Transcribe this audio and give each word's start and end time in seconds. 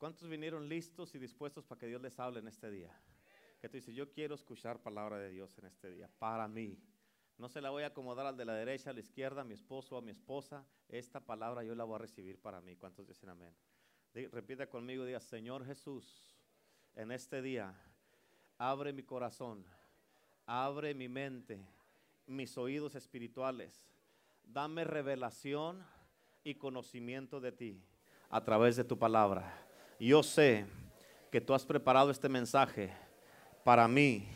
¿Cuántos 0.00 0.30
vinieron 0.30 0.66
listos 0.66 1.14
y 1.14 1.18
dispuestos 1.18 1.66
para 1.66 1.78
que 1.78 1.86
Dios 1.86 2.00
les 2.00 2.18
hable 2.18 2.40
en 2.40 2.48
este 2.48 2.70
día? 2.70 2.90
Que 3.60 3.68
tú 3.68 3.76
dices, 3.76 3.94
yo 3.94 4.10
quiero 4.10 4.34
escuchar 4.34 4.80
palabra 4.80 5.18
de 5.18 5.28
Dios 5.28 5.58
en 5.58 5.66
este 5.66 5.90
día, 5.90 6.08
para 6.18 6.48
mí. 6.48 6.82
No 7.36 7.50
se 7.50 7.60
la 7.60 7.68
voy 7.68 7.82
a 7.82 7.88
acomodar 7.88 8.24
al 8.24 8.34
de 8.38 8.46
la 8.46 8.54
derecha, 8.54 8.88
a 8.88 8.92
la 8.94 9.00
izquierda, 9.00 9.42
a 9.42 9.44
mi 9.44 9.52
esposo, 9.52 9.98
a 9.98 10.00
mi 10.00 10.10
esposa. 10.10 10.64
Esta 10.88 11.20
palabra 11.20 11.64
yo 11.64 11.74
la 11.74 11.84
voy 11.84 11.96
a 11.96 11.98
recibir 11.98 12.40
para 12.40 12.62
mí. 12.62 12.76
¿Cuántos 12.76 13.06
dicen 13.06 13.28
amén? 13.28 13.54
repita 14.32 14.66
conmigo, 14.68 15.04
diga, 15.04 15.20
Señor 15.20 15.66
Jesús, 15.66 16.34
en 16.96 17.12
este 17.12 17.42
día, 17.42 17.74
abre 18.56 18.94
mi 18.94 19.02
corazón, 19.02 19.66
abre 20.46 20.94
mi 20.94 21.10
mente, 21.10 21.68
mis 22.24 22.56
oídos 22.56 22.94
espirituales. 22.94 23.86
Dame 24.44 24.84
revelación 24.84 25.84
y 26.42 26.54
conocimiento 26.54 27.38
de 27.38 27.52
ti 27.52 27.84
a 28.30 28.42
través 28.42 28.76
de 28.76 28.84
tu 28.84 28.98
palabra. 28.98 29.66
Yo 30.00 30.24
sé 30.24 30.66
que 31.30 31.40
tú 31.40 31.54
has 31.54 31.64
preparado 31.64 32.10
este 32.10 32.28
mensaje 32.28 32.92
para 33.62 33.86
mí, 33.86 34.26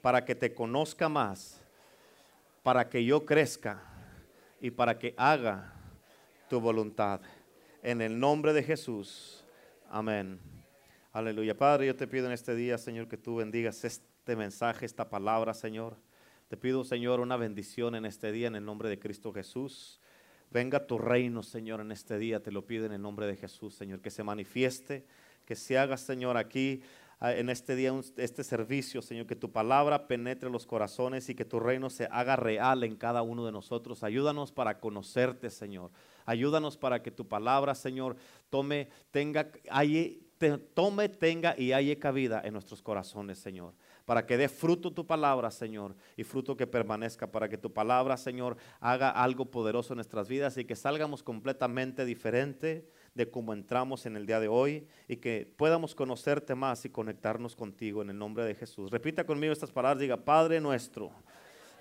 para 0.00 0.24
que 0.24 0.34
te 0.34 0.54
conozca 0.54 1.08
más 1.08 1.60
para 2.62 2.88
que 2.88 3.04
yo 3.04 3.24
crezca 3.24 3.82
y 4.60 4.70
para 4.70 4.98
que 4.98 5.14
haga 5.16 5.72
tu 6.48 6.60
voluntad. 6.60 7.20
En 7.82 8.00
el 8.00 8.18
nombre 8.18 8.52
de 8.52 8.62
Jesús. 8.62 9.44
Amén. 9.88 10.38
Aleluya. 11.12 11.56
Padre, 11.56 11.86
yo 11.86 11.96
te 11.96 12.06
pido 12.06 12.26
en 12.26 12.32
este 12.32 12.54
día, 12.54 12.76
Señor, 12.78 13.08
que 13.08 13.16
tú 13.16 13.36
bendigas 13.36 13.84
este 13.84 14.36
mensaje, 14.36 14.84
esta 14.84 15.08
palabra, 15.08 15.54
Señor. 15.54 15.96
Te 16.48 16.56
pido, 16.56 16.84
Señor, 16.84 17.20
una 17.20 17.36
bendición 17.36 17.94
en 17.94 18.04
este 18.04 18.32
día 18.32 18.48
en 18.48 18.56
el 18.56 18.64
nombre 18.64 18.88
de 18.88 18.98
Cristo 18.98 19.32
Jesús. 19.32 20.00
Venga 20.50 20.86
tu 20.86 20.98
reino, 20.98 21.42
Señor, 21.42 21.80
en 21.80 21.92
este 21.92 22.18
día. 22.18 22.42
Te 22.42 22.50
lo 22.50 22.66
pido 22.66 22.86
en 22.86 22.92
el 22.92 23.00
nombre 23.02 23.26
de 23.26 23.36
Jesús, 23.36 23.74
Señor. 23.74 24.00
Que 24.00 24.10
se 24.10 24.24
manifieste, 24.24 25.04
que 25.44 25.54
se 25.54 25.78
haga, 25.78 25.96
Señor, 25.96 26.36
aquí 26.36 26.82
en 27.20 27.50
este 27.50 27.76
día, 27.76 27.92
este 28.16 28.42
servicio, 28.42 29.02
Señor, 29.02 29.26
que 29.26 29.36
tu 29.36 29.52
palabra 29.52 30.08
penetre 30.08 30.48
los 30.48 30.66
corazones 30.66 31.28
y 31.28 31.34
que 31.34 31.44
tu 31.44 31.60
reino 31.60 31.90
se 31.90 32.06
haga 32.10 32.34
real 32.34 32.82
en 32.82 32.96
cada 32.96 33.20
uno 33.20 33.44
de 33.44 33.52
nosotros. 33.52 34.02
Ayúdanos 34.02 34.52
para 34.52 34.80
conocerte, 34.80 35.50
Señor. 35.50 35.90
Ayúdanos 36.24 36.78
para 36.78 37.02
que 37.02 37.10
tu 37.10 37.28
palabra, 37.28 37.74
Señor, 37.74 38.16
tome, 38.48 38.88
tenga, 39.10 39.50
tome, 40.72 41.08
tenga 41.10 41.54
y 41.58 41.72
haya 41.72 41.98
cabida 41.98 42.40
en 42.42 42.54
nuestros 42.54 42.80
corazones, 42.80 43.38
Señor. 43.38 43.74
Para 44.10 44.26
que 44.26 44.36
dé 44.36 44.48
fruto 44.48 44.90
tu 44.90 45.06
palabra, 45.06 45.52
Señor, 45.52 45.94
y 46.16 46.24
fruto 46.24 46.56
que 46.56 46.66
permanezca. 46.66 47.30
Para 47.30 47.48
que 47.48 47.56
tu 47.56 47.72
palabra, 47.72 48.16
Señor, 48.16 48.56
haga 48.80 49.08
algo 49.10 49.52
poderoso 49.52 49.92
en 49.92 49.98
nuestras 49.98 50.26
vidas 50.26 50.56
y 50.56 50.64
que 50.64 50.74
salgamos 50.74 51.22
completamente 51.22 52.04
diferente 52.04 52.90
de 53.14 53.30
cómo 53.30 53.52
entramos 53.52 54.06
en 54.06 54.16
el 54.16 54.26
día 54.26 54.40
de 54.40 54.48
hoy 54.48 54.88
y 55.06 55.18
que 55.18 55.54
podamos 55.56 55.94
conocerte 55.94 56.56
más 56.56 56.84
y 56.84 56.90
conectarnos 56.90 57.54
contigo 57.54 58.02
en 58.02 58.10
el 58.10 58.18
nombre 58.18 58.42
de 58.42 58.56
Jesús. 58.56 58.90
Repita 58.90 59.22
conmigo 59.22 59.52
estas 59.52 59.70
palabras, 59.70 60.00
diga, 60.00 60.16
Padre 60.16 60.60
nuestro 60.60 61.12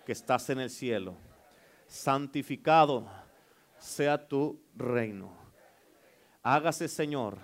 que 0.05 0.11
estás 0.11 0.51
en 0.51 0.59
el 0.59 0.69
cielo, 0.69 1.15
santificado 1.87 3.07
sea 3.79 4.27
tu 4.27 4.61
reino. 4.75 5.33
Hágase, 6.43 6.89
Señor, 6.89 7.39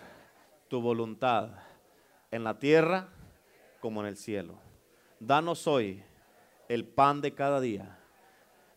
tu 0.68 0.80
voluntad 0.80 1.50
en 2.30 2.44
la 2.44 2.60
tierra 2.60 3.10
como 3.80 4.02
en 4.02 4.10
el 4.10 4.18
cielo. 4.18 4.64
Danos 5.26 5.66
hoy 5.66 6.04
el 6.70 6.86
pan 6.86 7.20
de 7.20 7.34
cada 7.34 7.60
día. 7.60 7.98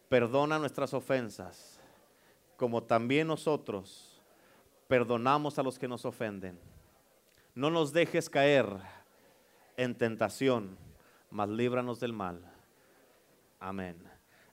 Perdona 0.08 0.58
nuestras 0.58 0.94
ofensas, 0.94 1.78
como 2.56 2.82
también 2.82 3.26
nosotros 3.26 4.22
perdonamos 4.86 5.58
a 5.58 5.62
los 5.62 5.78
que 5.78 5.86
nos 5.86 6.06
ofenden. 6.06 6.58
No 7.54 7.70
nos 7.70 7.92
dejes 7.92 8.30
caer 8.30 8.66
en 9.76 9.94
tentación, 9.94 10.78
mas 11.30 11.50
líbranos 11.50 12.00
del 12.00 12.14
mal. 12.14 12.40
Amén. 13.60 14.02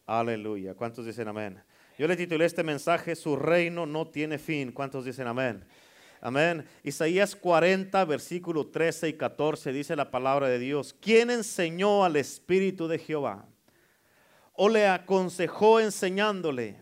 Aleluya. 0.06 0.74
¿Cuántos 0.76 1.06
dicen 1.06 1.30
amén? 1.30 1.64
Yo 1.98 2.10
le 2.10 2.18
titulé 2.18 2.44
este 2.44 2.64
mensaje, 2.64 3.16
su 3.16 3.38
reino 3.38 3.86
no 3.86 4.06
tiene 4.10 4.38
fin. 4.38 4.74
¿Cuántos 4.74 5.06
dicen 5.06 5.28
amén? 5.28 5.66
Amén. 6.22 6.66
Isaías 6.84 7.36
40, 7.36 8.04
versículo 8.06 8.68
13 8.68 9.10
y 9.10 9.14
14 9.14 9.72
dice 9.72 9.96
la 9.96 10.12
palabra 10.12 10.48
de 10.48 10.60
Dios. 10.60 10.96
¿Quién 11.00 11.30
enseñó 11.30 12.04
al 12.04 12.16
Espíritu 12.16 12.88
de 12.88 13.00
Jehová? 13.00 13.46
¿O 14.54 14.70
le 14.70 14.88
aconsejó 14.88 15.80
enseñándole? 15.80 16.78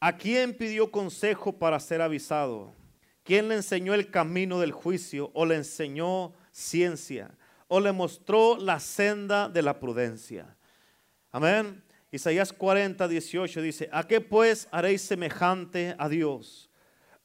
¿A 0.00 0.16
quién 0.16 0.54
pidió 0.54 0.90
consejo 0.90 1.58
para 1.58 1.80
ser 1.80 2.02
avisado? 2.02 2.74
¿Quién 3.22 3.48
le 3.48 3.56
enseñó 3.56 3.94
el 3.94 4.10
camino 4.10 4.60
del 4.60 4.72
juicio 4.72 5.30
o 5.34 5.44
le 5.44 5.56
enseñó 5.56 6.32
ciencia 6.52 7.30
o 7.68 7.80
le 7.80 7.92
mostró 7.92 8.56
la 8.56 8.78
senda 8.78 9.48
de 9.48 9.62
la 9.62 9.80
prudencia? 9.80 10.56
Amén. 11.32 11.82
Isaías 12.12 12.52
40, 12.52 13.08
18 13.08 13.62
dice, 13.62 13.88
¿a 13.92 14.06
qué 14.06 14.20
pues 14.20 14.68
haréis 14.70 15.02
semejante 15.02 15.94
a 15.98 16.08
Dios? 16.08 16.70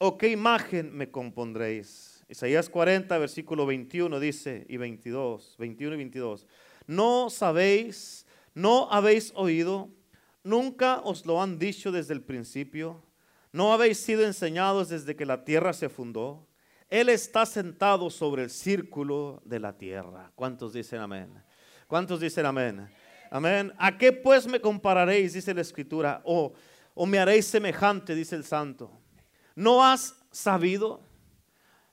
¿O 0.03 0.17
qué 0.17 0.29
imagen 0.29 0.91
me 0.97 1.11
compondréis? 1.11 2.25
Isaías 2.27 2.69
40, 2.69 3.19
versículo 3.19 3.67
21 3.67 4.19
dice, 4.19 4.65
y 4.67 4.77
22, 4.77 5.57
21 5.59 5.93
y 5.93 5.97
22, 5.97 6.47
¿no 6.87 7.29
sabéis, 7.29 8.25
no 8.55 8.91
habéis 8.91 9.31
oído? 9.35 9.91
¿Nunca 10.43 11.01
os 11.01 11.23
lo 11.27 11.39
han 11.39 11.59
dicho 11.59 11.91
desde 11.91 12.15
el 12.15 12.23
principio? 12.23 13.03
¿No 13.51 13.73
habéis 13.73 13.99
sido 13.99 14.25
enseñados 14.25 14.89
desde 14.89 15.15
que 15.15 15.27
la 15.27 15.43
tierra 15.43 15.71
se 15.71 15.87
fundó? 15.87 16.47
Él 16.89 17.07
está 17.07 17.45
sentado 17.45 18.09
sobre 18.09 18.41
el 18.41 18.49
círculo 18.49 19.39
de 19.45 19.59
la 19.59 19.77
tierra. 19.77 20.31
¿Cuántos 20.33 20.73
dicen 20.73 20.99
amén? 20.99 21.31
¿Cuántos 21.85 22.19
dicen 22.19 22.47
amén? 22.47 22.89
Amén. 23.29 23.71
¿A 23.77 23.95
qué 23.95 24.11
pues 24.11 24.47
me 24.47 24.59
compararéis? 24.59 25.33
Dice 25.33 25.53
la 25.53 25.61
escritura. 25.61 26.23
O 26.25 26.55
me 27.05 27.19
haréis 27.19 27.45
semejante, 27.45 28.15
dice 28.15 28.35
el 28.35 28.45
santo. 28.45 29.00
¿No 29.55 29.83
has 29.83 30.15
sabido? 30.31 31.01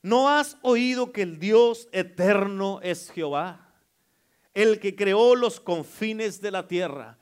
¿No 0.03 0.29
has 0.29 0.57
oído 0.63 1.13
que 1.13 1.23
el 1.23 1.39
Dios 1.39 1.89
eterno 1.93 2.81
es 2.83 3.11
Jehová? 3.11 3.75
El 4.55 4.81
que 4.81 4.97
creó 4.97 5.35
los 5.35 5.61
confines 5.61 6.41
de 6.41 6.51
la 6.51 6.67
tierra 6.67 7.19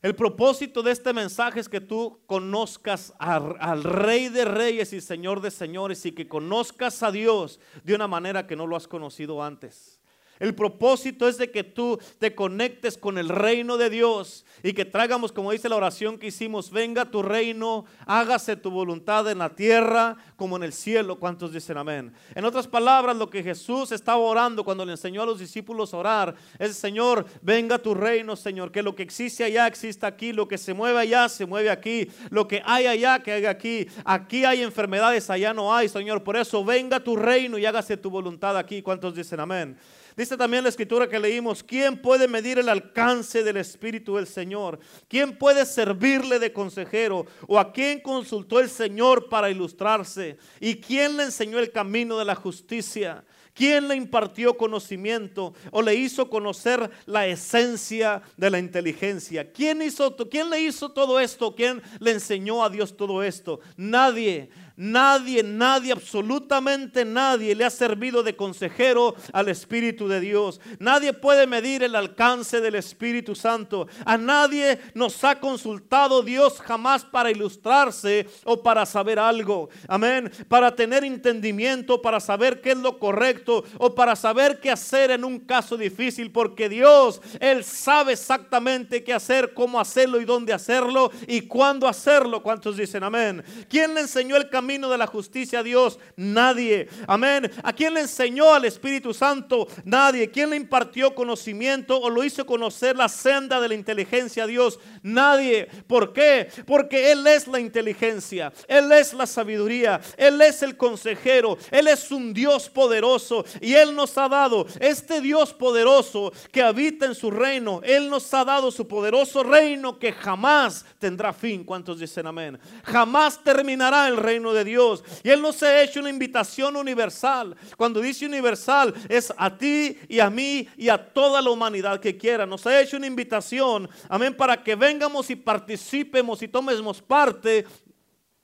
el 0.00 0.14
propósito 0.14 0.84
de 0.84 0.92
este 0.92 1.12
mensaje 1.12 1.58
es 1.58 1.68
que 1.68 1.80
tú 1.80 2.20
conozcas 2.26 3.12
al, 3.18 3.82
Rey 3.82 4.28
de 4.28 4.44
Reyes 4.44 4.92
y 4.92 5.00
Señor 5.00 5.40
de 5.40 5.50
Señores 5.50 6.06
y 6.06 6.12
que 6.12 6.28
conozcas 6.28 7.02
a 7.02 7.10
Dios 7.10 7.58
de 7.82 7.96
una 7.96 8.06
manera 8.06 8.46
que 8.46 8.54
no 8.54 8.68
lo 8.68 8.76
has 8.76 8.86
conocido 8.86 9.42
antes. 9.42 9.97
El 10.38 10.54
propósito 10.54 11.28
es 11.28 11.38
de 11.38 11.50
que 11.50 11.64
tú 11.64 11.98
te 12.18 12.34
conectes 12.34 12.96
con 12.96 13.18
el 13.18 13.28
reino 13.28 13.76
de 13.76 13.90
Dios 13.90 14.44
y 14.62 14.72
que 14.72 14.84
tragamos, 14.84 15.32
como 15.32 15.52
dice 15.52 15.68
la 15.68 15.76
oración 15.76 16.18
que 16.18 16.28
hicimos, 16.28 16.70
venga 16.70 17.04
tu 17.04 17.22
reino, 17.22 17.84
hágase 18.06 18.56
tu 18.56 18.70
voluntad 18.70 19.30
en 19.30 19.38
la 19.38 19.50
tierra 19.50 20.16
como 20.36 20.56
en 20.56 20.62
el 20.62 20.72
cielo. 20.72 21.18
¿Cuántos 21.18 21.52
dicen 21.52 21.76
amén? 21.76 22.12
En 22.34 22.44
otras 22.44 22.66
palabras, 22.66 23.16
lo 23.16 23.30
que 23.30 23.42
Jesús 23.42 23.92
estaba 23.92 24.18
orando 24.18 24.64
cuando 24.64 24.84
le 24.84 24.92
enseñó 24.92 25.22
a 25.22 25.26
los 25.26 25.38
discípulos 25.38 25.92
a 25.92 25.98
orar 25.98 26.34
es, 26.58 26.76
Señor, 26.76 27.26
venga 27.42 27.78
tu 27.78 27.94
reino, 27.94 28.36
Señor, 28.36 28.70
que 28.70 28.82
lo 28.82 28.94
que 28.94 29.02
existe 29.02 29.44
allá 29.44 29.66
exista 29.66 30.06
aquí, 30.06 30.32
lo 30.32 30.48
que 30.48 30.58
se 30.58 30.74
mueve 30.74 30.98
allá 30.98 31.28
se 31.28 31.46
mueve 31.46 31.70
aquí, 31.70 32.08
lo 32.30 32.46
que 32.46 32.62
hay 32.64 32.86
allá 32.86 33.20
que 33.20 33.32
haya 33.32 33.50
aquí. 33.50 33.86
Aquí 34.04 34.44
hay 34.44 34.62
enfermedades, 34.62 35.30
allá 35.30 35.52
no 35.52 35.74
hay, 35.74 35.88
Señor. 35.88 36.22
Por 36.22 36.36
eso 36.36 36.64
venga 36.64 37.00
tu 37.00 37.16
reino 37.16 37.58
y 37.58 37.66
hágase 37.66 37.96
tu 37.96 38.10
voluntad 38.10 38.56
aquí. 38.56 38.82
¿Cuántos 38.82 39.14
dicen 39.14 39.40
amén? 39.40 39.76
Dice 40.18 40.36
también 40.36 40.64
la 40.64 40.68
escritura 40.68 41.08
que 41.08 41.20
leímos, 41.20 41.62
¿quién 41.62 41.96
puede 41.96 42.26
medir 42.26 42.58
el 42.58 42.68
alcance 42.68 43.44
del 43.44 43.56
Espíritu 43.56 44.16
del 44.16 44.26
Señor? 44.26 44.80
¿Quién 45.06 45.38
puede 45.38 45.64
servirle 45.64 46.40
de 46.40 46.52
consejero? 46.52 47.24
¿O 47.46 47.56
a 47.56 47.72
quién 47.72 48.00
consultó 48.00 48.58
el 48.58 48.68
Señor 48.68 49.28
para 49.28 49.48
ilustrarse? 49.48 50.36
¿Y 50.58 50.74
quién 50.80 51.16
le 51.16 51.22
enseñó 51.22 51.60
el 51.60 51.70
camino 51.70 52.18
de 52.18 52.24
la 52.24 52.34
justicia? 52.34 53.24
¿Quién 53.54 53.86
le 53.86 53.94
impartió 53.94 54.56
conocimiento 54.56 55.54
o 55.70 55.82
le 55.82 55.94
hizo 55.94 56.28
conocer 56.28 56.90
la 57.06 57.28
esencia 57.28 58.20
de 58.36 58.50
la 58.50 58.58
inteligencia? 58.58 59.52
¿Quién, 59.52 59.82
hizo, 59.82 60.16
¿Quién 60.16 60.50
le 60.50 60.60
hizo 60.60 60.90
todo 60.90 61.20
esto? 61.20 61.54
¿Quién 61.54 61.80
le 62.00 62.10
enseñó 62.10 62.64
a 62.64 62.70
Dios 62.70 62.96
todo 62.96 63.22
esto? 63.22 63.60
Nadie. 63.76 64.50
Nadie, 64.80 65.42
nadie, 65.42 65.90
absolutamente 65.90 67.04
nadie 67.04 67.52
le 67.52 67.64
ha 67.64 67.70
servido 67.70 68.22
de 68.22 68.36
consejero 68.36 69.16
al 69.32 69.48
Espíritu 69.48 70.06
de 70.06 70.20
Dios. 70.20 70.60
Nadie 70.78 71.12
puede 71.12 71.48
medir 71.48 71.82
el 71.82 71.96
alcance 71.96 72.60
del 72.60 72.76
Espíritu 72.76 73.34
Santo. 73.34 73.88
A 74.04 74.16
nadie 74.16 74.78
nos 74.94 75.24
ha 75.24 75.40
consultado 75.40 76.22
Dios 76.22 76.60
jamás 76.60 77.04
para 77.04 77.32
ilustrarse 77.32 78.28
o 78.44 78.62
para 78.62 78.86
saber 78.86 79.18
algo. 79.18 79.68
Amén. 79.88 80.30
Para 80.46 80.72
tener 80.76 81.02
entendimiento, 81.02 82.00
para 82.00 82.20
saber 82.20 82.60
qué 82.60 82.70
es 82.70 82.78
lo 82.78 83.00
correcto 83.00 83.64
o 83.78 83.92
para 83.96 84.14
saber 84.14 84.60
qué 84.60 84.70
hacer 84.70 85.10
en 85.10 85.24
un 85.24 85.40
caso 85.40 85.76
difícil. 85.76 86.30
Porque 86.30 86.68
Dios, 86.68 87.20
Él 87.40 87.64
sabe 87.64 88.12
exactamente 88.12 89.02
qué 89.02 89.12
hacer, 89.12 89.54
cómo 89.54 89.80
hacerlo 89.80 90.20
y 90.20 90.24
dónde 90.24 90.52
hacerlo 90.52 91.10
y 91.26 91.40
cuándo 91.40 91.88
hacerlo. 91.88 92.44
¿Cuántos 92.44 92.76
dicen 92.76 93.02
amén? 93.02 93.42
¿Quién 93.68 93.92
le 93.92 94.02
enseñó 94.02 94.36
el 94.36 94.48
camino? 94.48 94.67
Camino 94.68 94.90
de 94.90 94.98
la 94.98 95.06
justicia 95.06 95.60
a 95.60 95.62
Dios? 95.62 95.98
Nadie. 96.14 96.90
Amén. 97.06 97.50
¿A 97.62 97.72
quién 97.72 97.94
le 97.94 98.00
enseñó 98.00 98.52
al 98.52 98.66
Espíritu 98.66 99.14
Santo? 99.14 99.66
Nadie. 99.82 100.30
¿Quién 100.30 100.50
le 100.50 100.56
impartió 100.56 101.14
conocimiento 101.14 101.98
o 101.98 102.10
lo 102.10 102.22
hizo 102.22 102.44
conocer 102.44 102.94
la 102.94 103.08
senda 103.08 103.62
de 103.62 103.68
la 103.68 103.74
inteligencia 103.74 104.44
a 104.44 104.46
Dios? 104.46 104.78
Nadie. 105.02 105.68
¿Por 105.86 106.12
qué? 106.12 106.50
Porque 106.66 107.12
Él 107.12 107.26
es 107.26 107.48
la 107.48 107.60
inteligencia. 107.60 108.52
Él 108.66 108.92
es 108.92 109.14
la 109.14 109.26
sabiduría. 109.26 110.02
Él 110.18 110.38
es 110.42 110.62
el 110.62 110.76
consejero. 110.76 111.56
Él 111.70 111.88
es 111.88 112.10
un 112.10 112.34
Dios 112.34 112.68
poderoso. 112.68 113.46
Y 113.62 113.72
Él 113.72 113.96
nos 113.96 114.18
ha 114.18 114.28
dado 114.28 114.66
este 114.80 115.22
Dios 115.22 115.54
poderoso 115.54 116.30
que 116.52 116.60
habita 116.60 117.06
en 117.06 117.14
su 117.14 117.30
reino. 117.30 117.80
Él 117.84 118.10
nos 118.10 118.34
ha 118.34 118.44
dado 118.44 118.70
su 118.70 118.86
poderoso 118.86 119.42
reino 119.42 119.98
que 119.98 120.12
jamás 120.12 120.84
tendrá 120.98 121.32
fin. 121.32 121.64
¿Cuántos 121.64 122.00
dicen 122.00 122.26
amén? 122.26 122.58
Jamás 122.84 123.42
terminará 123.42 124.08
el 124.08 124.18
reino 124.18 124.52
de 124.52 124.57
Dios. 124.64 125.04
Y 125.22 125.30
Él 125.30 125.42
nos 125.42 125.62
ha 125.62 125.82
hecho 125.82 126.00
una 126.00 126.10
invitación 126.10 126.76
universal. 126.76 127.56
Cuando 127.76 128.00
dice 128.00 128.26
universal 128.26 128.94
es 129.08 129.32
a 129.36 129.56
ti 129.56 129.98
y 130.08 130.20
a 130.20 130.30
mí 130.30 130.68
y 130.76 130.88
a 130.88 130.98
toda 130.98 131.42
la 131.42 131.50
humanidad 131.50 132.00
que 132.00 132.16
quiera. 132.16 132.46
Nos 132.46 132.66
ha 132.66 132.80
hecho 132.80 132.96
una 132.96 133.06
invitación, 133.06 133.88
amén, 134.08 134.36
para 134.36 134.62
que 134.62 134.74
vengamos 134.74 135.30
y 135.30 135.36
participemos 135.36 136.42
y 136.42 136.48
tomemos 136.48 137.02
parte 137.02 137.66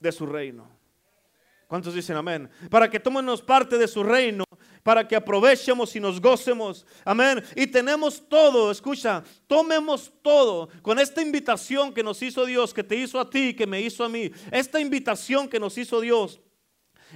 de 0.00 0.12
su 0.12 0.26
reino. 0.26 0.73
¿Cuántos 1.74 1.94
dicen 1.94 2.16
amén? 2.16 2.48
Para 2.70 2.88
que 2.88 3.00
tomemos 3.00 3.42
parte 3.42 3.76
de 3.76 3.88
su 3.88 4.04
reino 4.04 4.44
para 4.84 5.08
que 5.08 5.16
aprovechemos 5.16 5.96
y 5.96 5.98
nos 5.98 6.20
gocemos. 6.20 6.86
Amén. 7.04 7.42
Y 7.56 7.66
tenemos 7.66 8.22
todo, 8.28 8.70
escucha, 8.70 9.24
tomemos 9.48 10.12
todo 10.22 10.68
con 10.82 11.00
esta 11.00 11.20
invitación 11.20 11.92
que 11.92 12.04
nos 12.04 12.22
hizo 12.22 12.46
Dios, 12.46 12.72
que 12.72 12.84
te 12.84 12.94
hizo 12.94 13.18
a 13.18 13.28
ti, 13.28 13.54
que 13.54 13.66
me 13.66 13.80
hizo 13.80 14.04
a 14.04 14.08
mí. 14.08 14.30
Esta 14.52 14.78
invitación 14.78 15.48
que 15.48 15.58
nos 15.58 15.76
hizo 15.76 16.00
Dios. 16.00 16.38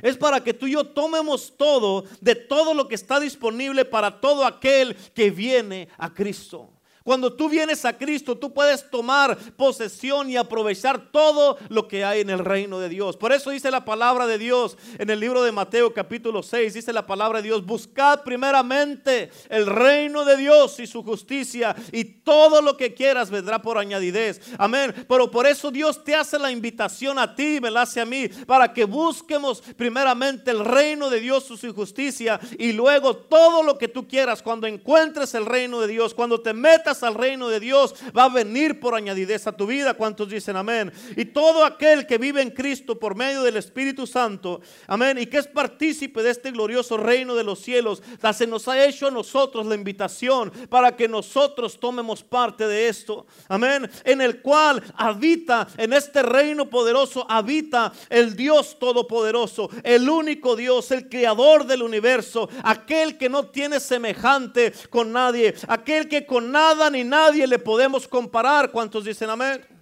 Es 0.02 0.16
para 0.16 0.42
que 0.42 0.52
tú 0.52 0.66
y 0.66 0.72
yo 0.72 0.84
tomemos 0.84 1.56
todo 1.56 2.04
de 2.20 2.34
todo 2.34 2.74
lo 2.74 2.88
que 2.88 2.96
está 2.96 3.20
disponible 3.20 3.84
para 3.84 4.20
todo 4.20 4.44
aquel 4.44 4.96
que 5.14 5.30
viene 5.30 5.88
a 5.98 6.12
Cristo. 6.12 6.77
Cuando 7.08 7.32
tú 7.32 7.48
vienes 7.48 7.86
a 7.86 7.96
Cristo, 7.96 8.36
tú 8.36 8.52
puedes 8.52 8.90
tomar 8.90 9.34
posesión 9.56 10.28
y 10.28 10.36
aprovechar 10.36 11.10
todo 11.10 11.56
lo 11.70 11.88
que 11.88 12.04
hay 12.04 12.20
en 12.20 12.28
el 12.28 12.40
reino 12.40 12.80
de 12.80 12.90
Dios. 12.90 13.16
Por 13.16 13.32
eso 13.32 13.48
dice 13.48 13.70
la 13.70 13.86
palabra 13.86 14.26
de 14.26 14.36
Dios 14.36 14.76
en 14.98 15.08
el 15.08 15.18
libro 15.18 15.42
de 15.42 15.50
Mateo 15.50 15.94
capítulo 15.94 16.42
6, 16.42 16.74
dice 16.74 16.92
la 16.92 17.06
palabra 17.06 17.38
de 17.38 17.48
Dios, 17.48 17.64
buscad 17.64 18.24
primeramente 18.24 19.30
el 19.48 19.64
reino 19.64 20.26
de 20.26 20.36
Dios 20.36 20.78
y 20.80 20.86
su 20.86 21.02
justicia 21.02 21.74
y 21.92 22.04
todo 22.04 22.60
lo 22.60 22.76
que 22.76 22.92
quieras 22.92 23.30
vendrá 23.30 23.62
por 23.62 23.78
añadidez. 23.78 24.42
Amén. 24.58 24.94
Pero 25.08 25.30
por 25.30 25.46
eso 25.46 25.70
Dios 25.70 26.04
te 26.04 26.14
hace 26.14 26.38
la 26.38 26.50
invitación 26.50 27.18
a 27.18 27.34
ti, 27.34 27.58
me 27.58 27.70
la 27.70 27.82
hace 27.82 28.02
a 28.02 28.04
mí, 28.04 28.28
para 28.28 28.74
que 28.74 28.84
busquemos 28.84 29.62
primeramente 29.78 30.50
el 30.50 30.62
reino 30.62 31.08
de 31.08 31.20
Dios 31.20 31.50
y 31.50 31.56
su 31.56 31.72
justicia 31.72 32.38
y 32.58 32.72
luego 32.72 33.16
todo 33.16 33.62
lo 33.62 33.78
que 33.78 33.88
tú 33.88 34.06
quieras 34.06 34.42
cuando 34.42 34.66
encuentres 34.66 35.32
el 35.32 35.46
reino 35.46 35.80
de 35.80 35.88
Dios, 35.88 36.12
cuando 36.12 36.42
te 36.42 36.52
metas 36.52 36.97
al 37.02 37.14
reino 37.14 37.48
de 37.48 37.60
Dios, 37.60 37.94
va 38.16 38.24
a 38.24 38.28
venir 38.28 38.80
por 38.80 38.94
añadidez 38.94 39.46
a 39.46 39.56
tu 39.56 39.66
vida. 39.66 39.94
¿Cuántos 39.94 40.28
dicen 40.28 40.56
amén? 40.56 40.92
Y 41.16 41.26
todo 41.26 41.64
aquel 41.64 42.06
que 42.06 42.18
vive 42.18 42.42
en 42.42 42.50
Cristo 42.50 42.98
por 42.98 43.14
medio 43.14 43.42
del 43.42 43.56
Espíritu 43.56 44.06
Santo, 44.06 44.60
amén, 44.86 45.18
y 45.18 45.26
que 45.26 45.38
es 45.38 45.46
partícipe 45.46 46.22
de 46.22 46.30
este 46.30 46.50
glorioso 46.50 46.96
reino 46.96 47.34
de 47.34 47.44
los 47.44 47.60
cielos, 47.60 48.02
se 48.32 48.46
nos 48.46 48.68
ha 48.68 48.84
hecho 48.84 49.08
a 49.08 49.10
nosotros 49.10 49.66
la 49.66 49.74
invitación 49.74 50.50
para 50.68 50.94
que 50.94 51.08
nosotros 51.08 51.78
tomemos 51.80 52.22
parte 52.22 52.66
de 52.66 52.88
esto. 52.88 53.26
Amén. 53.48 53.90
En 54.04 54.20
el 54.20 54.40
cual 54.42 54.82
habita, 54.94 55.66
en 55.76 55.92
este 55.92 56.22
reino 56.22 56.68
poderoso, 56.68 57.26
habita 57.28 57.92
el 58.08 58.36
Dios 58.36 58.78
todopoderoso, 58.78 59.70
el 59.82 60.08
único 60.08 60.56
Dios, 60.56 60.90
el 60.90 61.08
creador 61.08 61.66
del 61.66 61.82
universo, 61.82 62.48
aquel 62.62 63.18
que 63.18 63.28
no 63.28 63.46
tiene 63.46 63.80
semejante 63.80 64.72
con 64.90 65.12
nadie, 65.12 65.54
aquel 65.66 66.08
que 66.08 66.26
con 66.26 66.52
nada 66.52 66.87
ni 66.90 67.04
nadie 67.04 67.46
le 67.46 67.58
podemos 67.58 68.06
comparar. 68.08 68.70
¿Cuántos 68.70 69.04
dicen 69.04 69.30
amén? 69.30 69.77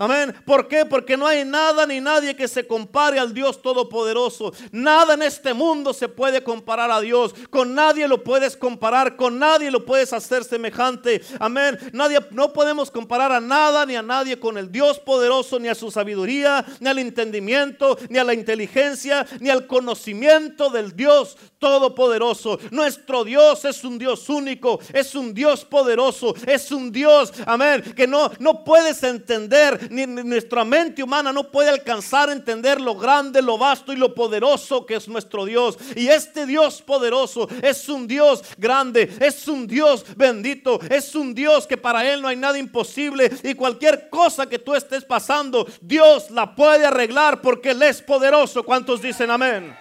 Amén. 0.00 0.34
¿Por 0.46 0.66
qué? 0.66 0.86
Porque 0.86 1.14
no 1.14 1.26
hay 1.26 1.44
nada 1.44 1.84
ni 1.84 2.00
nadie 2.00 2.34
que 2.34 2.48
se 2.48 2.66
compare 2.66 3.18
al 3.18 3.34
Dios 3.34 3.60
Todopoderoso. 3.60 4.50
Nada 4.72 5.12
en 5.12 5.20
este 5.20 5.52
mundo 5.52 5.92
se 5.92 6.08
puede 6.08 6.42
comparar 6.42 6.90
a 6.90 7.02
Dios. 7.02 7.34
Con 7.50 7.74
nadie 7.74 8.08
lo 8.08 8.24
puedes 8.24 8.56
comparar. 8.56 9.16
Con 9.16 9.38
nadie 9.38 9.70
lo 9.70 9.84
puedes 9.84 10.14
hacer 10.14 10.42
semejante. 10.42 11.20
Amén. 11.38 11.78
Nadie, 11.92 12.18
no 12.30 12.50
podemos 12.50 12.90
comparar 12.90 13.30
a 13.30 13.40
nada 13.40 13.84
ni 13.84 13.94
a 13.94 14.00
nadie 14.00 14.40
con 14.40 14.56
el 14.56 14.72
Dios 14.72 14.98
poderoso, 14.98 15.60
ni 15.60 15.68
a 15.68 15.74
su 15.74 15.90
sabiduría, 15.90 16.64
ni 16.80 16.88
al 16.88 16.98
entendimiento, 16.98 17.98
ni 18.08 18.16
a 18.16 18.24
la 18.24 18.32
inteligencia, 18.32 19.26
ni 19.38 19.50
al 19.50 19.66
conocimiento 19.66 20.70
del 20.70 20.96
Dios 20.96 21.36
Todopoderoso. 21.58 22.58
Nuestro 22.70 23.22
Dios 23.22 23.66
es 23.66 23.84
un 23.84 23.98
Dios 23.98 24.30
único. 24.30 24.80
Es 24.94 25.14
un 25.14 25.34
Dios 25.34 25.66
poderoso. 25.66 26.34
Es 26.46 26.72
un 26.72 26.90
Dios, 26.90 27.34
amén, 27.44 27.82
que 27.94 28.06
no, 28.06 28.30
no 28.38 28.64
puedes 28.64 29.02
entender 29.02 29.89
ni 29.90 30.06
nuestra 30.06 30.64
mente 30.64 31.02
humana 31.02 31.32
no 31.32 31.50
puede 31.50 31.68
alcanzar 31.68 32.28
a 32.28 32.32
entender 32.32 32.80
lo 32.80 32.94
grande, 32.94 33.42
lo 33.42 33.58
vasto 33.58 33.92
y 33.92 33.96
lo 33.96 34.14
poderoso 34.14 34.86
que 34.86 34.94
es 34.94 35.08
nuestro 35.08 35.44
Dios. 35.44 35.76
Y 35.96 36.08
este 36.08 36.46
Dios 36.46 36.80
poderoso 36.80 37.48
es 37.62 37.88
un 37.88 38.06
Dios 38.06 38.42
grande, 38.56 39.10
es 39.20 39.48
un 39.48 39.66
Dios 39.66 40.04
bendito, 40.16 40.80
es 40.88 41.14
un 41.14 41.34
Dios 41.34 41.66
que 41.66 41.76
para 41.76 42.10
Él 42.10 42.22
no 42.22 42.28
hay 42.28 42.36
nada 42.36 42.58
imposible 42.58 43.30
y 43.42 43.54
cualquier 43.54 44.08
cosa 44.08 44.48
que 44.48 44.58
tú 44.58 44.74
estés 44.74 45.04
pasando, 45.04 45.66
Dios 45.80 46.30
la 46.30 46.54
puede 46.54 46.86
arreglar 46.86 47.40
porque 47.40 47.70
Él 47.70 47.82
es 47.82 48.00
poderoso. 48.00 48.62
¿Cuántos 48.62 49.02
dicen 49.02 49.30
amén? 49.30 49.76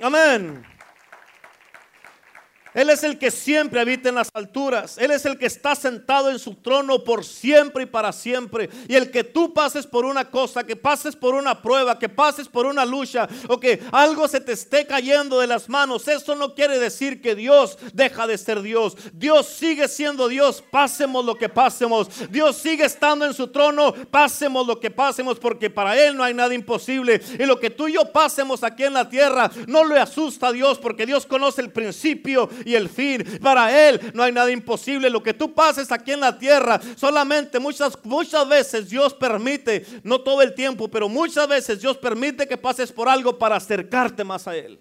Amén. 0.00 0.75
Él 2.76 2.90
es 2.90 3.02
el 3.04 3.18
que 3.18 3.30
siempre 3.30 3.80
habita 3.80 4.10
en 4.10 4.16
las 4.16 4.28
alturas. 4.34 4.98
Él 4.98 5.10
es 5.10 5.24
el 5.24 5.38
que 5.38 5.46
está 5.46 5.74
sentado 5.74 6.30
en 6.30 6.38
su 6.38 6.56
trono 6.56 7.02
por 7.02 7.24
siempre 7.24 7.84
y 7.84 7.86
para 7.86 8.12
siempre. 8.12 8.68
Y 8.86 8.94
el 8.94 9.10
que 9.10 9.24
tú 9.24 9.54
pases 9.54 9.86
por 9.86 10.04
una 10.04 10.30
cosa, 10.30 10.62
que 10.62 10.76
pases 10.76 11.16
por 11.16 11.34
una 11.34 11.62
prueba, 11.62 11.98
que 11.98 12.10
pases 12.10 12.48
por 12.48 12.66
una 12.66 12.84
lucha 12.84 13.26
o 13.48 13.58
que 13.58 13.80
algo 13.92 14.28
se 14.28 14.42
te 14.42 14.52
esté 14.52 14.86
cayendo 14.86 15.40
de 15.40 15.46
las 15.46 15.70
manos, 15.70 16.06
eso 16.06 16.34
no 16.36 16.54
quiere 16.54 16.78
decir 16.78 17.22
que 17.22 17.34
Dios 17.34 17.78
deja 17.94 18.26
de 18.26 18.36
ser 18.36 18.60
Dios. 18.60 18.94
Dios 19.14 19.46
sigue 19.46 19.88
siendo 19.88 20.28
Dios, 20.28 20.62
pasemos 20.70 21.24
lo 21.24 21.36
que 21.36 21.48
pasemos. 21.48 22.08
Dios 22.28 22.56
sigue 22.56 22.84
estando 22.84 23.24
en 23.24 23.32
su 23.32 23.48
trono, 23.48 23.94
pasemos 24.10 24.66
lo 24.66 24.78
que 24.78 24.90
pasemos, 24.90 25.38
porque 25.38 25.70
para 25.70 25.98
Él 25.98 26.14
no 26.14 26.22
hay 26.22 26.34
nada 26.34 26.52
imposible. 26.52 27.22
Y 27.38 27.46
lo 27.46 27.58
que 27.58 27.70
tú 27.70 27.88
y 27.88 27.94
yo 27.94 28.12
pasemos 28.12 28.62
aquí 28.62 28.84
en 28.84 28.92
la 28.92 29.08
tierra 29.08 29.50
no 29.66 29.82
le 29.82 29.98
asusta 29.98 30.48
a 30.48 30.52
Dios, 30.52 30.78
porque 30.78 31.06
Dios 31.06 31.24
conoce 31.24 31.62
el 31.62 31.70
principio 31.70 32.50
y 32.66 32.74
el 32.74 32.88
fin. 32.88 33.24
Para 33.40 33.88
Él 33.88 34.10
no 34.12 34.24
hay 34.24 34.32
nada 34.32 34.50
imposible. 34.50 35.08
Lo 35.08 35.22
que 35.22 35.32
tú 35.32 35.54
pases 35.54 35.92
aquí 35.92 36.10
en 36.10 36.20
la 36.20 36.36
tierra, 36.36 36.80
solamente 36.96 37.60
muchas, 37.60 37.96
muchas 38.02 38.46
veces 38.48 38.90
Dios 38.90 39.14
permite, 39.14 39.86
no 40.02 40.20
todo 40.20 40.42
el 40.42 40.52
tiempo, 40.52 40.88
pero 40.88 41.08
muchas 41.08 41.46
veces 41.46 41.80
Dios 41.80 41.96
permite 41.96 42.46
que 42.48 42.56
pases 42.56 42.90
por 42.90 43.08
algo 43.08 43.38
para 43.38 43.54
acercarte 43.54 44.24
más 44.24 44.48
a 44.48 44.56
Él. 44.56 44.80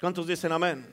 ¿Cuántos 0.00 0.28
dicen 0.28 0.52
amén? 0.52 0.86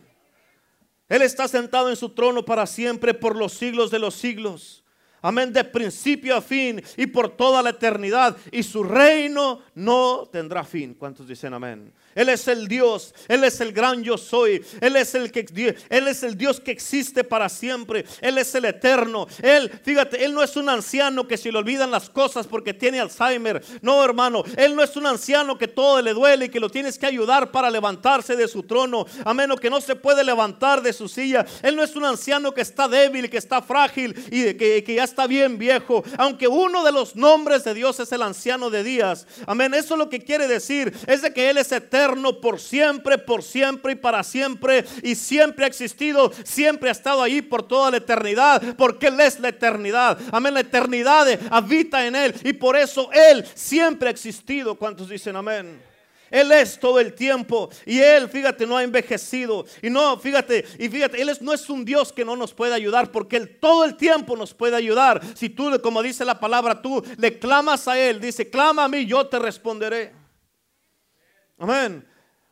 Él 1.08 1.22
está 1.22 1.48
sentado 1.48 1.90
en 1.90 1.96
su 1.96 2.10
trono 2.10 2.44
para 2.44 2.66
siempre 2.66 3.14
por 3.14 3.36
los 3.36 3.54
siglos 3.54 3.92
de 3.92 4.00
los 4.00 4.16
siglos. 4.16 4.84
Amén, 5.22 5.54
de 5.54 5.64
principio 5.64 6.36
a 6.36 6.42
fin 6.42 6.84
y 6.98 7.06
por 7.06 7.30
toda 7.30 7.62
la 7.62 7.70
eternidad. 7.70 8.36
Y 8.52 8.64
su 8.64 8.84
reino 8.84 9.62
no 9.76 10.28
tendrá 10.32 10.64
fin. 10.64 10.96
¿Cuántos 10.96 11.28
dicen 11.28 11.54
amén? 11.54 11.94
Él 12.16 12.30
es 12.30 12.48
el 12.48 12.68
Dios, 12.68 13.14
Él 13.28 13.44
es 13.44 13.60
el 13.62 13.74
gran 13.74 14.04
yo 14.04 14.18
soy, 14.18 14.64
Él 14.82 14.96
es 14.96 15.16
el 15.16 15.32
que 15.32 15.46
Él 15.90 16.08
es 16.08 16.24
el 16.24 16.38
Dios 16.38 16.60
que 16.60 16.72
existe 16.72 17.24
para 17.24 17.50
siempre, 17.50 18.06
Él 18.22 18.38
es 18.38 18.54
el 18.56 18.66
eterno. 18.66 19.28
Él, 19.42 19.72
fíjate, 19.84 20.24
Él 20.24 20.34
no 20.34 20.44
es 20.44 20.56
un 20.56 20.70
anciano 20.70 21.28
que 21.28 21.38
se 21.38 21.52
le 21.52 21.58
olvidan 21.58 21.92
las 21.92 22.10
cosas 22.10 22.48
porque 22.48 22.74
tiene 22.74 23.00
Alzheimer. 23.00 23.64
No, 23.82 24.04
hermano, 24.04 24.44
Él 24.58 24.76
no 24.76 24.84
es 24.84 24.96
un 24.96 25.08
anciano 25.08 25.58
que 25.58 25.68
todo 25.68 26.02
le 26.02 26.14
duele 26.14 26.46
y 26.46 26.50
que 26.50 26.60
lo 26.60 26.70
tienes 26.70 26.98
que 26.98 27.06
ayudar 27.06 27.52
para 27.52 27.70
levantarse 27.70 28.36
de 28.36 28.48
su 28.48 28.64
trono, 28.64 29.06
a 29.26 29.34
menos 29.34 29.60
que 29.60 29.70
no 29.70 29.82
se 29.82 29.96
puede 29.96 30.24
levantar 30.24 30.82
de 30.82 30.94
su 30.94 31.08
silla. 31.08 31.46
Él 31.62 31.76
no 31.76 31.84
es 31.84 31.96
un 31.96 32.06
anciano 32.06 32.54
que 32.54 32.62
está 32.62 32.88
débil, 32.88 33.30
que 33.30 33.38
está 33.38 33.62
frágil 33.62 34.16
y 34.32 34.54
que, 34.54 34.84
que 34.84 34.96
ya 34.96 35.04
está 35.04 35.28
bien 35.28 35.58
viejo. 35.58 36.04
Aunque 36.18 36.48
uno 36.48 36.84
de 36.84 36.92
los 36.92 37.16
nombres 37.16 37.64
de 37.64 37.74
Dios 37.74 38.00
es 38.00 38.12
el 38.12 38.22
anciano 38.22 38.70
de 38.70 38.84
días. 38.84 39.28
Amén. 39.46 39.74
Eso 39.74 39.96
lo 39.96 40.10
que 40.10 40.20
quiere 40.20 40.48
decir 40.48 40.94
es 41.08 41.22
de 41.22 41.34
que 41.34 41.50
Él 41.50 41.58
es 41.58 41.72
eterno 41.72 42.03
por 42.42 42.60
siempre, 42.60 43.18
por 43.18 43.44
siempre 43.44 43.94
y 43.94 43.96
para 43.96 44.24
siempre. 44.24 44.86
Y 45.02 45.16
siempre 45.16 45.66
ha 45.66 45.68
existido, 45.68 46.32
siempre 46.44 46.90
ha 46.90 46.92
estado 46.92 47.22
ahí 47.22 47.42
por 47.42 47.68
toda 47.68 47.92
la 47.92 47.98
eternidad, 47.98 48.76
porque 48.78 49.08
Él 49.08 49.20
es 49.20 49.40
la 49.40 49.50
eternidad. 49.50 50.18
Amén, 50.32 50.54
la 50.54 50.62
eternidad 50.62 51.28
habita 51.50 52.06
en 52.06 52.16
Él 52.16 52.34
y 52.44 52.54
por 52.54 52.76
eso 52.76 53.10
Él 53.12 53.46
siempre 53.54 54.08
ha 54.08 54.12
existido. 54.12 54.76
¿Cuántos 54.76 55.10
dicen 55.10 55.36
amén? 55.36 55.94
Él 56.34 56.52
es 56.52 56.80
todo 56.80 57.00
el 57.00 57.14
tiempo 57.14 57.70
y 57.86 58.00
Él, 58.00 58.28
fíjate, 58.28 58.66
no 58.66 58.76
ha 58.76 58.84
envejecido. 58.84 59.66
Y 59.84 59.92
no, 59.92 60.18
fíjate, 60.18 60.66
y 60.80 60.90
fíjate, 60.90 61.22
Él 61.22 61.32
no 61.42 61.54
es 61.54 61.70
un 61.70 61.86
Dios 61.86 62.12
que 62.12 62.26
no 62.26 62.36
nos 62.36 62.56
puede 62.56 62.74
ayudar 62.74 63.12
porque 63.12 63.38
Él 63.38 63.60
todo 63.60 63.86
el 63.86 63.96
tiempo 63.96 64.36
nos 64.36 64.52
puede 64.52 64.76
ayudar. 64.76 65.22
Si 65.36 65.50
tú, 65.50 65.80
como 65.84 66.02
dice 66.02 66.26
la 66.26 66.40
palabra, 66.40 66.82
tú 66.82 67.04
le 67.18 67.38
clamas 67.38 67.88
a 67.88 68.00
Él, 68.00 68.20
dice, 68.20 68.50
clama 68.50 68.86
a 68.86 68.88
mí, 68.88 69.06
yo 69.06 69.28
te 69.28 69.38
responderé. 69.38 70.23
Amén. 71.58 72.08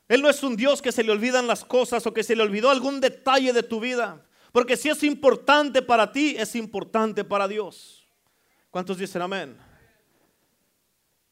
Él 0.07 0.21
no 0.21 0.29
es 0.29 0.43
un 0.43 0.57
Dios 0.57 0.81
que 0.81 0.91
se 0.91 1.03
le 1.03 1.11
olvidan 1.11 1.47
las 1.47 1.63
cosas 1.63 2.05
o 2.05 2.13
que 2.13 2.23
se 2.23 2.35
le 2.35 2.43
olvidó 2.43 2.69
algún 2.69 2.99
detalle 2.99 3.53
de 3.53 3.63
tu 3.63 3.79
vida. 3.79 4.25
Porque 4.51 4.75
si 4.75 4.89
es 4.89 5.03
importante 5.03 5.81
para 5.81 6.11
ti, 6.11 6.35
es 6.37 6.55
importante 6.55 7.23
para 7.23 7.47
Dios. 7.47 8.05
¿Cuántos 8.69 8.97
dicen 8.97 9.21
amén? 9.21 9.57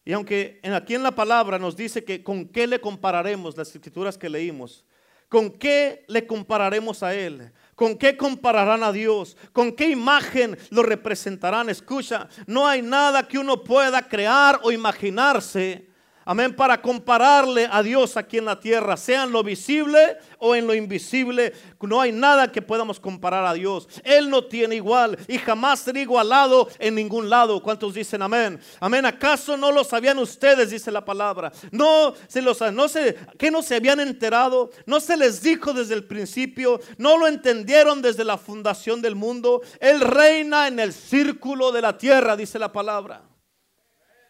Y 0.05 0.13
aunque 0.13 0.61
aquí 0.63 0.95
en 0.95 1.03
la 1.03 1.11
palabra 1.11 1.59
nos 1.59 1.75
dice 1.75 2.03
que 2.03 2.23
con 2.23 2.47
qué 2.47 2.65
le 2.67 2.79
compararemos 2.79 3.57
las 3.57 3.75
escrituras 3.75 4.17
que 4.17 4.29
leímos, 4.29 4.85
con 5.27 5.51
qué 5.51 6.05
le 6.07 6.25
compararemos 6.25 7.03
a 7.03 7.13
Él, 7.13 7.51
con 7.75 7.97
qué 7.97 8.17
compararán 8.17 8.81
a 8.81 8.91
Dios, 8.91 9.37
con 9.51 9.73
qué 9.73 9.89
imagen 9.89 10.57
lo 10.71 10.83
representarán. 10.83 11.69
Escucha, 11.69 12.27
no 12.47 12.65
hay 12.65 12.81
nada 12.81 13.27
que 13.27 13.37
uno 13.37 13.63
pueda 13.63 14.07
crear 14.07 14.59
o 14.63 14.71
imaginarse 14.71 15.88
Amén, 16.29 16.55
para 16.55 16.79
compararle 16.79 17.67
a 17.71 17.81
Dios 17.81 18.15
aquí 18.15 18.37
en 18.37 18.45
la 18.45 18.59
tierra, 18.59 18.95
sea 18.97 19.23
en 19.23 19.31
lo 19.31 19.41
visible 19.41 20.19
o 20.37 20.53
en 20.53 20.67
lo 20.67 20.75
invisible, 20.75 21.53
no 21.81 21.99
hay 21.99 22.11
nada 22.11 22.51
que 22.51 22.61
podamos 22.61 22.99
comparar 22.99 23.47
a 23.47 23.55
Dios. 23.55 23.87
Él 24.03 24.29
no 24.29 24.43
tiene 24.43 24.75
igual 24.75 25.17
y 25.27 25.39
jamás 25.39 25.79
será 25.79 25.99
igualado 25.99 26.69
en 26.77 26.93
ningún 26.93 27.31
lado. 27.31 27.63
¿Cuántos 27.63 27.95
dicen 27.95 28.21
amén? 28.21 28.59
Amén. 28.79 29.07
¿Acaso 29.07 29.57
no 29.57 29.71
lo 29.71 29.83
sabían 29.83 30.19
ustedes? 30.19 30.69
Dice 30.69 30.91
la 30.91 31.03
palabra. 31.03 31.51
No 31.71 32.13
se 32.27 32.43
los, 32.43 32.61
no 32.73 32.87
se, 32.87 33.15
que 33.39 33.49
no 33.49 33.63
se 33.63 33.77
habían 33.77 33.99
enterado, 33.99 34.69
no 34.85 34.99
se 34.99 35.17
les 35.17 35.41
dijo 35.41 35.73
desde 35.73 35.95
el 35.95 36.03
principio, 36.03 36.79
no 36.99 37.17
lo 37.17 37.25
entendieron 37.25 38.03
desde 38.03 38.23
la 38.23 38.37
fundación 38.37 39.01
del 39.01 39.15
mundo. 39.15 39.63
Él 39.79 39.99
reina 39.99 40.67
en 40.67 40.79
el 40.79 40.93
círculo 40.93 41.71
de 41.71 41.81
la 41.81 41.97
tierra, 41.97 42.37
dice 42.37 42.59
la 42.59 42.71
palabra. 42.71 43.28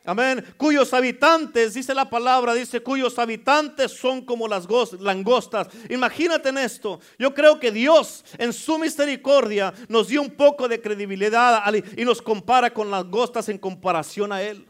Amén. 0.10 0.44
Cuyos 0.58 0.92
habitantes, 0.96 1.76
dice 1.76 1.94
la 1.94 2.10
palabra, 2.10 2.56
dice, 2.56 2.82
cuyos 2.82 3.20
habitantes 3.20 3.92
son 3.92 4.26
como 4.26 4.48
las 4.48 4.68
langostas. 5.00 5.68
Imagínate 5.88 6.50
en 6.50 6.58
esto. 6.58 7.00
Yo 7.20 7.32
creo 7.32 7.60
que 7.60 7.72
Dios 7.72 8.26
en 8.40 8.52
su 8.52 8.80
misericordia 8.80 9.72
nos 9.88 10.08
dio 10.08 10.24
un 10.24 10.32
poco 10.32 10.68
de 10.68 10.82
credibilidad 10.82 11.64
y 11.96 12.04
nos 12.06 12.24
compara 12.24 12.74
con 12.74 12.90
langostas 12.90 13.50
en 13.50 13.60
comparación 13.60 14.32
a 14.32 14.42
Él. 14.42 14.66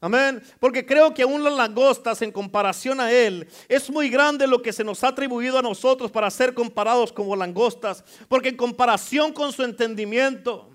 Amén. 0.00 0.42
Porque 0.58 0.84
creo 0.84 1.14
que 1.14 1.22
aún 1.22 1.44
las 1.44 1.54
langostas 1.54 2.20
en 2.22 2.32
comparación 2.32 2.98
a 2.98 3.12
Él 3.12 3.46
es 3.68 3.88
muy 3.90 4.08
grande 4.08 4.48
lo 4.48 4.60
que 4.60 4.72
se 4.72 4.82
nos 4.82 5.04
ha 5.04 5.08
atribuido 5.08 5.56
a 5.56 5.62
nosotros 5.62 6.10
para 6.10 6.30
ser 6.30 6.52
comparados 6.52 7.12
como 7.12 7.36
langostas. 7.36 8.02
Porque 8.26 8.48
en 8.48 8.56
comparación 8.56 9.32
con 9.32 9.52
su 9.52 9.62
entendimiento, 9.62 10.69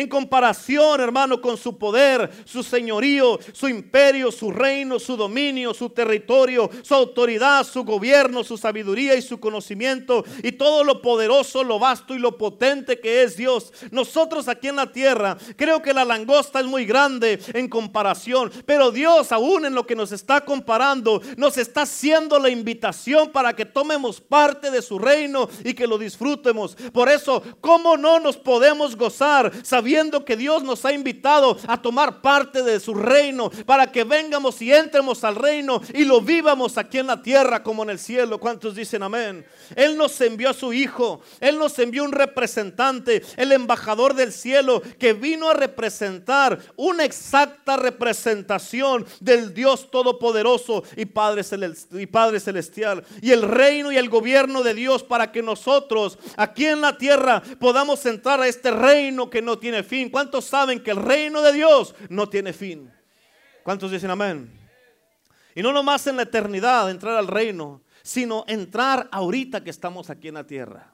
en 0.00 0.08
comparación, 0.08 1.00
hermano, 1.00 1.40
con 1.40 1.56
su 1.56 1.76
poder, 1.76 2.30
su 2.44 2.62
señorío, 2.62 3.38
su 3.52 3.68
imperio, 3.68 4.32
su 4.32 4.50
reino, 4.50 4.98
su 4.98 5.16
dominio, 5.16 5.74
su 5.74 5.90
territorio, 5.90 6.70
su 6.82 6.94
autoridad, 6.94 7.64
su 7.64 7.84
gobierno, 7.84 8.42
su 8.42 8.56
sabiduría 8.56 9.14
y 9.14 9.22
su 9.22 9.38
conocimiento 9.38 10.24
y 10.42 10.52
todo 10.52 10.84
lo 10.84 11.02
poderoso, 11.02 11.62
lo 11.62 11.78
vasto 11.78 12.14
y 12.14 12.18
lo 12.18 12.38
potente 12.38 12.98
que 12.98 13.22
es 13.22 13.36
Dios. 13.36 13.72
Nosotros 13.90 14.48
aquí 14.48 14.68
en 14.68 14.76
la 14.76 14.90
tierra, 14.90 15.36
creo 15.56 15.82
que 15.82 15.92
la 15.92 16.04
langosta 16.04 16.60
es 16.60 16.66
muy 16.66 16.86
grande 16.86 17.38
en 17.52 17.68
comparación, 17.68 18.50
pero 18.64 18.90
Dios 18.90 19.32
aún 19.32 19.66
en 19.66 19.74
lo 19.74 19.86
que 19.86 19.96
nos 19.96 20.12
está 20.12 20.44
comparando, 20.44 21.20
nos 21.36 21.58
está 21.58 21.82
haciendo 21.82 22.38
la 22.38 22.48
invitación 22.48 23.30
para 23.30 23.54
que 23.54 23.66
tomemos 23.66 24.20
parte 24.20 24.70
de 24.70 24.82
su 24.82 24.98
reino 24.98 25.48
y 25.64 25.74
que 25.74 25.86
lo 25.86 25.98
disfrutemos. 25.98 26.74
Por 26.92 27.08
eso, 27.08 27.42
¿cómo 27.60 27.96
no 27.96 28.18
nos 28.18 28.36
podemos 28.36 28.96
gozar? 28.96 29.52
sabiendo 29.62 29.89
que 30.24 30.36
Dios 30.36 30.62
nos 30.62 30.84
ha 30.84 30.92
invitado 30.92 31.58
a 31.66 31.80
tomar 31.80 32.20
parte 32.20 32.62
de 32.62 32.78
su 32.78 32.94
reino 32.94 33.50
para 33.66 33.90
que 33.90 34.04
vengamos 34.04 34.62
y 34.62 34.72
entremos 34.72 35.24
al 35.24 35.34
reino 35.34 35.82
y 35.92 36.04
lo 36.04 36.20
vivamos 36.20 36.78
aquí 36.78 36.98
en 36.98 37.08
la 37.08 37.20
tierra 37.20 37.62
como 37.62 37.82
en 37.82 37.90
el 37.90 37.98
cielo. 37.98 38.38
¿Cuántos 38.38 38.76
dicen 38.76 39.02
amén? 39.02 39.44
Él 39.74 39.96
nos 39.96 40.20
envió 40.20 40.50
a 40.50 40.54
su 40.54 40.72
Hijo, 40.72 41.22
Él 41.40 41.58
nos 41.58 41.76
envió 41.80 42.04
un 42.04 42.12
representante, 42.12 43.22
el 43.36 43.50
embajador 43.50 44.14
del 44.14 44.32
cielo, 44.32 44.80
que 44.98 45.12
vino 45.12 45.50
a 45.50 45.54
representar 45.54 46.60
una 46.76 47.04
exacta 47.04 47.76
representación 47.76 49.04
del 49.18 49.52
Dios 49.52 49.90
Todopoderoso 49.90 50.84
y 50.96 51.06
Padre, 51.06 51.42
y 51.92 52.06
Padre 52.06 52.38
Celestial. 52.38 53.04
Y 53.22 53.32
el 53.32 53.42
reino 53.42 53.90
y 53.90 53.96
el 53.96 54.08
gobierno 54.08 54.62
de 54.62 54.74
Dios 54.74 55.02
para 55.02 55.32
que 55.32 55.42
nosotros 55.42 56.18
aquí 56.36 56.66
en 56.66 56.80
la 56.80 56.96
tierra 56.96 57.42
podamos 57.58 58.06
entrar 58.06 58.40
a 58.40 58.46
este 58.46 58.70
reino 58.70 59.28
que 59.28 59.42
no 59.42 59.58
tiene 59.58 59.69
fin. 59.82 60.10
¿Cuántos 60.10 60.44
saben 60.44 60.82
que 60.82 60.90
el 60.90 60.96
reino 60.96 61.42
de 61.42 61.52
Dios 61.52 61.94
no 62.08 62.28
tiene 62.28 62.52
fin? 62.52 62.92
¿Cuántos 63.62 63.90
dicen 63.90 64.10
amén? 64.10 64.50
Y 65.54 65.62
no 65.62 65.72
nomás 65.72 66.06
en 66.06 66.16
la 66.16 66.22
eternidad 66.22 66.90
entrar 66.90 67.16
al 67.16 67.26
reino, 67.26 67.82
sino 68.02 68.44
entrar 68.48 69.08
ahorita 69.10 69.62
que 69.62 69.70
estamos 69.70 70.10
aquí 70.10 70.28
en 70.28 70.34
la 70.34 70.46
tierra. 70.46 70.92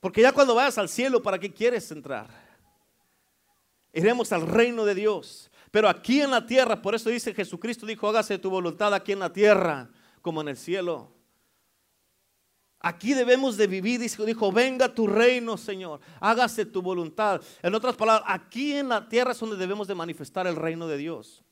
Porque 0.00 0.22
ya 0.22 0.32
cuando 0.32 0.54
vayas 0.54 0.78
al 0.78 0.88
cielo, 0.88 1.22
¿para 1.22 1.38
qué 1.38 1.52
quieres 1.52 1.90
entrar? 1.90 2.28
Iremos 3.92 4.32
al 4.32 4.46
reino 4.46 4.84
de 4.84 4.94
Dios. 4.94 5.50
Pero 5.70 5.88
aquí 5.88 6.20
en 6.20 6.30
la 6.30 6.46
tierra, 6.46 6.80
por 6.80 6.94
eso 6.94 7.10
dice 7.10 7.34
Jesucristo, 7.34 7.86
dijo, 7.86 8.08
hágase 8.08 8.38
tu 8.38 8.50
voluntad 8.50 8.94
aquí 8.94 9.12
en 9.12 9.18
la 9.18 9.32
tierra 9.32 9.90
como 10.22 10.40
en 10.40 10.48
el 10.48 10.56
cielo. 10.56 11.15
Aquí 12.86 13.14
debemos 13.14 13.56
de 13.56 13.66
vivir, 13.66 13.98
dijo, 13.98 14.52
venga 14.52 14.94
tu 14.94 15.08
reino, 15.08 15.56
Señor, 15.56 15.98
hágase 16.20 16.64
tu 16.64 16.80
voluntad. 16.80 17.40
En 17.60 17.74
otras 17.74 17.96
palabras, 17.96 18.30
aquí 18.32 18.74
en 18.74 18.90
la 18.90 19.08
tierra 19.08 19.32
es 19.32 19.40
donde 19.40 19.56
debemos 19.56 19.88
de 19.88 19.96
manifestar 19.96 20.46
el 20.46 20.54
reino 20.54 20.86
de 20.86 20.96
Dios. 20.96 21.42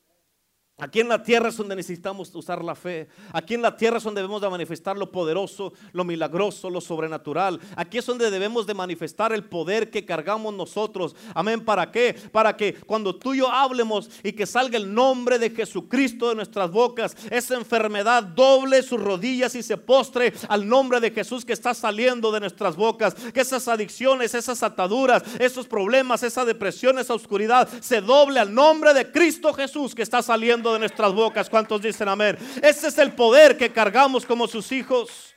Aquí 0.77 0.99
en 0.99 1.07
la 1.07 1.23
tierra 1.23 1.47
es 1.47 1.55
donde 1.55 1.73
necesitamos 1.73 2.35
usar 2.35 2.61
la 2.61 2.75
fe. 2.75 3.07
Aquí 3.31 3.53
en 3.53 3.61
la 3.61 3.77
tierra 3.77 3.97
es 3.97 4.03
donde 4.03 4.19
debemos 4.19 4.41
de 4.41 4.49
manifestar 4.49 4.97
lo 4.97 5.09
poderoso, 5.09 5.71
lo 5.93 6.03
milagroso, 6.03 6.69
lo 6.69 6.81
sobrenatural. 6.81 7.61
Aquí 7.77 7.99
es 7.99 8.05
donde 8.05 8.29
debemos 8.29 8.67
de 8.67 8.73
manifestar 8.73 9.31
el 9.31 9.45
poder 9.45 9.89
que 9.89 10.03
cargamos 10.03 10.53
nosotros. 10.53 11.15
Amén. 11.33 11.63
¿Para 11.63 11.89
qué? 11.89 12.13
Para 12.29 12.57
que 12.57 12.73
cuando 12.73 13.15
tú 13.15 13.33
y 13.33 13.37
yo 13.37 13.49
hablemos 13.49 14.09
y 14.21 14.33
que 14.33 14.45
salga 14.45 14.75
el 14.75 14.93
nombre 14.93 15.39
de 15.39 15.49
Jesucristo 15.49 16.27
de 16.27 16.35
nuestras 16.35 16.69
bocas, 16.69 17.15
esa 17.31 17.55
enfermedad 17.55 18.21
doble 18.21 18.83
sus 18.83 19.01
rodillas 19.01 19.55
y 19.55 19.63
se 19.63 19.77
postre 19.77 20.33
al 20.49 20.67
nombre 20.67 20.99
de 20.99 21.11
Jesús 21.11 21.45
que 21.45 21.53
está 21.53 21.73
saliendo 21.73 22.33
de 22.33 22.41
nuestras 22.41 22.75
bocas. 22.75 23.15
Que 23.15 23.39
esas 23.39 23.69
adicciones, 23.69 24.35
esas 24.35 24.61
ataduras, 24.61 25.23
esos 25.39 25.67
problemas, 25.67 26.21
esa 26.23 26.43
depresión, 26.43 26.99
esa 26.99 27.13
oscuridad 27.13 27.69
se 27.79 28.01
doble 28.01 28.41
al 28.41 28.53
nombre 28.53 28.93
de 28.93 29.09
Cristo 29.09 29.53
Jesús 29.53 29.95
que 29.95 30.01
está 30.01 30.21
saliendo 30.21 30.64
de 30.73 30.79
nuestras 30.79 31.13
bocas. 31.13 31.49
¿Cuántos 31.49 31.81
dicen 31.81 32.07
amén? 32.07 32.37
Ese 32.61 32.87
es 32.87 32.97
el 32.97 33.13
poder 33.13 33.57
que 33.57 33.71
cargamos 33.71 34.25
como 34.25 34.47
sus 34.47 34.71
hijos. 34.71 35.35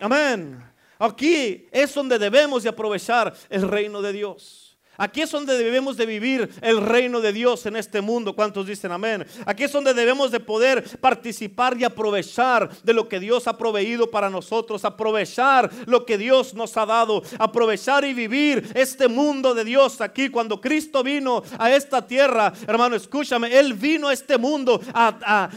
Amén. 0.00 0.62
Aquí 0.98 1.66
es 1.70 1.94
donde 1.94 2.18
debemos 2.18 2.62
de 2.62 2.68
aprovechar 2.68 3.34
el 3.48 3.68
reino 3.68 4.00
de 4.00 4.12
Dios. 4.12 4.73
Aquí 4.96 5.22
es 5.22 5.30
donde 5.30 5.56
debemos 5.56 5.96
de 5.96 6.06
vivir 6.06 6.50
el 6.62 6.80
reino 6.80 7.20
de 7.20 7.32
Dios 7.32 7.66
en 7.66 7.76
este 7.76 8.00
mundo. 8.00 8.34
¿Cuántos 8.34 8.66
dicen 8.66 8.92
amén? 8.92 9.26
Aquí 9.46 9.64
es 9.64 9.72
donde 9.72 9.94
debemos 9.94 10.30
de 10.30 10.40
poder 10.40 10.84
participar 11.00 11.76
y 11.78 11.84
aprovechar 11.84 12.70
de 12.82 12.92
lo 12.92 13.08
que 13.08 13.20
Dios 13.20 13.48
ha 13.48 13.56
proveído 13.56 14.10
para 14.10 14.30
nosotros, 14.30 14.84
aprovechar 14.84 15.70
lo 15.86 16.04
que 16.04 16.18
Dios 16.18 16.54
nos 16.54 16.76
ha 16.76 16.86
dado, 16.86 17.22
aprovechar 17.38 18.04
y 18.04 18.14
vivir 18.14 18.70
este 18.74 19.08
mundo 19.08 19.54
de 19.54 19.64
Dios 19.64 20.00
aquí. 20.00 20.28
Cuando 20.28 20.60
Cristo 20.60 21.02
vino 21.02 21.42
a 21.58 21.72
esta 21.72 22.06
tierra, 22.06 22.52
hermano, 22.66 22.96
escúchame, 22.96 23.58
Él 23.58 23.74
vino 23.74 24.08
a 24.08 24.12
este 24.12 24.38
mundo 24.38 24.80
a, 24.92 25.48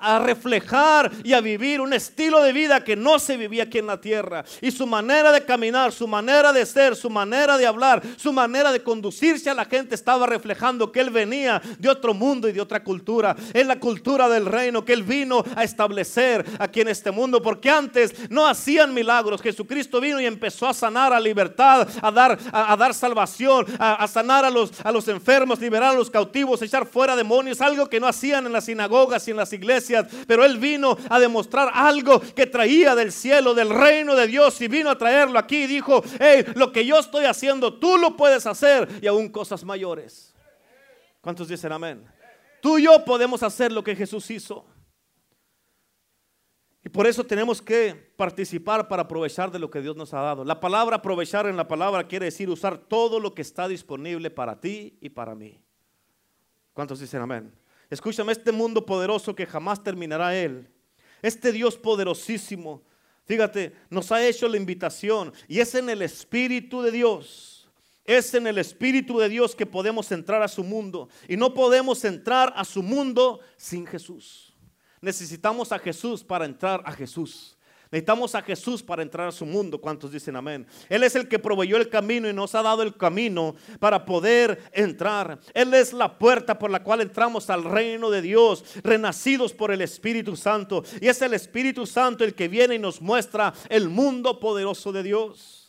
a 0.00 0.18
reflejar 0.20 1.10
y 1.24 1.32
a 1.32 1.40
vivir 1.40 1.80
un 1.80 1.92
estilo 1.92 2.42
de 2.42 2.52
vida 2.52 2.84
que 2.84 2.96
no 2.96 3.18
se 3.18 3.36
vivía 3.36 3.64
aquí 3.64 3.78
en 3.78 3.86
la 3.86 4.00
tierra. 4.00 4.44
Y 4.60 4.70
su 4.70 4.86
manera 4.86 5.32
de 5.32 5.44
caminar, 5.44 5.92
su 5.92 6.06
manera 6.06 6.52
de 6.52 6.66
ser, 6.66 6.96
su 6.96 7.08
manera 7.08 7.56
de 7.56 7.66
hablar, 7.66 8.02
su 8.16 8.32
manera 8.32 8.72
de 8.72 8.81
conducirse 8.82 9.50
a 9.50 9.54
la 9.54 9.64
gente 9.64 9.94
estaba 9.94 10.26
reflejando 10.26 10.92
que 10.92 11.00
Él 11.00 11.10
venía 11.10 11.60
de 11.78 11.88
otro 11.88 12.14
mundo 12.14 12.48
y 12.48 12.52
de 12.52 12.60
otra 12.60 12.82
cultura. 12.82 13.36
Es 13.52 13.66
la 13.66 13.78
cultura 13.78 14.28
del 14.28 14.46
reino 14.46 14.84
que 14.84 14.92
Él 14.92 15.02
vino 15.02 15.44
a 15.56 15.64
establecer 15.64 16.44
aquí 16.58 16.80
en 16.80 16.88
este 16.88 17.10
mundo. 17.10 17.42
Porque 17.42 17.70
antes 17.70 18.30
no 18.30 18.46
hacían 18.46 18.94
milagros. 18.94 19.42
Jesucristo 19.42 20.00
vino 20.00 20.20
y 20.20 20.26
empezó 20.26 20.68
a 20.68 20.74
sanar 20.74 21.12
a 21.12 21.20
libertad, 21.20 21.88
a 22.00 22.10
dar, 22.10 22.38
a, 22.52 22.76
dar 22.76 22.94
salvación, 22.94 23.66
a, 23.78 24.06
sanar 24.08 24.44
a 24.44 24.50
los, 24.50 24.72
a 24.84 24.92
los 24.92 25.06
enfermos, 25.08 25.60
liberar 25.60 25.94
a 25.94 25.98
los 25.98 26.10
cautivos, 26.10 26.62
echar 26.62 26.86
fuera 26.86 27.16
demonios. 27.16 27.60
Algo 27.60 27.88
que 27.88 28.00
no 28.00 28.06
hacían 28.06 28.46
en 28.46 28.52
las 28.52 28.64
sinagogas 28.64 29.26
y 29.28 29.30
en 29.30 29.36
las 29.36 29.52
iglesias. 29.52 30.06
Pero 30.26 30.44
Él 30.44 30.58
vino 30.58 30.96
a 31.08 31.18
demostrar 31.18 31.70
algo 31.74 32.20
que 32.20 32.46
traía 32.46 32.94
del 32.94 33.12
cielo, 33.12 33.54
del 33.54 33.70
reino 33.70 34.14
de 34.14 34.26
Dios. 34.26 34.60
Y 34.60 34.68
vino 34.68 34.90
a 34.90 34.98
traerlo 34.98 35.38
aquí 35.38 35.64
y 35.64 35.66
dijo, 35.66 36.02
hey, 36.18 36.44
lo 36.54 36.72
que 36.72 36.84
yo 36.84 36.98
estoy 36.98 37.24
haciendo, 37.24 37.74
tú 37.74 37.98
lo 37.98 38.16
puedes 38.16 38.46
hacer 38.46 38.71
y 39.00 39.06
aún 39.06 39.28
cosas 39.28 39.64
mayores. 39.64 40.34
¿Cuántos 41.20 41.48
dicen 41.48 41.72
amén? 41.72 42.04
Tú 42.60 42.78
y 42.78 42.84
yo 42.84 43.04
podemos 43.04 43.42
hacer 43.42 43.72
lo 43.72 43.82
que 43.82 43.96
Jesús 43.96 44.30
hizo. 44.30 44.64
Y 46.84 46.88
por 46.88 47.06
eso 47.06 47.24
tenemos 47.24 47.62
que 47.62 47.94
participar 48.16 48.88
para 48.88 49.02
aprovechar 49.02 49.50
de 49.52 49.58
lo 49.58 49.70
que 49.70 49.80
Dios 49.80 49.96
nos 49.96 50.12
ha 50.14 50.20
dado. 50.20 50.44
La 50.44 50.58
palabra 50.58 50.96
aprovechar 50.96 51.46
en 51.46 51.56
la 51.56 51.68
palabra 51.68 52.08
quiere 52.08 52.26
decir 52.26 52.50
usar 52.50 52.76
todo 52.76 53.20
lo 53.20 53.34
que 53.34 53.42
está 53.42 53.68
disponible 53.68 54.30
para 54.30 54.60
ti 54.60 54.98
y 55.00 55.08
para 55.08 55.34
mí. 55.34 55.62
¿Cuántos 56.72 56.98
dicen 56.98 57.20
amén? 57.20 57.54
Escúchame, 57.88 58.32
este 58.32 58.50
mundo 58.50 58.84
poderoso 58.84 59.34
que 59.34 59.46
jamás 59.46 59.82
terminará 59.82 60.34
Él. 60.34 60.68
Este 61.20 61.52
Dios 61.52 61.76
poderosísimo, 61.76 62.82
fíjate, 63.26 63.76
nos 63.90 64.10
ha 64.10 64.26
hecho 64.26 64.48
la 64.48 64.56
invitación 64.56 65.32
y 65.46 65.60
es 65.60 65.74
en 65.74 65.88
el 65.88 66.02
Espíritu 66.02 66.82
de 66.82 66.90
Dios. 66.90 67.51
Es 68.04 68.34
en 68.34 68.46
el 68.46 68.58
Espíritu 68.58 69.18
de 69.18 69.28
Dios 69.28 69.54
que 69.54 69.66
podemos 69.66 70.10
entrar 70.10 70.42
a 70.42 70.48
su 70.48 70.64
mundo. 70.64 71.08
Y 71.28 71.36
no 71.36 71.54
podemos 71.54 72.04
entrar 72.04 72.52
a 72.56 72.64
su 72.64 72.82
mundo 72.82 73.40
sin 73.56 73.86
Jesús. 73.86 74.52
Necesitamos 75.00 75.72
a 75.72 75.78
Jesús 75.78 76.22
para 76.24 76.44
entrar 76.44 76.82
a 76.84 76.92
Jesús. 76.92 77.56
Necesitamos 77.92 78.34
a 78.34 78.40
Jesús 78.40 78.82
para 78.82 79.02
entrar 79.02 79.28
a 79.28 79.32
su 79.32 79.44
mundo. 79.44 79.78
¿Cuántos 79.78 80.10
dicen 80.10 80.34
amén? 80.34 80.66
Él 80.88 81.02
es 81.02 81.14
el 81.14 81.28
que 81.28 81.38
proveyó 81.38 81.76
el 81.76 81.90
camino 81.90 82.26
y 82.26 82.32
nos 82.32 82.54
ha 82.54 82.62
dado 82.62 82.82
el 82.82 82.96
camino 82.96 83.54
para 83.78 84.06
poder 84.06 84.62
entrar. 84.72 85.38
Él 85.52 85.74
es 85.74 85.92
la 85.92 86.18
puerta 86.18 86.58
por 86.58 86.70
la 86.70 86.82
cual 86.82 87.02
entramos 87.02 87.50
al 87.50 87.64
reino 87.64 88.08
de 88.10 88.22
Dios, 88.22 88.64
renacidos 88.82 89.52
por 89.52 89.70
el 89.72 89.82
Espíritu 89.82 90.36
Santo. 90.36 90.84
Y 91.02 91.08
es 91.08 91.20
el 91.20 91.34
Espíritu 91.34 91.86
Santo 91.86 92.24
el 92.24 92.34
que 92.34 92.48
viene 92.48 92.76
y 92.76 92.78
nos 92.78 93.02
muestra 93.02 93.52
el 93.68 93.90
mundo 93.90 94.40
poderoso 94.40 94.90
de 94.90 95.02
Dios. 95.02 95.61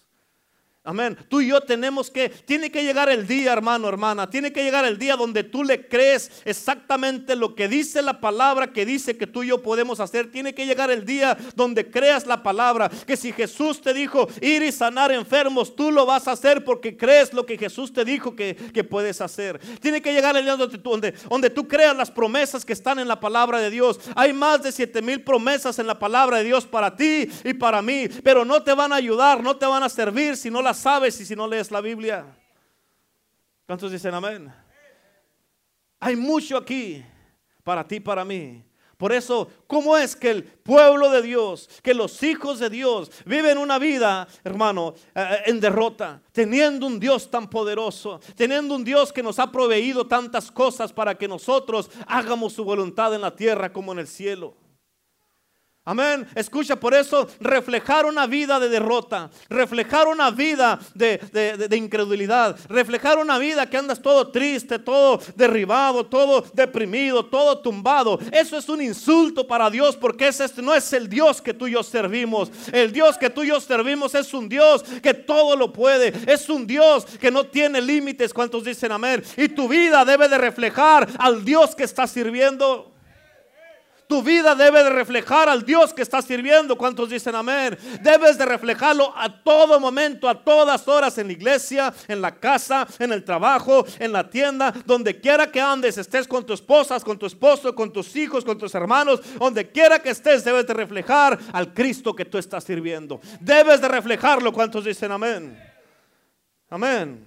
Amén. 0.86 1.18
Tú 1.30 1.40
y 1.40 1.48
yo 1.48 1.62
tenemos 1.62 2.12
que, 2.12 2.28
tiene 2.28 2.70
que 2.70 2.84
llegar 2.84 3.08
el 3.08 3.26
día, 3.26 3.54
hermano, 3.54 3.88
hermana, 3.88 4.30
tiene 4.30 4.52
que 4.52 4.66
llegar 4.66 4.84
el 4.84 4.98
día 4.98 5.16
donde 5.16 5.46
tú 5.46 5.64
le 5.64 5.88
crees 5.88 6.30
exactamente 6.44 7.38
lo 7.38 7.56
que 7.56 7.70
dice 7.70 8.02
la 8.02 8.20
palabra 8.20 8.74
que 8.74 8.86
dice 8.86 9.16
que 9.16 9.26
tú 9.26 9.44
y 9.44 9.48
yo 9.48 9.62
podemos 9.62 10.02
hacer. 10.02 10.30
Tiene 10.30 10.54
que 10.54 10.66
llegar 10.66 10.92
el 10.92 11.06
día 11.06 11.38
donde 11.56 11.90
creas 11.90 12.28
la 12.28 12.44
palabra, 12.44 12.92
que 13.08 13.16
si 13.16 13.32
Jesús 13.32 13.80
te 13.80 13.94
dijo 13.94 14.28
ir 14.42 14.62
y 14.62 14.74
sanar 14.74 15.14
enfermos, 15.14 15.74
tú 15.74 15.90
lo 15.90 16.06
vas 16.06 16.28
a 16.28 16.34
hacer 16.34 16.66
porque 16.66 16.98
crees 16.98 17.32
lo 17.32 17.46
que 17.46 17.58
Jesús 17.58 17.94
te 17.94 18.04
dijo 18.04 18.36
que, 18.36 18.54
puedes 18.90 19.22
hacer. 19.22 19.62
Tiene 19.80 20.02
que 20.02 20.12
llegar 20.12 20.36
el 20.36 20.44
día 20.44 20.58
donde, 20.58 20.78
donde, 20.80 21.14
donde 21.30 21.50
tú 21.50 21.66
creas 21.66 21.96
las 21.96 22.12
promesas 22.12 22.66
que 22.66 22.74
están 22.74 23.00
en 23.00 23.08
la 23.08 23.22
palabra 23.22 23.62
de 23.62 23.70
Dios. 23.70 24.02
Hay 24.16 24.34
más 24.34 24.62
de 24.62 24.74
siete 24.74 25.02
mil 25.02 25.24
promesas 25.24 25.80
en 25.80 25.88
la 25.88 25.98
palabra 25.98 26.40
de 26.40 26.44
Dios 26.44 26.66
para 26.66 26.94
ti 26.94 27.30
y 27.46 27.54
para 27.54 27.82
mí, 27.82 28.10
pero 28.22 28.44
no 28.44 28.62
te 28.62 28.74
van 28.74 28.92
a 28.92 28.98
ayudar, 28.98 29.42
no 29.42 29.56
te 29.56 29.66
van 29.66 29.84
a 29.84 29.88
servir 29.88 30.36
si 30.36 30.52
no 30.52 30.62
las 30.62 30.73
sabes 30.74 31.20
y 31.20 31.26
si 31.26 31.36
no 31.36 31.48
lees 31.48 31.72
la 31.72 31.82
Biblia. 31.82 32.26
¿Cuántos 33.66 33.92
dicen 33.92 34.14
amén? 34.14 34.54
Hay 36.00 36.16
mucho 36.16 36.58
aquí 36.58 37.04
para 37.64 37.88
ti, 37.88 38.00
para 38.00 38.26
mí. 38.26 38.64
Por 38.98 39.12
eso, 39.12 39.50
¿cómo 39.68 39.98
es 39.98 40.16
que 40.16 40.30
el 40.30 40.44
pueblo 40.44 41.10
de 41.10 41.22
Dios, 41.22 41.70
que 41.82 41.94
los 41.94 42.22
hijos 42.24 42.60
de 42.60 42.70
Dios 42.70 43.12
viven 43.26 43.58
una 43.58 43.80
vida, 43.80 44.28
hermano, 44.44 44.94
eh, 45.16 45.44
en 45.48 45.60
derrota, 45.60 46.22
teniendo 46.32 46.86
un 46.86 47.00
Dios 47.00 47.30
tan 47.30 47.50
poderoso, 47.50 48.22
teniendo 48.36 48.76
un 48.76 48.84
Dios 48.84 49.12
que 49.12 49.24
nos 49.24 49.40
ha 49.40 49.52
proveído 49.52 50.08
tantas 50.08 50.52
cosas 50.52 50.94
para 50.94 51.18
que 51.18 51.28
nosotros 51.28 51.90
hagamos 52.08 52.54
su 52.54 52.64
voluntad 52.64 53.14
en 53.14 53.22
la 53.22 53.36
tierra 53.36 53.74
como 53.74 53.92
en 53.92 54.00
el 54.00 54.08
cielo? 54.08 54.56
Amén. 55.86 56.26
Escucha, 56.34 56.78
por 56.78 56.94
eso 56.94 57.28
reflejar 57.42 58.06
una 58.06 58.26
vida 58.26 58.58
de 58.58 58.70
derrota, 58.70 59.30
reflejar 59.50 60.08
una 60.08 60.32
vida 60.32 60.80
de, 60.96 61.68
incredulidad, 61.76 62.58
reflejar 62.70 63.18
una 63.18 63.38
vida 63.38 63.70
que 63.70 63.76
andas 63.76 64.02
todo 64.02 64.32
triste, 64.32 64.80
todo 64.80 65.20
derribado, 65.36 66.06
todo 66.06 66.46
deprimido, 66.54 67.26
todo 67.26 67.60
tumbado. 67.60 68.18
Eso 68.32 68.58
es 68.58 68.70
un 68.70 68.82
insulto 68.82 69.46
para 69.46 69.70
Dios 69.70 69.98
porque 69.98 70.30
ese 70.30 70.50
no 70.62 70.74
es 70.74 70.94
el 70.94 71.10
Dios 71.10 71.42
que 71.42 71.54
tú 71.54 71.68
y 71.68 71.74
yo 71.74 71.84
servimos. 71.84 72.50
El 72.72 72.94
Dios 72.94 73.18
que 73.18 73.30
tú 73.30 73.44
y 73.44 73.48
yo 73.48 73.60
servimos 73.60 74.16
es 74.16 74.34
un 74.34 74.48
Dios 74.48 74.84
que 74.84 75.14
todo 75.14 75.58
lo 75.58 75.74
puede. 75.74 76.14
Es 76.32 76.48
un 76.48 76.66
Dios 76.66 77.06
que 77.20 77.30
no 77.30 77.46
tiene 77.46 77.82
límites. 77.82 78.34
¿Cuántos 78.34 78.64
dicen 78.64 78.94
amén? 78.94 79.22
Y 79.36 79.50
tu 79.50 79.68
vida 79.68 80.06
debe 80.06 80.30
de 80.30 80.38
reflejar 80.38 81.10
al 81.20 81.44
Dios 81.44 81.76
que 81.76 81.84
está 81.84 82.08
sirviendo. 82.08 82.93
Tu 84.08 84.22
vida 84.22 84.54
debe 84.56 84.84
de 84.84 84.90
reflejar 84.90 85.50
al 85.50 85.66
Dios 85.66 85.94
que 85.94 86.02
estás 86.02 86.26
sirviendo. 86.26 86.78
¿Cuántos 86.78 87.10
dicen 87.10 87.36
amén? 87.36 87.78
Debes 88.02 88.38
de 88.38 88.46
reflejarlo 88.46 89.14
a 89.16 89.44
todo 89.44 89.80
momento, 89.80 90.30
a 90.30 90.44
todas 90.44 90.88
horas 90.88 91.18
en 91.18 91.28
la 91.28 91.34
iglesia, 91.34 91.94
en 92.08 92.22
la 92.22 92.36
casa, 92.36 92.88
en 93.00 93.12
el 93.12 93.24
trabajo, 93.24 93.86
en 94.00 94.12
la 94.12 94.30
tienda, 94.30 94.74
donde 94.86 95.20
quiera 95.20 95.52
que 95.52 95.62
andes, 95.62 95.98
estés 95.98 96.28
con 96.28 96.46
tu 96.46 96.54
esposa, 96.54 97.00
con 97.00 97.18
tu 97.18 97.26
esposo, 97.26 97.74
con 97.74 97.92
tus 97.92 98.16
hijos, 98.16 98.44
con 98.46 98.58
tus 98.58 98.76
hermanos, 98.76 99.22
donde 99.40 99.70
quiera 99.70 100.00
que 100.00 100.10
estés, 100.10 100.44
debes 100.44 100.68
de 100.68 100.74
reflejar 100.74 101.40
al 101.52 101.74
Cristo 101.74 102.16
que 102.16 102.26
tú 102.26 102.38
estás 102.38 102.64
sirviendo. 102.64 103.20
Debes 103.40 103.82
de 103.82 103.88
reflejarlo. 103.88 104.52
¿Cuántos 104.52 104.86
dicen 104.86 105.12
amén? 105.12 105.58
Amén. 106.70 107.26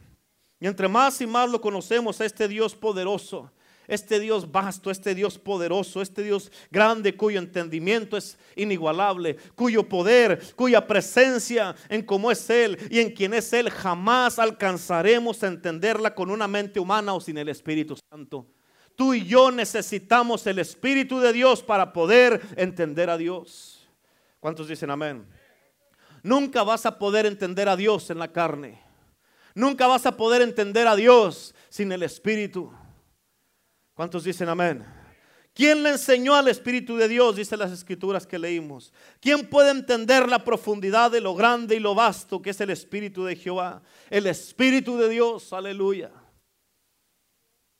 Y 0.58 0.66
entre 0.66 0.88
más 0.88 1.20
y 1.20 1.26
más 1.26 1.50
lo 1.50 1.60
conocemos 1.60 2.20
a 2.20 2.24
este 2.24 2.48
Dios 2.48 2.74
poderoso, 2.74 3.50
este 3.88 4.20
Dios 4.20 4.50
vasto, 4.50 4.90
este 4.90 5.14
Dios 5.14 5.38
poderoso, 5.38 6.02
este 6.02 6.22
Dios 6.22 6.50
grande 6.70 7.16
cuyo 7.16 7.38
entendimiento 7.38 8.16
es 8.16 8.38
inigualable, 8.54 9.36
cuyo 9.54 9.88
poder, 9.88 10.40
cuya 10.54 10.86
presencia 10.86 11.74
en 11.88 12.02
cómo 12.02 12.30
es 12.30 12.48
Él 12.50 12.78
y 12.90 13.00
en 13.00 13.12
quien 13.12 13.34
es 13.34 13.52
Él, 13.52 13.70
jamás 13.70 14.38
alcanzaremos 14.38 15.42
a 15.42 15.48
entenderla 15.48 16.14
con 16.14 16.30
una 16.30 16.48
mente 16.48 16.80
humana 16.80 17.14
o 17.14 17.20
sin 17.20 17.38
el 17.38 17.48
Espíritu 17.48 17.96
Santo. 18.10 18.46
Tú 18.96 19.12
y 19.12 19.26
yo 19.26 19.50
necesitamos 19.50 20.46
el 20.46 20.58
Espíritu 20.58 21.20
de 21.20 21.32
Dios 21.32 21.62
para 21.62 21.92
poder 21.92 22.40
entender 22.56 23.10
a 23.10 23.18
Dios. 23.18 23.86
¿Cuántos 24.40 24.68
dicen 24.68 24.90
amén? 24.90 25.26
Nunca 26.22 26.62
vas 26.62 26.86
a 26.86 26.98
poder 26.98 27.26
entender 27.26 27.68
a 27.68 27.76
Dios 27.76 28.10
en 28.10 28.18
la 28.18 28.32
carne. 28.32 28.80
Nunca 29.54 29.86
vas 29.86 30.06
a 30.06 30.16
poder 30.16 30.42
entender 30.42 30.88
a 30.88 30.96
Dios 30.96 31.54
sin 31.68 31.92
el 31.92 32.02
Espíritu. 32.02 32.72
¿Cuántos 33.96 34.24
dicen 34.24 34.50
amén? 34.50 34.84
¿Quién 35.54 35.82
le 35.82 35.88
enseñó 35.88 36.34
al 36.34 36.48
Espíritu 36.48 36.98
de 36.98 37.08
Dios? 37.08 37.34
Dice 37.34 37.56
las 37.56 37.72
escrituras 37.72 38.26
que 38.26 38.38
leímos. 38.38 38.92
¿Quién 39.22 39.48
puede 39.48 39.70
entender 39.70 40.28
la 40.28 40.44
profundidad 40.44 41.10
de 41.10 41.22
lo 41.22 41.34
grande 41.34 41.76
y 41.76 41.80
lo 41.80 41.94
vasto 41.94 42.42
que 42.42 42.50
es 42.50 42.60
el 42.60 42.68
Espíritu 42.68 43.24
de 43.24 43.36
Jehová? 43.36 43.80
El 44.10 44.26
Espíritu 44.26 44.98
de 44.98 45.08
Dios, 45.08 45.50
aleluya. 45.54 46.10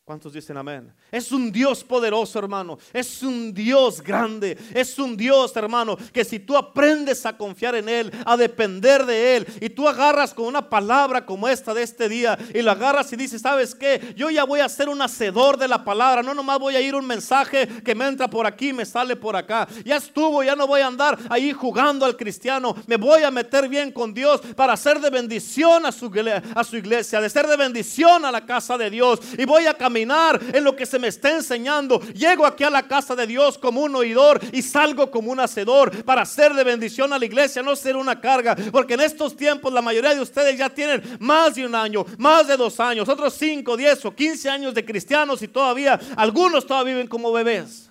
¿Cuántos 0.07 0.33
dicen 0.33 0.57
amén? 0.57 0.95
Es 1.11 1.33
un 1.33 1.51
Dios 1.51 1.83
poderoso, 1.83 2.39
hermano. 2.39 2.79
Es 2.93 3.25
un 3.25 3.53
Dios 3.53 4.01
grande. 4.01 4.57
Es 4.73 5.01
un 5.01 5.17
Dios, 5.17 5.57
hermano, 5.57 5.99
que 6.13 6.25
si 6.25 6.39
tú 6.39 6.57
aprendes 6.57 7.27
a 7.27 7.37
confiar 7.37 7.75
en 7.75 7.89
Él, 7.89 8.13
a 8.25 8.37
depender 8.37 9.05
de 9.05 9.37
Él, 9.37 9.47
y 9.61 9.69
tú 9.69 9.89
agarras 9.89 10.33
con 10.33 10.45
una 10.45 10.71
palabra 10.71 11.27
como 11.27 11.49
esta 11.49 11.75
de 11.75 11.83
este 11.83 12.09
día, 12.09 12.39
y 12.55 12.63
la 12.63 12.71
agarras 12.71 13.13
y 13.13 13.17
dices, 13.17 13.43
¿sabes 13.43 13.75
qué? 13.75 14.15
Yo 14.17 14.31
ya 14.31 14.45
voy 14.45 14.61
a 14.61 14.69
ser 14.69 14.89
un 14.89 15.03
hacedor 15.03 15.59
de 15.59 15.67
la 15.67 15.83
palabra. 15.83 16.23
No 16.23 16.35
nomás 16.35 16.61
voy 16.61 16.77
a 16.77 16.81
ir 16.81 16.95
un 16.95 17.05
mensaje 17.05 17.67
que 17.67 17.97
me 17.97 18.07
entra 18.07 18.31
por 18.31 18.47
aquí, 18.47 18.73
me 18.73 18.87
sale 18.87 19.17
por 19.17 19.35
acá. 19.35 19.67
Ya 19.85 19.97
estuvo, 19.97 20.45
ya 20.45 20.55
no 20.55 20.69
voy 20.69 20.83
a 20.83 20.87
andar 20.87 21.19
ahí 21.29 21.51
jugando 21.51 22.07
al 22.07 22.17
cristiano. 22.17 22.77
Me 22.87 22.97
voy 22.97 23.25
a 23.25 23.33
meter 23.33 23.69
bien 23.69 23.91
con 23.91 24.15
Dios 24.15 24.41
para 24.55 24.77
ser 24.77 25.01
de 25.01 25.11
bendición 25.11 25.85
a 25.85 25.91
su, 25.91 26.13
a 26.55 26.63
su 26.63 26.77
iglesia, 26.77 27.21
de 27.21 27.29
ser 27.29 27.49
de 27.49 27.57
bendición 27.57 28.25
a 28.25 28.31
la 28.31 28.47
casa 28.47 28.79
de 28.79 28.89
Dios. 28.89 29.19
Y 29.37 29.45
voy 29.45 29.67
a 29.67 29.75
caminar 29.75 29.96
en 29.97 30.65
lo 30.65 30.77
que 30.77 30.87
se 30.87 30.99
me 30.99 31.09
está 31.09 31.31
enseñando. 31.31 32.01
Llego 32.13 32.47
aquí 32.47 32.65
a 32.65 32.71
la 32.71 32.87
casa 32.87 33.17
de 33.17 33.27
Dios 33.27 33.59
como 33.59 33.83
un 33.83 33.95
oidor 33.97 34.41
y 34.53 34.63
salgo 34.63 35.11
como 35.11 35.33
un 35.33 35.41
hacedor 35.41 36.05
para 36.05 36.25
ser 36.25 36.55
de 36.55 36.65
bendición 36.65 37.13
a 37.13 37.19
la 37.19 37.25
iglesia, 37.25 37.63
no 37.63 37.75
ser 37.77 37.97
una 37.97 38.21
carga. 38.21 38.57
Porque 38.71 38.95
en 38.95 39.01
estos 39.01 39.37
tiempos 39.37 39.73
la 39.73 39.83
mayoría 39.83 40.15
de 40.15 40.21
ustedes 40.21 40.59
ya 40.59 40.69
tienen 40.69 41.03
más 41.21 41.55
de 41.55 41.67
un 41.67 41.75
año, 41.75 42.05
más 42.19 42.47
de 42.49 42.57
dos 42.57 42.79
años, 42.81 43.09
otros 43.09 43.35
cinco, 43.35 43.77
diez 43.77 44.05
o 44.05 44.15
quince 44.15 44.49
años 44.49 44.75
de 44.75 44.85
cristianos 44.85 45.43
y 45.43 45.49
todavía 45.49 45.99
algunos 46.17 46.67
todavía 46.67 46.95
viven 46.95 47.09
como 47.09 47.33
bebés. 47.33 47.91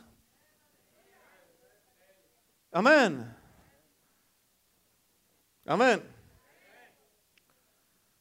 Amén. 2.72 3.34
Amén. 5.66 6.15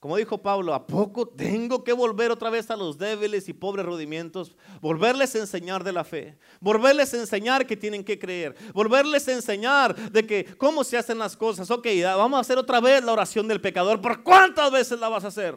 Como 0.04 0.18
dijo 0.18 0.36
Pablo, 0.36 0.74
¿a 0.74 0.86
poco 0.86 1.26
tengo 1.26 1.82
que 1.82 1.94
volver 1.94 2.30
otra 2.30 2.50
vez 2.50 2.70
a 2.70 2.76
los 2.76 2.98
débiles 2.98 3.48
y 3.48 3.54
pobres 3.54 3.86
rudimientos? 3.86 4.54
Volverles 4.82 5.34
a 5.34 5.38
enseñar 5.38 5.82
de 5.82 5.92
la 5.92 6.04
fe, 6.04 6.36
volverles 6.60 7.14
a 7.14 7.16
enseñar 7.16 7.66
que 7.66 7.74
tienen 7.74 8.04
que 8.04 8.18
creer, 8.18 8.54
volverles 8.74 9.26
a 9.28 9.32
enseñar 9.32 9.96
de 9.96 10.26
que 10.26 10.58
cómo 10.58 10.84
se 10.84 10.98
hacen 10.98 11.18
las 11.18 11.34
cosas. 11.34 11.70
Ok, 11.70 11.86
vamos 12.02 12.36
a 12.36 12.40
hacer 12.42 12.58
otra 12.58 12.82
vez 12.82 13.02
la 13.02 13.12
oración 13.12 13.48
del 13.48 13.62
pecador. 13.62 14.02
¿Por 14.02 14.22
cuántas 14.22 14.70
veces 14.70 15.00
la 15.00 15.08
vas 15.08 15.24
a 15.24 15.28
hacer? 15.28 15.56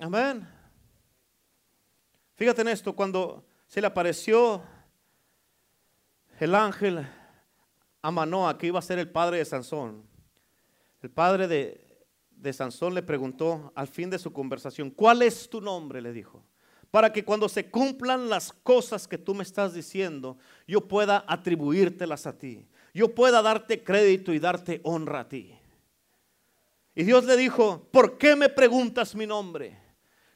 Amén. 0.00 0.48
Fíjate 2.34 2.60
en 2.60 2.66
esto, 2.66 2.92
cuando 2.92 3.46
se 3.68 3.80
le 3.80 3.86
apareció 3.86 4.60
el 6.40 6.56
ángel 6.56 7.06
a 8.02 8.10
Manoa, 8.10 8.58
que 8.58 8.66
iba 8.66 8.80
a 8.80 8.82
ser 8.82 8.98
el 8.98 9.08
padre 9.08 9.38
de 9.38 9.44
Sansón. 9.44 10.10
El 11.02 11.10
padre 11.10 11.48
de, 11.48 12.52
Sansón 12.52 12.94
le 12.94 13.02
preguntó 13.02 13.72
al 13.74 13.88
fin 13.88 14.08
de 14.08 14.20
su 14.20 14.32
conversación, 14.32 14.90
¿cuál 14.90 15.22
es 15.22 15.50
tu 15.50 15.60
nombre? 15.60 16.00
Le 16.00 16.12
dijo, 16.12 16.44
para 16.92 17.12
que 17.12 17.24
cuando 17.24 17.48
se 17.48 17.70
cumplan 17.70 18.28
las 18.28 18.52
cosas 18.52 19.08
que 19.08 19.18
tú 19.18 19.34
me 19.34 19.42
estás 19.42 19.74
diciendo, 19.74 20.38
yo 20.66 20.86
pueda 20.86 21.24
atribuírtelas 21.26 22.26
a 22.26 22.38
ti, 22.38 22.66
yo 22.94 23.14
pueda 23.14 23.42
darte 23.42 23.82
crédito 23.82 24.32
y 24.32 24.38
darte 24.38 24.80
honra 24.84 25.20
a 25.20 25.28
ti. 25.28 25.58
Y 26.94 27.02
Dios 27.04 27.24
le 27.24 27.36
dijo, 27.36 27.88
¿por 27.90 28.16
qué 28.16 28.36
me 28.36 28.48
preguntas 28.48 29.16
mi 29.16 29.26
nombre? 29.26 29.81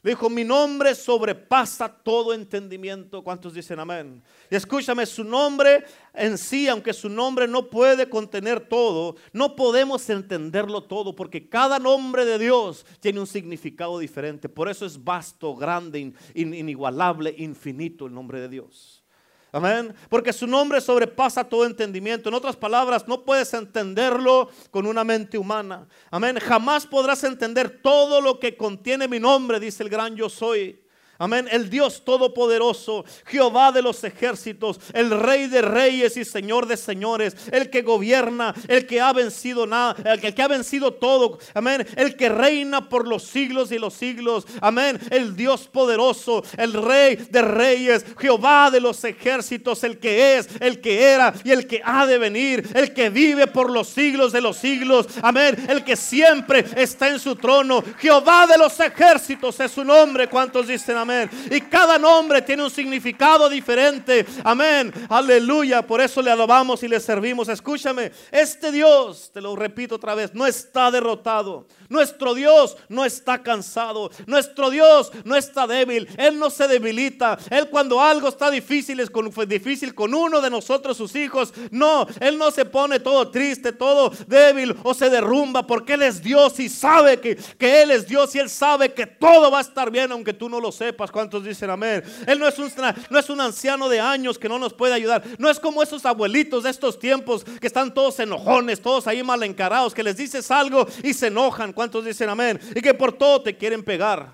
Le 0.03 0.11
dijo, 0.11 0.29
mi 0.29 0.43
nombre 0.43 0.93
sobrepasa 0.93 1.89
todo 1.89 2.33
entendimiento. 2.33 3.23
¿Cuántos 3.23 3.53
dicen 3.53 3.79
amén? 3.79 4.23
Y 4.49 4.55
escúchame, 4.55 5.05
su 5.05 5.23
nombre 5.23 5.83
en 6.13 6.37
sí, 6.37 6.67
aunque 6.67 6.93
su 6.93 7.09
nombre 7.09 7.47
no 7.47 7.67
puede 7.69 8.07
contener 8.07 8.59
todo, 8.59 9.15
no 9.33 9.55
podemos 9.55 10.09
entenderlo 10.09 10.83
todo, 10.83 11.15
porque 11.15 11.49
cada 11.49 11.79
nombre 11.79 12.25
de 12.25 12.37
Dios 12.37 12.85
tiene 12.99 13.19
un 13.19 13.27
significado 13.27 13.97
diferente. 13.99 14.47
Por 14.49 14.69
eso 14.69 14.85
es 14.85 15.03
vasto, 15.03 15.55
grande, 15.55 16.13
inigualable, 16.35 17.33
infinito 17.37 18.05
el 18.05 18.13
nombre 18.13 18.39
de 18.39 18.49
Dios. 18.49 19.03
Amén. 19.51 19.95
Porque 20.09 20.33
su 20.33 20.45
nombre 20.45 20.81
sobrepasa 20.81 21.43
todo 21.43 21.65
entendimiento. 21.65 22.29
En 22.29 22.35
otras 22.35 22.55
palabras, 22.55 23.07
no 23.07 23.23
puedes 23.23 23.53
entenderlo 23.53 24.49
con 24.71 24.85
una 24.85 25.03
mente 25.03 25.37
humana. 25.37 25.87
Amén. 26.11 26.37
Jamás 26.39 26.85
podrás 26.85 27.23
entender 27.23 27.81
todo 27.81 28.21
lo 28.21 28.39
que 28.39 28.57
contiene 28.57 29.07
mi 29.07 29.19
nombre, 29.19 29.59
dice 29.59 29.83
el 29.83 29.89
gran 29.89 30.15
yo 30.15 30.29
soy. 30.29 30.81
Amén. 31.19 31.47
El 31.51 31.69
Dios 31.69 32.03
todopoderoso, 32.05 33.03
Jehová 33.25 33.71
de 33.71 33.81
los 33.81 34.03
ejércitos, 34.03 34.79
el 34.93 35.09
Rey 35.09 35.47
de 35.47 35.63
reyes 35.63 36.15
y 36.15 36.23
Señor 36.23 36.67
de 36.67 36.77
señores, 36.77 37.35
el 37.51 37.71
que 37.71 37.81
gobierna, 37.81 38.53
el 38.67 38.85
que 38.85 39.01
ha 39.01 39.13
vencido 39.13 39.65
nada, 39.65 39.95
el 40.05 40.19
que 40.19 40.41
ha 40.41 40.47
vencido 40.47 40.93
todo. 40.93 41.39
Amén. 41.55 41.87
El 41.95 42.15
que 42.15 42.29
reina 42.29 42.87
por 42.87 43.07
los 43.07 43.23
siglos 43.23 43.71
y 43.71 43.79
los 43.79 43.95
siglos. 43.95 44.45
Amén. 44.61 44.99
El 45.09 45.35
Dios 45.35 45.67
poderoso, 45.67 46.43
el 46.55 46.73
Rey 46.73 47.15
de 47.15 47.41
reyes, 47.41 48.05
Jehová 48.19 48.69
de 48.69 48.79
los 48.79 49.03
ejércitos, 49.03 49.83
el 49.83 49.97
que 49.97 50.37
es, 50.37 50.47
el 50.59 50.81
que 50.81 51.01
era 51.01 51.33
y 51.43 51.51
el 51.51 51.65
que 51.65 51.81
ha 51.83 52.05
de 52.05 52.19
venir, 52.19 52.69
el 52.75 52.93
que 52.93 53.09
vive 53.09 53.47
por 53.47 53.71
los 53.71 53.87
siglos 53.87 54.31
de 54.31 54.41
los 54.41 54.57
siglos. 54.57 55.07
Amén. 55.23 55.65
El 55.67 55.83
que 55.83 55.95
siempre 55.95 56.63
está 56.75 57.07
en 57.09 57.19
su 57.19 57.35
trono. 57.35 57.83
Jehová 57.99 58.45
de 58.45 58.57
los 58.59 58.79
ejércitos 58.79 59.59
es 59.59 59.71
su 59.71 59.83
nombre. 59.83 60.29
¿Cuántos 60.29 60.67
dicen 60.67 60.95
amén? 60.95 61.06
Y 61.49 61.61
cada 61.61 61.97
nombre 61.97 62.41
tiene 62.41 62.63
un 62.63 62.69
significado 62.69 63.49
diferente. 63.49 64.25
Amén. 64.43 64.93
Aleluya. 65.09 65.85
Por 65.85 66.01
eso 66.01 66.21
le 66.21 66.31
alabamos 66.31 66.83
y 66.83 66.87
le 66.87 66.99
servimos. 66.99 67.49
Escúchame. 67.49 68.11
Este 68.31 68.71
Dios, 68.71 69.31
te 69.33 69.41
lo 69.41 69.55
repito 69.55 69.95
otra 69.95 70.15
vez, 70.15 70.33
no 70.33 70.45
está 70.45 70.91
derrotado. 70.91 71.67
Nuestro 71.89 72.33
Dios 72.33 72.77
no 72.89 73.05
está 73.05 73.41
cansado. 73.41 74.11
Nuestro 74.25 74.69
Dios 74.69 75.11
no 75.23 75.35
está 75.35 75.67
débil. 75.67 76.07
Él 76.17 76.37
no 76.37 76.49
se 76.49 76.67
debilita. 76.67 77.37
Él 77.49 77.69
cuando 77.69 78.01
algo 78.01 78.27
está 78.27 78.51
difícil 78.51 78.99
es 78.99 79.09
con, 79.09 79.31
difícil 79.47 79.95
con 79.95 80.13
uno 80.13 80.41
de 80.41 80.49
nosotros, 80.49 80.97
sus 80.97 81.15
hijos. 81.15 81.53
No, 81.71 82.07
Él 82.19 82.37
no 82.37 82.51
se 82.51 82.65
pone 82.65 82.99
todo 82.99 83.29
triste, 83.29 83.71
todo 83.71 84.11
débil 84.27 84.75
o 84.83 84.93
se 84.93 85.09
derrumba 85.09 85.65
porque 85.65 85.93
Él 85.93 86.03
es 86.03 86.21
Dios 86.21 86.59
y 86.59 86.69
sabe 86.69 87.19
que, 87.19 87.35
que 87.35 87.81
Él 87.81 87.91
es 87.91 88.07
Dios 88.07 88.35
y 88.35 88.39
Él 88.39 88.49
sabe 88.49 88.93
que 88.93 89.05
todo 89.05 89.49
va 89.51 89.59
a 89.59 89.61
estar 89.61 89.89
bien 89.91 90.11
aunque 90.11 90.33
tú 90.33 90.49
no 90.49 90.59
lo 90.59 90.71
sepas. 90.71 90.96
¿Cuántos 90.97 91.43
dicen 91.43 91.69
amén? 91.69 92.03
Él 92.25 92.39
no 92.39 92.47
es, 92.47 92.57
un, 92.57 92.71
no 93.09 93.19
es 93.19 93.29
un 93.29 93.39
anciano 93.39 93.87
de 93.87 93.99
años 93.99 94.39
que 94.39 94.49
no 94.49 94.57
nos 94.57 94.73
puede 94.73 94.93
ayudar. 94.93 95.23
No 95.37 95.49
es 95.49 95.59
como 95.59 95.83
esos 95.83 96.05
abuelitos 96.05 96.63
de 96.63 96.71
estos 96.71 96.97
tiempos 96.97 97.43
que 97.43 97.67
están 97.67 97.93
todos 97.93 98.19
enojones, 98.19 98.81
todos 98.81 99.07
ahí 99.07 99.21
mal 99.23 99.43
encarados, 99.43 99.93
que 99.93 100.03
les 100.03 100.17
dices 100.17 100.49
algo 100.49 100.87
y 101.03 101.13
se 101.13 101.27
enojan. 101.27 101.71
¿Cuántos 101.73 102.03
dicen 102.03 102.29
amén? 102.29 102.59
Y 102.75 102.81
que 102.81 102.93
por 102.93 103.13
todo 103.13 103.43
te 103.43 103.55
quieren 103.55 103.83
pegar. 103.83 104.33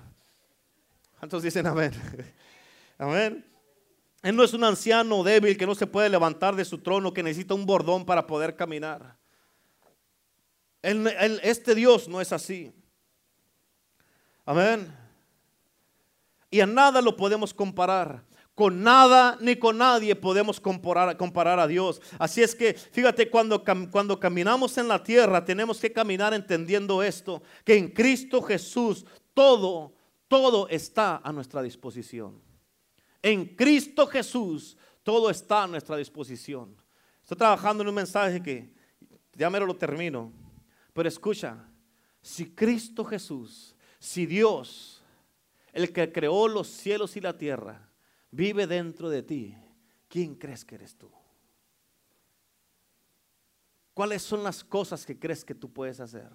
¿Cuántos 1.18 1.42
dicen 1.42 1.66
amén? 1.66 1.92
Amén. 2.98 3.44
Él 4.22 4.36
no 4.36 4.42
es 4.42 4.54
un 4.54 4.64
anciano 4.64 5.22
débil 5.22 5.58
que 5.58 5.66
no 5.66 5.74
se 5.74 5.86
puede 5.86 6.08
levantar 6.08 6.56
de 6.56 6.64
su 6.64 6.78
trono, 6.78 7.12
que 7.12 7.22
necesita 7.22 7.52
un 7.52 7.66
bordón 7.66 8.06
para 8.06 8.26
poder 8.26 8.56
caminar. 8.56 9.18
este 10.82 11.74
Dios 11.74 12.08
no 12.08 12.20
es 12.20 12.32
así. 12.32 12.72
Amén. 14.46 15.03
Y 16.54 16.60
a 16.60 16.66
nada 16.68 17.02
lo 17.02 17.16
podemos 17.16 17.52
comparar. 17.52 18.24
Con 18.54 18.84
nada 18.84 19.36
ni 19.40 19.56
con 19.56 19.76
nadie 19.76 20.14
podemos 20.14 20.60
comparar, 20.60 21.58
a 21.58 21.66
Dios. 21.66 22.00
Así 22.16 22.44
es 22.44 22.54
que, 22.54 22.74
fíjate, 22.74 23.28
cuando, 23.28 23.64
cuando 23.90 24.20
caminamos 24.20 24.78
en 24.78 24.86
la 24.86 25.02
tierra, 25.02 25.44
tenemos 25.44 25.80
que 25.80 25.92
caminar 25.92 26.32
entendiendo 26.32 27.02
esto, 27.02 27.42
que 27.64 27.76
en 27.76 27.88
Cristo 27.88 28.40
Jesús 28.40 29.04
todo, 29.34 29.96
todo 30.28 30.68
está 30.68 31.20
a 31.24 31.32
nuestra 31.32 31.60
disposición. 31.60 32.40
En 33.20 33.56
Cristo 33.56 34.06
Jesús 34.06 34.76
todo 35.02 35.30
está 35.30 35.64
a 35.64 35.66
nuestra 35.66 35.96
disposición. 35.96 36.76
Estoy 37.20 37.36
trabajando 37.36 37.82
en 37.82 37.88
un 37.88 37.96
mensaje 37.96 38.40
que 38.40 38.72
ya 39.32 39.50
me 39.50 39.58
lo 39.58 39.74
termino. 39.74 40.32
Pero 40.92 41.08
escucha, 41.08 41.68
si 42.22 42.54
Cristo 42.54 43.04
Jesús, 43.04 43.74
si 43.98 44.24
Dios, 44.24 44.93
el 45.74 45.92
que 45.92 46.12
creó 46.12 46.46
los 46.46 46.68
cielos 46.68 47.16
y 47.16 47.20
la 47.20 47.36
tierra, 47.36 47.90
vive 48.30 48.66
dentro 48.66 49.10
de 49.10 49.22
ti, 49.22 49.56
¿quién 50.08 50.36
crees 50.36 50.64
que 50.64 50.76
eres 50.76 50.96
tú? 50.96 51.10
¿Cuáles 53.92 54.22
son 54.22 54.44
las 54.44 54.62
cosas 54.62 55.04
que 55.04 55.18
crees 55.18 55.44
que 55.44 55.54
tú 55.54 55.72
puedes 55.72 55.98
hacer? 55.98 56.30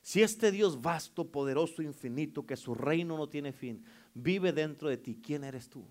Si 0.00 0.22
este 0.22 0.50
Dios 0.50 0.80
vasto, 0.80 1.30
poderoso, 1.30 1.82
infinito, 1.82 2.46
que 2.46 2.56
su 2.56 2.74
reino 2.74 3.18
no 3.18 3.28
tiene 3.28 3.52
fin, 3.52 3.84
vive 4.14 4.52
dentro 4.52 4.88
de 4.88 4.96
ti, 4.96 5.20
¿quién 5.22 5.44
eres 5.44 5.68
tú? 5.68 5.84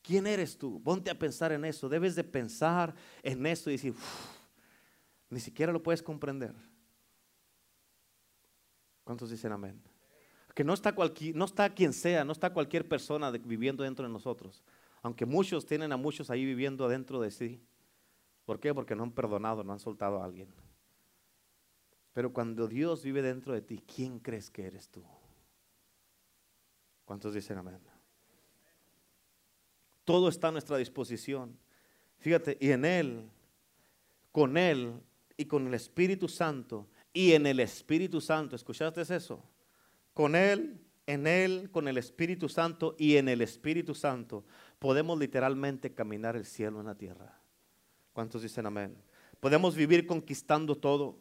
¿Quién 0.00 0.28
eres 0.28 0.56
tú? 0.56 0.80
Ponte 0.80 1.10
a 1.10 1.18
pensar 1.18 1.50
en 1.50 1.64
eso. 1.64 1.88
Debes 1.88 2.14
de 2.14 2.22
pensar 2.22 2.94
en 3.22 3.44
eso 3.46 3.70
y 3.70 3.72
decir, 3.72 3.94
ni 5.30 5.40
siquiera 5.40 5.72
lo 5.72 5.82
puedes 5.82 6.02
comprender. 6.02 6.54
¿Cuántos 9.02 9.30
dicen 9.30 9.50
amén? 9.50 9.93
Que 10.54 10.62
no 10.62 10.72
está, 10.72 10.94
no 11.34 11.44
está 11.44 11.74
quien 11.74 11.92
sea, 11.92 12.24
no 12.24 12.32
está 12.32 12.52
cualquier 12.52 12.88
persona 12.88 13.30
viviendo 13.32 13.82
dentro 13.82 14.06
de 14.06 14.12
nosotros. 14.12 14.62
Aunque 15.02 15.26
muchos 15.26 15.66
tienen 15.66 15.92
a 15.92 15.96
muchos 15.96 16.30
ahí 16.30 16.44
viviendo 16.44 16.88
dentro 16.88 17.20
de 17.20 17.30
sí. 17.32 17.60
¿Por 18.46 18.60
qué? 18.60 18.72
Porque 18.72 18.94
no 18.94 19.02
han 19.02 19.12
perdonado, 19.12 19.64
no 19.64 19.72
han 19.72 19.80
soltado 19.80 20.22
a 20.22 20.24
alguien. 20.24 20.48
Pero 22.12 22.32
cuando 22.32 22.68
Dios 22.68 23.02
vive 23.02 23.20
dentro 23.20 23.52
de 23.52 23.62
ti, 23.62 23.82
¿quién 23.94 24.20
crees 24.20 24.48
que 24.48 24.64
eres 24.64 24.88
tú? 24.88 25.02
¿Cuántos 27.04 27.34
dicen 27.34 27.58
amén? 27.58 27.80
Todo 30.04 30.28
está 30.28 30.48
a 30.48 30.52
nuestra 30.52 30.76
disposición. 30.76 31.58
Fíjate, 32.18 32.56
y 32.60 32.70
en 32.70 32.84
Él, 32.84 33.28
con 34.30 34.56
Él 34.56 35.00
y 35.36 35.46
con 35.46 35.66
el 35.66 35.74
Espíritu 35.74 36.28
Santo, 36.28 36.86
y 37.12 37.32
en 37.32 37.46
el 37.46 37.58
Espíritu 37.58 38.20
Santo, 38.20 38.54
¿escuchaste 38.54 39.02
eso? 39.02 39.42
Con 40.14 40.36
Él, 40.36 40.80
en 41.06 41.26
Él, 41.26 41.68
con 41.70 41.88
el 41.88 41.98
Espíritu 41.98 42.48
Santo 42.48 42.94
y 42.98 43.16
en 43.16 43.28
el 43.28 43.42
Espíritu 43.42 43.94
Santo, 43.94 44.44
podemos 44.78 45.18
literalmente 45.18 45.92
caminar 45.92 46.36
el 46.36 46.46
cielo 46.46 46.80
en 46.80 46.86
la 46.86 46.94
tierra. 46.94 47.38
¿Cuántos 48.12 48.42
dicen 48.42 48.64
amén? 48.64 48.96
Podemos 49.40 49.74
vivir 49.74 50.06
conquistando 50.06 50.76
todo 50.76 51.18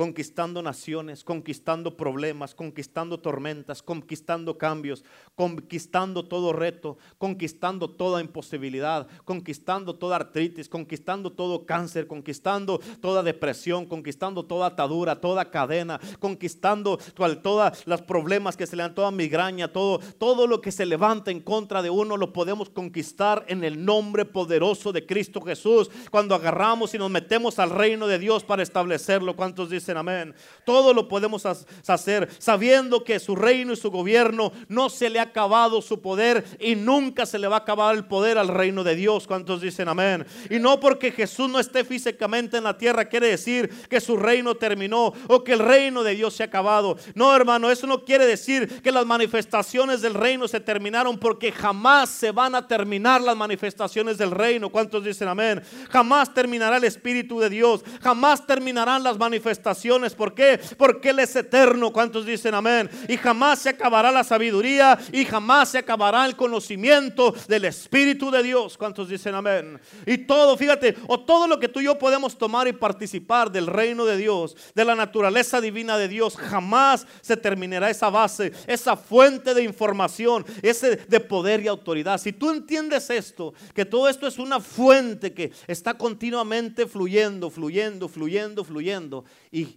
conquistando 0.00 0.62
naciones, 0.62 1.22
conquistando 1.22 1.94
problemas, 1.94 2.54
conquistando 2.54 3.20
tormentas, 3.20 3.82
conquistando 3.82 4.56
cambios, 4.56 5.04
conquistando 5.34 6.24
todo 6.24 6.54
reto, 6.54 6.96
conquistando 7.18 7.90
toda 7.90 8.22
imposibilidad, 8.22 9.06
conquistando 9.26 9.96
toda 9.96 10.16
artritis, 10.16 10.70
conquistando 10.70 11.32
todo 11.32 11.66
cáncer, 11.66 12.06
conquistando 12.06 12.80
toda 13.02 13.22
depresión, 13.22 13.84
conquistando 13.84 14.46
toda 14.46 14.68
atadura, 14.68 15.20
toda 15.20 15.50
cadena, 15.50 16.00
conquistando 16.18 16.96
todos 17.42 17.86
los 17.86 18.00
problemas 18.00 18.56
que 18.56 18.66
se 18.66 18.76
le 18.76 18.84
dan, 18.84 18.94
toda 18.94 19.10
migraña, 19.10 19.70
todo, 19.70 19.98
todo 20.16 20.46
lo 20.46 20.62
que 20.62 20.72
se 20.72 20.86
levanta 20.86 21.30
en 21.30 21.40
contra 21.40 21.82
de 21.82 21.90
uno, 21.90 22.16
lo 22.16 22.32
podemos 22.32 22.70
conquistar 22.70 23.44
en 23.48 23.64
el 23.64 23.84
nombre 23.84 24.24
poderoso 24.24 24.92
de 24.92 25.04
Cristo 25.04 25.42
Jesús. 25.42 25.90
Cuando 26.10 26.34
agarramos 26.34 26.94
y 26.94 26.98
nos 26.98 27.10
metemos 27.10 27.58
al 27.58 27.68
reino 27.68 28.06
de 28.06 28.18
Dios 28.18 28.44
para 28.44 28.62
establecerlo, 28.62 29.36
¿cuántos 29.36 29.68
dicen? 29.68 29.89
Amén. 29.96 30.34
Todo 30.64 30.92
lo 30.92 31.08
podemos 31.08 31.44
hacer 31.44 32.28
sabiendo 32.38 33.04
que 33.04 33.18
su 33.18 33.36
reino 33.36 33.72
y 33.72 33.76
su 33.76 33.90
gobierno 33.90 34.52
no 34.68 34.88
se 34.88 35.10
le 35.10 35.18
ha 35.18 35.24
acabado 35.24 35.82
su 35.82 36.00
poder 36.00 36.44
y 36.58 36.74
nunca 36.74 37.26
se 37.26 37.38
le 37.38 37.48
va 37.48 37.56
a 37.56 37.60
acabar 37.60 37.94
el 37.94 38.04
poder 38.04 38.38
al 38.38 38.48
reino 38.48 38.84
de 38.84 38.94
Dios. 38.94 39.26
¿Cuántos 39.26 39.60
dicen 39.60 39.88
amén? 39.88 40.26
Y 40.48 40.58
no 40.58 40.80
porque 40.80 41.12
Jesús 41.12 41.48
no 41.48 41.58
esté 41.58 41.84
físicamente 41.84 42.56
en 42.56 42.64
la 42.64 42.78
tierra 42.78 43.06
quiere 43.06 43.28
decir 43.28 43.68
que 43.88 44.00
su 44.00 44.16
reino 44.16 44.54
terminó 44.54 45.12
o 45.28 45.42
que 45.42 45.52
el 45.52 45.58
reino 45.58 46.02
de 46.02 46.14
Dios 46.14 46.34
se 46.34 46.42
ha 46.42 46.46
acabado. 46.46 46.96
No, 47.14 47.34
hermano, 47.34 47.70
eso 47.70 47.86
no 47.86 48.04
quiere 48.04 48.26
decir 48.26 48.82
que 48.82 48.92
las 48.92 49.06
manifestaciones 49.06 50.02
del 50.02 50.14
reino 50.14 50.46
se 50.48 50.60
terminaron 50.60 51.18
porque 51.18 51.52
jamás 51.52 52.10
se 52.10 52.32
van 52.32 52.54
a 52.54 52.66
terminar 52.66 53.20
las 53.20 53.36
manifestaciones 53.36 54.18
del 54.18 54.30
reino. 54.30 54.70
¿Cuántos 54.70 55.04
dicen 55.04 55.28
amén? 55.28 55.62
Jamás 55.90 56.32
terminará 56.32 56.76
el 56.76 56.84
Espíritu 56.84 57.40
de 57.40 57.50
Dios, 57.50 57.82
jamás 58.02 58.46
terminarán 58.46 59.02
las 59.02 59.18
manifestaciones 59.18 59.79
¿Por 60.16 60.34
qué? 60.34 60.60
Porque 60.76 61.10
Él 61.10 61.20
es 61.20 61.34
eterno. 61.34 61.92
¿Cuántos 61.92 62.26
dicen 62.26 62.54
amén? 62.54 62.90
Y 63.08 63.16
jamás 63.16 63.60
se 63.60 63.70
acabará 63.70 64.12
la 64.12 64.22
sabiduría 64.24 64.98
y 65.12 65.24
jamás 65.24 65.70
se 65.70 65.78
acabará 65.78 66.26
el 66.26 66.36
conocimiento 66.36 67.34
del 67.48 67.64
Espíritu 67.64 68.30
de 68.30 68.42
Dios. 68.42 68.76
¿Cuántos 68.76 69.08
dicen 69.08 69.34
amén? 69.34 69.80
Y 70.06 70.18
todo, 70.18 70.56
fíjate, 70.56 70.96
o 71.06 71.20
todo 71.20 71.46
lo 71.46 71.58
que 71.58 71.68
tú 71.68 71.80
y 71.80 71.84
yo 71.84 71.98
podemos 71.98 72.36
tomar 72.36 72.68
y 72.68 72.72
participar 72.72 73.50
del 73.50 73.66
reino 73.66 74.04
de 74.04 74.16
Dios, 74.16 74.56
de 74.74 74.84
la 74.84 74.94
naturaleza 74.94 75.60
divina 75.60 75.96
de 75.96 76.08
Dios, 76.08 76.36
jamás 76.36 77.06
se 77.22 77.36
terminará 77.36 77.88
esa 77.88 78.10
base, 78.10 78.52
esa 78.66 78.96
fuente 78.96 79.54
de 79.54 79.62
información, 79.62 80.44
ese 80.62 80.96
de 80.96 81.20
poder 81.20 81.60
y 81.60 81.68
autoridad. 81.68 82.18
Si 82.18 82.32
tú 82.32 82.50
entiendes 82.50 83.08
esto, 83.10 83.54
que 83.74 83.84
todo 83.84 84.08
esto 84.08 84.26
es 84.26 84.38
una 84.38 84.60
fuente 84.60 85.32
que 85.32 85.52
está 85.66 85.94
continuamente 85.94 86.86
fluyendo, 86.86 87.50
fluyendo, 87.50 88.08
fluyendo, 88.08 88.64
fluyendo 88.64 89.24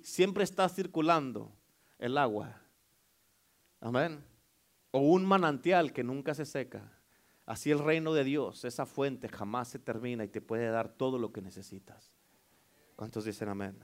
siempre 0.04 0.43
está 0.43 0.67
circulando 0.69 1.52
el 2.00 2.17
agua. 2.17 2.62
Amén. 3.80 4.24
O 4.91 5.00
un 5.00 5.26
manantial 5.26 5.93
que 5.93 6.04
nunca 6.04 6.34
se 6.34 6.46
seca. 6.46 6.91
Así 7.46 7.72
el 7.72 7.80
reino 7.80 8.13
de 8.13 8.24
Dios, 8.24 8.63
esa 8.63 8.86
fuente 8.86 9.28
jamás 9.28 9.67
se 9.67 9.80
termina 9.80 10.24
y 10.24 10.30
te 10.30 10.41
puede 10.41 10.69
dar 10.69 10.89
todo 10.89 11.19
lo 11.19 11.34
que 11.34 11.41
necesitas. 11.41 12.13
¿Cuántos 12.96 13.26
dicen 13.26 13.50
amén? 13.50 13.78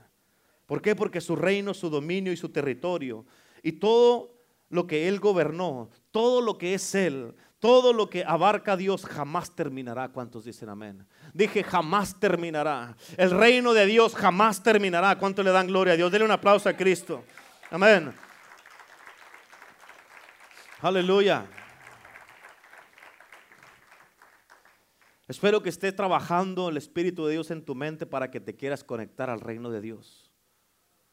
¿Por 0.66 0.80
qué? 0.80 0.94
Porque 0.94 1.20
su 1.20 1.36
reino, 1.36 1.74
su 1.74 1.90
dominio 1.90 2.32
y 2.32 2.36
su 2.36 2.48
territorio 2.48 3.26
y 3.62 3.72
todo 3.72 4.34
lo 4.70 4.86
que 4.86 5.08
Él 5.08 5.20
gobernó, 5.20 5.90
todo 6.10 6.40
lo 6.40 6.56
que 6.56 6.74
es 6.74 6.94
Él, 6.94 7.34
todo 7.60 7.92
lo 7.92 8.08
que 8.08 8.24
abarca 8.24 8.76
Dios 8.76 9.04
jamás 9.04 9.54
terminará. 9.54 10.08
¿Cuántos 10.08 10.44
dicen 10.44 10.70
amén? 10.70 11.06
Dije, 11.34 11.62
jamás 11.62 12.18
terminará. 12.18 12.96
El 13.18 13.30
reino 13.30 13.74
de 13.74 13.84
Dios 13.84 14.14
jamás 14.14 14.62
terminará. 14.62 15.16
¿Cuánto 15.18 15.42
le 15.42 15.50
dan 15.50 15.66
gloria 15.66 15.92
a 15.92 15.96
Dios? 15.96 16.10
Denle 16.10 16.24
un 16.24 16.32
aplauso 16.32 16.70
a 16.70 16.72
Cristo. 16.72 17.22
Amén. 17.70 18.12
Aleluya. 20.80 21.46
Espero 25.28 25.62
que 25.62 25.68
esté 25.68 25.92
trabajando 25.92 26.70
el 26.70 26.78
Espíritu 26.78 27.26
de 27.26 27.34
Dios 27.34 27.50
en 27.50 27.62
tu 27.62 27.74
mente 27.74 28.06
para 28.06 28.30
que 28.30 28.40
te 28.40 28.56
quieras 28.56 28.82
conectar 28.82 29.28
al 29.28 29.40
reino 29.40 29.70
de 29.70 29.82
Dios. 29.82 30.32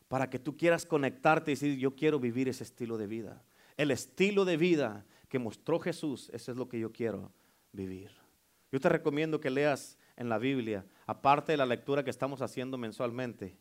Para 0.07 0.29
que 0.29 0.39
tú 0.39 0.55
quieras 0.55 0.85
conectarte 0.85 1.51
y 1.51 1.55
decir, 1.55 1.77
yo 1.77 1.93
quiero 1.93 2.19
vivir 2.19 2.47
ese 2.47 2.63
estilo 2.63 2.97
de 2.97 3.07
vida. 3.07 3.43
El 3.75 3.91
estilo 3.91 4.45
de 4.45 4.55
vida 4.55 5.05
que 5.29 5.39
mostró 5.39 5.79
Jesús, 5.79 6.29
eso 6.33 6.51
es 6.51 6.57
lo 6.57 6.67
que 6.67 6.79
yo 6.79 6.91
quiero 6.91 7.31
vivir. 7.71 8.11
Yo 8.71 8.79
te 8.79 8.89
recomiendo 8.89 9.39
que 9.39 9.49
leas 9.49 9.97
en 10.15 10.29
la 10.29 10.37
Biblia, 10.37 10.85
aparte 11.05 11.53
de 11.53 11.57
la 11.57 11.65
lectura 11.65 12.03
que 12.03 12.09
estamos 12.09 12.41
haciendo 12.41 12.77
mensualmente, 12.77 13.57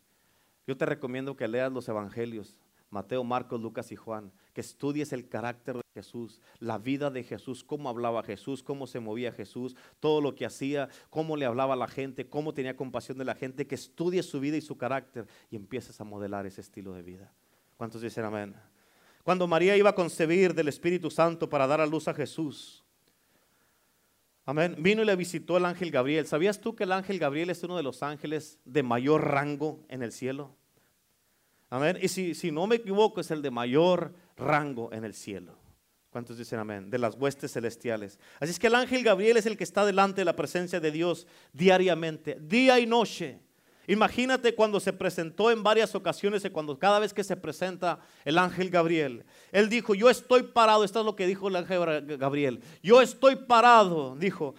yo 0.67 0.77
te 0.77 0.87
recomiendo 0.87 1.37
que 1.37 1.47
leas 1.47 1.73
los 1.73 1.89
evangelios, 1.89 2.57
Mateo, 2.91 3.25
Marcos, 3.25 3.61
Lucas 3.61 3.93
y 3.93 3.97
Juan, 3.97 4.33
que 4.53 4.61
estudies 4.61 5.13
el 5.13 5.29
carácter 5.29 5.77
de 5.77 5.83
Jesús, 5.95 6.41
la 6.59 6.79
vida 6.79 7.11
de 7.11 7.23
Jesús, 7.23 7.63
cómo 7.63 7.89
hablaba 7.89 8.23
Jesús, 8.23 8.63
cómo 8.63 8.87
se 8.87 9.01
movía 9.01 9.33
Jesús, 9.33 9.77
todo 10.01 10.21
lo 10.21 10.35
que 10.35 10.47
hacía, 10.47 10.89
cómo 11.11 11.37
le 11.37 11.47
hablaba 11.47 11.75
a 11.75 11.77
la 11.77 11.89
gente, 11.89 12.29
cómo 12.29 12.55
tenía 12.55 12.77
compasión 12.77 13.19
de 13.19 13.25
la 13.25 13.35
gente, 13.35 13.67
que 13.67 13.75
estudies 13.75 14.27
su 14.27 14.41
vida 14.41 14.57
y 14.57 14.61
su 14.61 14.77
carácter 14.77 15.27
y 15.51 15.57
empieces 15.57 16.01
a 16.01 16.05
modelar 16.05 16.47
ese 16.47 16.61
estilo 16.61 16.93
de 16.93 17.03
vida. 17.03 17.33
¿Cuántos 17.77 18.03
dicen 18.03 18.25
amén? 18.25 18.55
Cuando 19.27 19.49
María 19.49 19.77
iba 19.77 19.91
a 19.91 19.95
concebir 19.97 20.55
del 20.55 20.69
Espíritu 20.69 21.11
Santo 21.11 21.49
para 21.49 21.67
dar 21.67 21.81
a 21.81 21.87
luz 21.87 22.07
a 22.07 22.15
Jesús. 22.15 22.85
Amén. 24.45 24.77
Vino 24.79 25.03
y 25.03 25.05
le 25.05 25.17
visitó 25.17 25.57
el 25.57 25.65
ángel 25.65 25.91
Gabriel. 25.91 26.29
¿Sabías 26.29 26.61
tú 26.61 26.77
que 26.77 26.85
el 26.85 26.93
ángel 26.93 27.19
Gabriel 27.19 27.51
es 27.51 27.61
uno 27.65 27.77
de 27.77 27.83
los 27.83 28.05
ángeles 28.05 28.61
de 28.65 28.85
mayor 28.85 29.29
rango 29.29 29.85
en 29.89 30.05
el 30.05 30.13
cielo? 30.13 30.55
Amén. 31.71 31.99
Y 32.01 32.07
si, 32.07 32.37
si 32.37 32.53
no 32.53 32.69
me 32.69 32.77
equivoco, 32.77 33.21
es 33.21 33.33
el 33.33 33.43
de 33.43 33.51
mayor 33.51 34.15
rango 34.37 34.93
en 34.93 35.05
el 35.05 35.13
cielo. 35.13 35.59
¿Cuántos 36.11 36.39
dicen 36.39 36.61
amén? 36.61 36.89
De 36.89 36.99
las 36.99 37.17
huestes 37.17 37.53
celestiales. 37.53 38.21
Así 38.39 38.53
es 38.53 38.61
que 38.61 38.69
el 38.69 38.77
ángel 38.77 39.03
Gabriel 39.03 39.39
es 39.39 39.47
el 39.47 39.57
que 39.57 39.65
está 39.65 39.85
delante 39.85 40.21
de 40.21 40.25
la 40.25 40.37
presencia 40.37 40.79
de 40.79 40.93
Dios 40.93 41.27
diariamente, 41.53 42.39
día 42.41 42.79
y 42.79 42.87
noche. 42.87 43.41
Imagínate 43.87 44.55
cuando 44.55 44.81
se 44.81 44.93
presentó 44.93 45.51
en 45.51 45.63
varias 45.63 45.95
ocasiones 45.95 46.45
y 46.45 46.51
cuando 46.51 46.79
cada 46.79 46.99
vez 46.99 47.15
que 47.15 47.23
se 47.23 47.37
presenta 47.37 48.01
el 48.25 48.39
ángel 48.39 48.71
Gabriel, 48.71 49.25
él 49.53 49.69
dijo, 49.69 49.95
yo 49.95 50.11
estoy 50.11 50.43
parado, 50.43 50.83
esto 50.83 51.01
es 51.01 51.07
lo 51.07 51.15
que 51.15 51.27
dijo 51.27 51.49
el 51.49 51.57
ángel 51.57 52.17
Gabriel, 52.19 52.61
yo 52.83 53.01
estoy 53.01 53.37
parado, 53.37 54.17
dijo, 54.17 54.55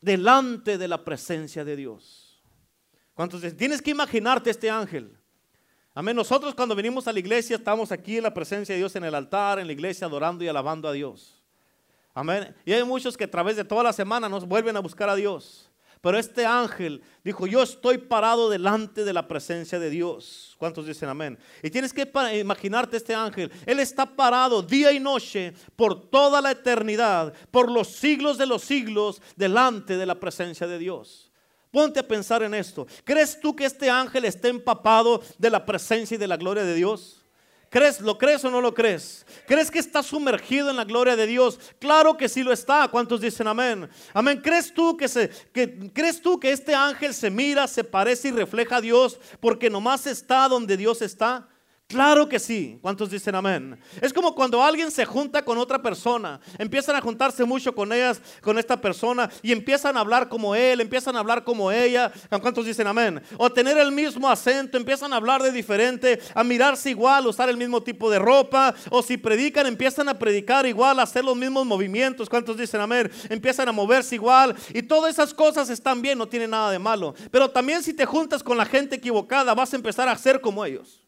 delante 0.00 0.78
de 0.78 0.88
la 0.88 1.04
presencia 1.04 1.64
de 1.64 1.76
Dios. 1.76 2.40
¿Cuántos 3.14 3.42
dicen? 3.42 3.56
Tienes 3.56 3.82
que 3.82 3.90
imaginarte 3.90 4.50
este 4.50 4.70
ángel. 4.70 5.16
Amén. 5.94 6.16
Nosotros 6.16 6.54
cuando 6.54 6.74
venimos 6.74 7.06
a 7.06 7.12
la 7.12 7.18
iglesia 7.18 7.56
estamos 7.56 7.92
aquí 7.92 8.16
en 8.16 8.22
la 8.22 8.32
presencia 8.32 8.74
de 8.74 8.78
Dios 8.78 8.96
en 8.96 9.04
el 9.04 9.14
altar, 9.14 9.58
en 9.58 9.66
la 9.66 9.72
iglesia 9.72 10.06
adorando 10.06 10.42
y 10.42 10.48
alabando 10.48 10.88
a 10.88 10.92
Dios. 10.92 11.42
Amén. 12.14 12.54
Y 12.64 12.72
hay 12.72 12.84
muchos 12.84 13.16
que 13.16 13.24
a 13.24 13.30
través 13.30 13.56
de 13.56 13.64
toda 13.64 13.82
la 13.82 13.92
semana 13.92 14.28
nos 14.28 14.46
vuelven 14.46 14.76
a 14.76 14.80
buscar 14.80 15.08
a 15.08 15.16
Dios. 15.16 15.71
Pero 16.02 16.18
este 16.18 16.44
ángel 16.44 17.00
dijo, 17.22 17.46
yo 17.46 17.62
estoy 17.62 17.96
parado 17.96 18.50
delante 18.50 19.04
de 19.04 19.12
la 19.12 19.28
presencia 19.28 19.78
de 19.78 19.88
Dios. 19.88 20.56
¿Cuántos 20.58 20.84
dicen 20.84 21.08
amén? 21.08 21.38
Y 21.62 21.70
tienes 21.70 21.92
que 21.92 22.10
imaginarte 22.40 22.96
este 22.96 23.14
ángel. 23.14 23.52
Él 23.64 23.78
está 23.78 24.04
parado 24.04 24.62
día 24.62 24.90
y 24.90 24.98
noche 24.98 25.54
por 25.76 26.10
toda 26.10 26.40
la 26.40 26.50
eternidad, 26.50 27.32
por 27.52 27.70
los 27.70 27.86
siglos 27.86 28.36
de 28.36 28.46
los 28.46 28.62
siglos, 28.62 29.22
delante 29.36 29.96
de 29.96 30.04
la 30.04 30.18
presencia 30.18 30.66
de 30.66 30.78
Dios. 30.78 31.30
Ponte 31.70 32.00
a 32.00 32.08
pensar 32.08 32.42
en 32.42 32.54
esto. 32.54 32.84
¿Crees 33.04 33.38
tú 33.40 33.54
que 33.54 33.64
este 33.64 33.88
ángel 33.88 34.24
está 34.24 34.48
empapado 34.48 35.22
de 35.38 35.50
la 35.50 35.64
presencia 35.64 36.16
y 36.16 36.18
de 36.18 36.26
la 36.26 36.36
gloria 36.36 36.64
de 36.64 36.74
Dios? 36.74 37.21
¿Crees, 37.72 38.02
¿Lo 38.02 38.18
crees 38.18 38.44
o 38.44 38.50
no 38.50 38.60
lo 38.60 38.74
crees? 38.74 39.24
¿Crees 39.46 39.70
que 39.70 39.78
está 39.78 40.02
sumergido 40.02 40.68
en 40.68 40.76
la 40.76 40.84
gloria 40.84 41.16
de 41.16 41.26
Dios? 41.26 41.58
Claro 41.78 42.18
que 42.18 42.28
sí 42.28 42.42
lo 42.42 42.52
está. 42.52 42.86
¿Cuántos 42.88 43.22
dicen 43.22 43.46
amén? 43.46 43.88
Amén. 44.12 44.42
¿Crees 44.44 44.74
tú 44.74 44.94
que, 44.94 45.08
se, 45.08 45.30
que, 45.54 45.90
¿crees 45.90 46.20
tú 46.20 46.38
que 46.38 46.52
este 46.52 46.74
ángel 46.74 47.14
se 47.14 47.30
mira, 47.30 47.66
se 47.66 47.82
parece 47.82 48.28
y 48.28 48.32
refleja 48.32 48.76
a 48.76 48.80
Dios 48.82 49.18
porque 49.40 49.70
nomás 49.70 50.06
está 50.06 50.48
donde 50.48 50.76
Dios 50.76 51.00
está? 51.00 51.48
Claro 51.92 52.26
que 52.26 52.38
sí. 52.38 52.78
¿Cuántos 52.80 53.10
dicen 53.10 53.34
amén? 53.34 53.78
Es 54.00 54.14
como 54.14 54.34
cuando 54.34 54.64
alguien 54.64 54.90
se 54.90 55.04
junta 55.04 55.44
con 55.44 55.58
otra 55.58 55.82
persona, 55.82 56.40
empiezan 56.56 56.96
a 56.96 57.02
juntarse 57.02 57.44
mucho 57.44 57.74
con 57.74 57.92
ellas, 57.92 58.18
con 58.40 58.58
esta 58.58 58.80
persona, 58.80 59.28
y 59.42 59.52
empiezan 59.52 59.98
a 59.98 60.00
hablar 60.00 60.30
como 60.30 60.54
él, 60.54 60.80
empiezan 60.80 61.16
a 61.16 61.18
hablar 61.18 61.44
como 61.44 61.70
ella. 61.70 62.10
¿Cuántos 62.40 62.64
dicen 62.64 62.86
amén? 62.86 63.20
O 63.36 63.52
tener 63.52 63.76
el 63.76 63.92
mismo 63.92 64.30
acento, 64.30 64.78
empiezan 64.78 65.12
a 65.12 65.16
hablar 65.16 65.42
de 65.42 65.52
diferente, 65.52 66.18
a 66.34 66.42
mirarse 66.42 66.88
igual, 66.88 67.26
usar 67.26 67.50
el 67.50 67.58
mismo 67.58 67.82
tipo 67.82 68.10
de 68.10 68.18
ropa, 68.18 68.74
o 68.88 69.02
si 69.02 69.18
predican, 69.18 69.66
empiezan 69.66 70.08
a 70.08 70.18
predicar 70.18 70.64
igual, 70.64 70.98
a 70.98 71.02
hacer 71.02 71.22
los 71.22 71.36
mismos 71.36 71.66
movimientos. 71.66 72.26
¿Cuántos 72.26 72.56
dicen 72.56 72.80
amén? 72.80 73.10
Empiezan 73.28 73.68
a 73.68 73.72
moverse 73.72 74.14
igual, 74.14 74.56
y 74.72 74.82
todas 74.82 75.12
esas 75.12 75.34
cosas 75.34 75.68
están 75.68 76.00
bien, 76.00 76.16
no 76.16 76.26
tiene 76.26 76.48
nada 76.48 76.70
de 76.70 76.78
malo. 76.78 77.14
Pero 77.30 77.50
también 77.50 77.82
si 77.82 77.92
te 77.92 78.06
juntas 78.06 78.42
con 78.42 78.56
la 78.56 78.64
gente 78.64 78.96
equivocada, 78.96 79.52
vas 79.52 79.74
a 79.74 79.76
empezar 79.76 80.08
a 80.08 80.16
ser 80.16 80.40
como 80.40 80.64
ellos. 80.64 81.02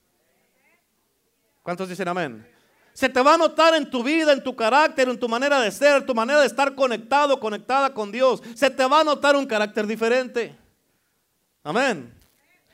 ¿Cuántos 1.64 1.88
dicen 1.88 2.06
amén? 2.06 2.46
Se 2.92 3.08
te 3.08 3.22
va 3.22 3.34
a 3.34 3.38
notar 3.38 3.74
en 3.74 3.90
tu 3.90 4.04
vida, 4.04 4.32
en 4.32 4.44
tu 4.44 4.54
carácter, 4.54 5.08
en 5.08 5.18
tu 5.18 5.28
manera 5.28 5.58
de 5.60 5.72
ser, 5.72 6.04
tu 6.04 6.14
manera 6.14 6.40
de 6.40 6.46
estar 6.46 6.74
conectado, 6.74 7.40
conectada 7.40 7.92
con 7.92 8.12
Dios. 8.12 8.42
Se 8.54 8.70
te 8.70 8.84
va 8.84 9.00
a 9.00 9.04
notar 9.04 9.34
un 9.34 9.46
carácter 9.46 9.86
diferente. 9.86 10.54
Amén. 11.64 12.14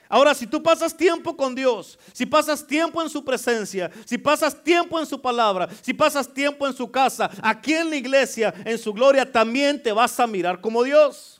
Ahora, 0.09 0.35
si 0.35 0.44
tú 0.44 0.61
pasas 0.61 0.94
tiempo 0.94 1.37
con 1.37 1.55
Dios, 1.55 1.96
si 2.12 2.26
pasas 2.26 2.66
tiempo 2.66 3.00
en 3.00 3.09
su 3.09 3.24
presencia, 3.24 3.92
si 4.05 4.18
pasas 4.18 4.61
tiempo 4.61 4.98
en 4.98 5.07
su 5.07 5.22
palabra, 5.22 5.68
si 5.81 5.94
pasas 5.94 6.29
tiempo 6.29 6.66
en 6.66 6.74
su 6.74 6.90
casa, 6.90 7.31
aquí 7.40 7.74
en 7.74 7.88
la 7.88 7.96
iglesia, 7.96 8.53
en 8.64 8.76
su 8.76 8.92
gloria, 8.92 9.31
también 9.31 9.81
te 9.81 9.92
vas 9.92 10.18
a 10.18 10.26
mirar 10.26 10.61
como 10.61 10.83
Dios. 10.83 11.39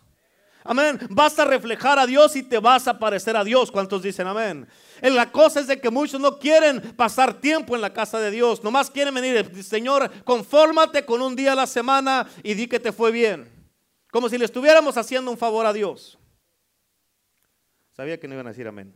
Amén. 0.63 0.99
Vas 1.09 1.39
a 1.39 1.45
reflejar 1.45 1.99
a 1.99 2.07
Dios 2.07 2.37
y 2.37 2.43
te 2.43 2.59
vas 2.59 2.87
a 2.87 2.99
parecer 2.99 3.37
a 3.37 3.45
Dios. 3.45 3.71
¿Cuántos 3.71 4.03
dicen 4.03 4.27
amén? 4.27 4.69
La 5.01 5.33
cosa 5.33 5.61
es 5.61 5.67
de 5.67 5.81
que 5.81 5.91
muchos 5.91 6.21
no 6.21 6.39
quieren 6.39 6.81
pasar 6.97 7.41
tiempo 7.41 7.75
en 7.75 7.81
la 7.81 7.93
casa 7.93 8.21
de 8.21 8.31
Dios. 8.31 8.63
Nomás 8.63 8.91
quieren 8.91 9.15
venir. 9.15 9.65
Señor, 9.65 10.11
confórmate 10.25 11.05
con 11.05 11.23
un 11.23 11.35
día 11.35 11.53
a 11.53 11.57
la 11.57 11.67
semana 11.67 12.29
y 12.43 12.55
di 12.55 12.67
que 12.67 12.79
te 12.79 12.93
fue 12.93 13.11
bien. 13.11 13.51
Como 14.11 14.29
si 14.29 14.37
le 14.37 14.45
estuviéramos 14.45 14.97
haciendo 14.97 15.31
un 15.31 15.39
favor 15.39 15.65
a 15.65 15.73
Dios. 15.73 16.19
Sabía 17.97 18.19
que 18.19 18.29
no 18.29 18.35
iban 18.35 18.47
a 18.47 18.51
decir 18.51 18.67
amén. 18.67 18.95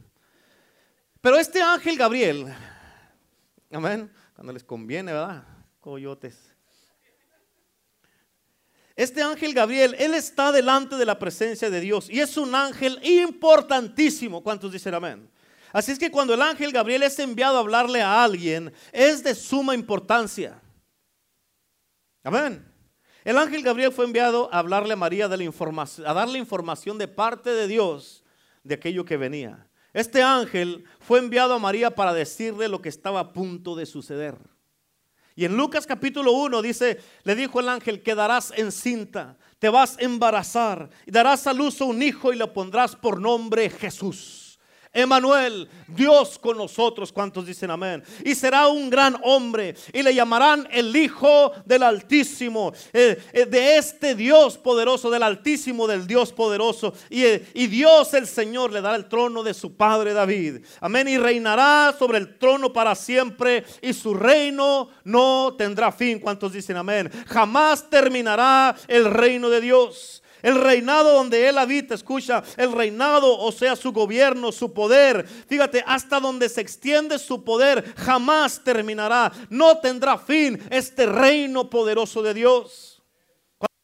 Pero 1.20 1.38
este 1.38 1.62
ángel 1.62 1.96
Gabriel, 1.96 2.52
amén, 3.72 4.12
cuando 4.34 4.52
les 4.52 4.62
conviene, 4.62 5.12
¿verdad? 5.12 5.44
Coyotes. 5.80 6.53
Este 8.96 9.22
ángel 9.22 9.54
Gabriel, 9.54 9.96
él 9.98 10.14
está 10.14 10.52
delante 10.52 10.96
de 10.96 11.04
la 11.04 11.18
presencia 11.18 11.68
de 11.68 11.80
Dios 11.80 12.08
y 12.08 12.20
es 12.20 12.36
un 12.36 12.54
ángel 12.54 13.00
importantísimo. 13.02 14.42
¿Cuántos 14.42 14.70
dicen 14.70 14.94
amén? 14.94 15.28
Así 15.72 15.90
es 15.90 15.98
que 15.98 16.12
cuando 16.12 16.34
el 16.34 16.42
ángel 16.42 16.70
Gabriel 16.70 17.02
es 17.02 17.18
enviado 17.18 17.56
a 17.56 17.60
hablarle 17.60 18.00
a 18.00 18.22
alguien, 18.22 18.72
es 18.92 19.24
de 19.24 19.34
suma 19.34 19.74
importancia. 19.74 20.60
Amén. 22.22 22.64
El 23.24 23.38
ángel 23.38 23.64
Gabriel 23.64 23.90
fue 23.90 24.04
enviado 24.04 24.48
a 24.52 24.60
hablarle 24.60 24.92
a 24.92 24.96
María 24.96 25.26
de 25.26 25.38
la 25.38 25.44
información, 25.44 26.06
a 26.06 26.14
darle 26.14 26.38
información 26.38 26.96
de 26.96 27.08
parte 27.08 27.50
de 27.50 27.66
Dios 27.66 28.22
de 28.62 28.76
aquello 28.76 29.04
que 29.04 29.16
venía. 29.16 29.68
Este 29.92 30.22
ángel 30.22 30.84
fue 31.00 31.18
enviado 31.18 31.54
a 31.54 31.58
María 31.58 31.94
para 31.94 32.12
decirle 32.12 32.68
lo 32.68 32.80
que 32.80 32.88
estaba 32.88 33.18
a 33.20 33.32
punto 33.32 33.74
de 33.74 33.86
suceder. 33.86 34.38
Y 35.36 35.44
en 35.44 35.56
Lucas 35.56 35.86
capítulo 35.86 36.32
1 36.32 36.62
dice, 36.62 37.00
le 37.24 37.34
dijo 37.34 37.58
el 37.58 37.68
ángel, 37.68 38.02
quedarás 38.02 38.52
encinta, 38.56 39.36
te 39.58 39.68
vas 39.68 39.96
a 39.98 40.02
embarazar 40.02 40.90
y 41.06 41.10
darás 41.10 41.46
a 41.46 41.52
luz 41.52 41.80
a 41.80 41.84
un 41.84 42.02
hijo 42.02 42.32
y 42.32 42.36
le 42.36 42.46
pondrás 42.46 42.94
por 42.94 43.20
nombre 43.20 43.68
Jesús. 43.68 44.43
Emanuel, 44.94 45.68
Dios 45.88 46.38
con 46.38 46.56
nosotros, 46.56 47.12
¿cuántos 47.12 47.44
dicen 47.46 47.70
amén? 47.70 48.02
Y 48.24 48.34
será 48.34 48.68
un 48.68 48.88
gran 48.88 49.18
hombre 49.24 49.74
y 49.92 50.02
le 50.02 50.14
llamarán 50.14 50.68
el 50.70 50.94
Hijo 50.94 51.52
del 51.64 51.82
Altísimo, 51.82 52.72
eh, 52.92 53.20
eh, 53.32 53.46
de 53.46 53.76
este 53.76 54.14
Dios 54.14 54.56
poderoso, 54.56 55.10
del 55.10 55.24
Altísimo, 55.24 55.88
del 55.88 56.06
Dios 56.06 56.32
poderoso. 56.32 56.94
Y, 57.10 57.24
eh, 57.24 57.46
y 57.54 57.66
Dios 57.66 58.14
el 58.14 58.28
Señor 58.28 58.72
le 58.72 58.80
dará 58.80 58.96
el 58.96 59.08
trono 59.08 59.42
de 59.42 59.52
su 59.52 59.76
padre 59.76 60.12
David. 60.12 60.64
Amén. 60.80 61.08
Y 61.08 61.18
reinará 61.18 61.94
sobre 61.98 62.18
el 62.18 62.38
trono 62.38 62.72
para 62.72 62.94
siempre 62.94 63.64
y 63.82 63.92
su 63.92 64.14
reino 64.14 64.88
no 65.02 65.54
tendrá 65.58 65.90
fin. 65.90 66.20
¿Cuántos 66.20 66.52
dicen 66.52 66.76
amén? 66.76 67.10
Jamás 67.26 67.90
terminará 67.90 68.76
el 68.86 69.06
reino 69.06 69.50
de 69.50 69.60
Dios. 69.60 70.22
El 70.44 70.60
reinado 70.60 71.14
donde 71.14 71.48
Él 71.48 71.56
habita, 71.56 71.94
escucha, 71.94 72.42
el 72.58 72.70
reinado, 72.70 73.38
o 73.38 73.50
sea, 73.50 73.74
su 73.76 73.92
gobierno, 73.92 74.52
su 74.52 74.74
poder. 74.74 75.26
Fíjate, 75.48 75.82
hasta 75.86 76.20
donde 76.20 76.50
se 76.50 76.60
extiende 76.60 77.18
su 77.18 77.42
poder, 77.42 77.94
jamás 77.96 78.62
terminará. 78.62 79.32
No 79.48 79.78
tendrá 79.78 80.18
fin 80.18 80.62
este 80.68 81.06
reino 81.06 81.70
poderoso 81.70 82.22
de 82.22 82.34
Dios. 82.34 82.93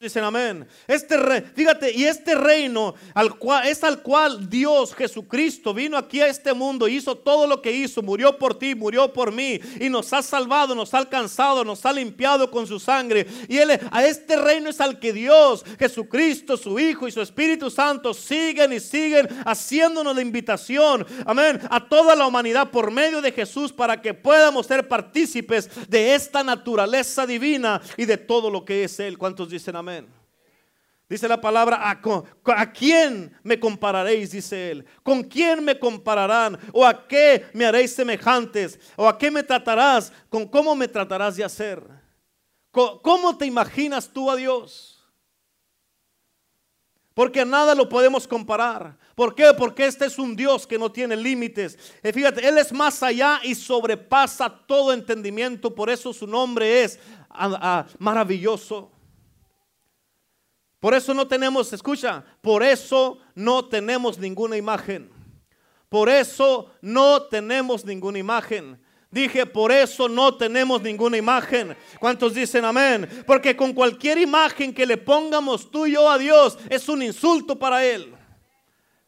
Dicen 0.00 0.24
amén. 0.24 0.66
Este 0.88 1.14
rey, 1.18 1.42
fíjate, 1.54 1.92
y 1.92 2.04
este 2.04 2.34
reino 2.34 2.94
al 3.12 3.36
cual, 3.36 3.66
es 3.66 3.84
al 3.84 4.00
cual 4.00 4.48
Dios 4.48 4.94
Jesucristo 4.94 5.74
vino 5.74 5.98
aquí 5.98 6.22
a 6.22 6.28
este 6.28 6.54
mundo, 6.54 6.88
hizo 6.88 7.14
todo 7.14 7.46
lo 7.46 7.60
que 7.60 7.70
hizo, 7.70 8.00
murió 8.00 8.38
por 8.38 8.58
ti, 8.58 8.74
murió 8.74 9.12
por 9.12 9.30
mí, 9.30 9.60
y 9.78 9.90
nos 9.90 10.10
ha 10.14 10.22
salvado, 10.22 10.74
nos 10.74 10.94
ha 10.94 10.98
alcanzado, 10.98 11.66
nos 11.66 11.84
ha 11.84 11.92
limpiado 11.92 12.50
con 12.50 12.66
su 12.66 12.80
sangre. 12.80 13.26
Y 13.46 13.58
él, 13.58 13.78
a 13.90 14.06
este 14.06 14.36
reino 14.36 14.70
es 14.70 14.80
al 14.80 14.98
que 14.98 15.12
Dios, 15.12 15.66
Jesucristo, 15.78 16.56
su 16.56 16.78
Hijo 16.78 17.06
y 17.06 17.12
su 17.12 17.20
Espíritu 17.20 17.68
Santo 17.68 18.14
siguen 18.14 18.72
y 18.72 18.80
siguen 18.80 19.28
haciéndonos 19.44 20.16
la 20.16 20.22
invitación, 20.22 21.06
amén, 21.26 21.60
a 21.68 21.86
toda 21.86 22.16
la 22.16 22.26
humanidad 22.26 22.70
por 22.70 22.90
medio 22.90 23.20
de 23.20 23.32
Jesús 23.32 23.70
para 23.70 24.00
que 24.00 24.14
podamos 24.14 24.64
ser 24.64 24.88
partícipes 24.88 25.68
de 25.90 26.14
esta 26.14 26.42
naturaleza 26.42 27.26
divina 27.26 27.82
y 27.98 28.06
de 28.06 28.16
todo 28.16 28.48
lo 28.48 28.64
que 28.64 28.84
es 28.84 28.98
Él. 28.98 29.18
¿Cuántos 29.18 29.50
dicen 29.50 29.76
amén? 29.76 29.89
Dice 31.10 31.26
la 31.26 31.40
palabra, 31.40 31.90
¿a, 31.90 32.72
quién 32.72 33.36
me 33.42 33.58
compararéis? 33.58 34.30
Dice 34.30 34.70
él. 34.70 34.86
¿Con 35.02 35.24
quién 35.24 35.64
me 35.64 35.76
compararán? 35.76 36.56
¿O 36.72 36.86
a 36.86 37.08
qué 37.08 37.46
me 37.52 37.66
haréis 37.66 37.92
semejantes? 37.92 38.78
¿O 38.94 39.08
a 39.08 39.18
qué 39.18 39.28
me 39.28 39.42
tratarás? 39.42 40.12
¿Con 40.28 40.46
cómo 40.46 40.76
me 40.76 40.86
tratarás 40.86 41.34
de 41.34 41.42
hacer? 41.42 41.82
¿Cómo 42.70 43.36
te 43.36 43.44
imaginas 43.44 44.08
tú 44.08 44.30
a 44.30 44.36
Dios? 44.36 45.04
Porque 47.12 47.44
nada 47.44 47.74
lo 47.74 47.88
podemos 47.88 48.28
comparar. 48.28 48.96
¿Por 49.16 49.34
qué? 49.34 49.52
Porque 49.58 49.86
este 49.86 50.06
es 50.06 50.16
un 50.16 50.36
Dios 50.36 50.64
que 50.64 50.78
no 50.78 50.92
tiene 50.92 51.16
límites. 51.16 51.76
Eh, 52.04 52.12
fíjate, 52.12 52.46
Él 52.46 52.56
es 52.56 52.72
más 52.72 53.02
allá 53.02 53.40
y 53.42 53.56
sobrepasa 53.56 54.48
todo 54.48 54.92
entendimiento. 54.92 55.74
Por 55.74 55.90
eso 55.90 56.12
su 56.12 56.28
nombre 56.28 56.84
es 56.84 57.00
maravilloso. 57.98 58.92
Por 60.80 60.94
eso 60.94 61.12
no 61.12 61.28
tenemos, 61.28 61.72
escucha, 61.72 62.24
por 62.40 62.62
eso 62.62 63.18
no 63.34 63.66
tenemos 63.66 64.18
ninguna 64.18 64.56
imagen. 64.56 65.10
Por 65.90 66.08
eso 66.08 66.70
no 66.80 67.22
tenemos 67.24 67.84
ninguna 67.84 68.18
imagen. 68.18 68.80
Dije, 69.10 69.44
por 69.44 69.72
eso 69.72 70.08
no 70.08 70.36
tenemos 70.36 70.80
ninguna 70.80 71.16
imagen. 71.16 71.76
¿Cuántos 71.98 72.32
dicen 72.32 72.64
amén? 72.64 73.08
Porque 73.26 73.56
con 73.56 73.72
cualquier 73.72 74.18
imagen 74.18 74.72
que 74.72 74.86
le 74.86 74.96
pongamos 74.96 75.70
tú 75.70 75.86
y 75.86 75.92
yo 75.92 76.08
a 76.08 76.16
Dios 76.16 76.56
es 76.68 76.88
un 76.88 77.02
insulto 77.02 77.58
para 77.58 77.84
Él. 77.84 78.14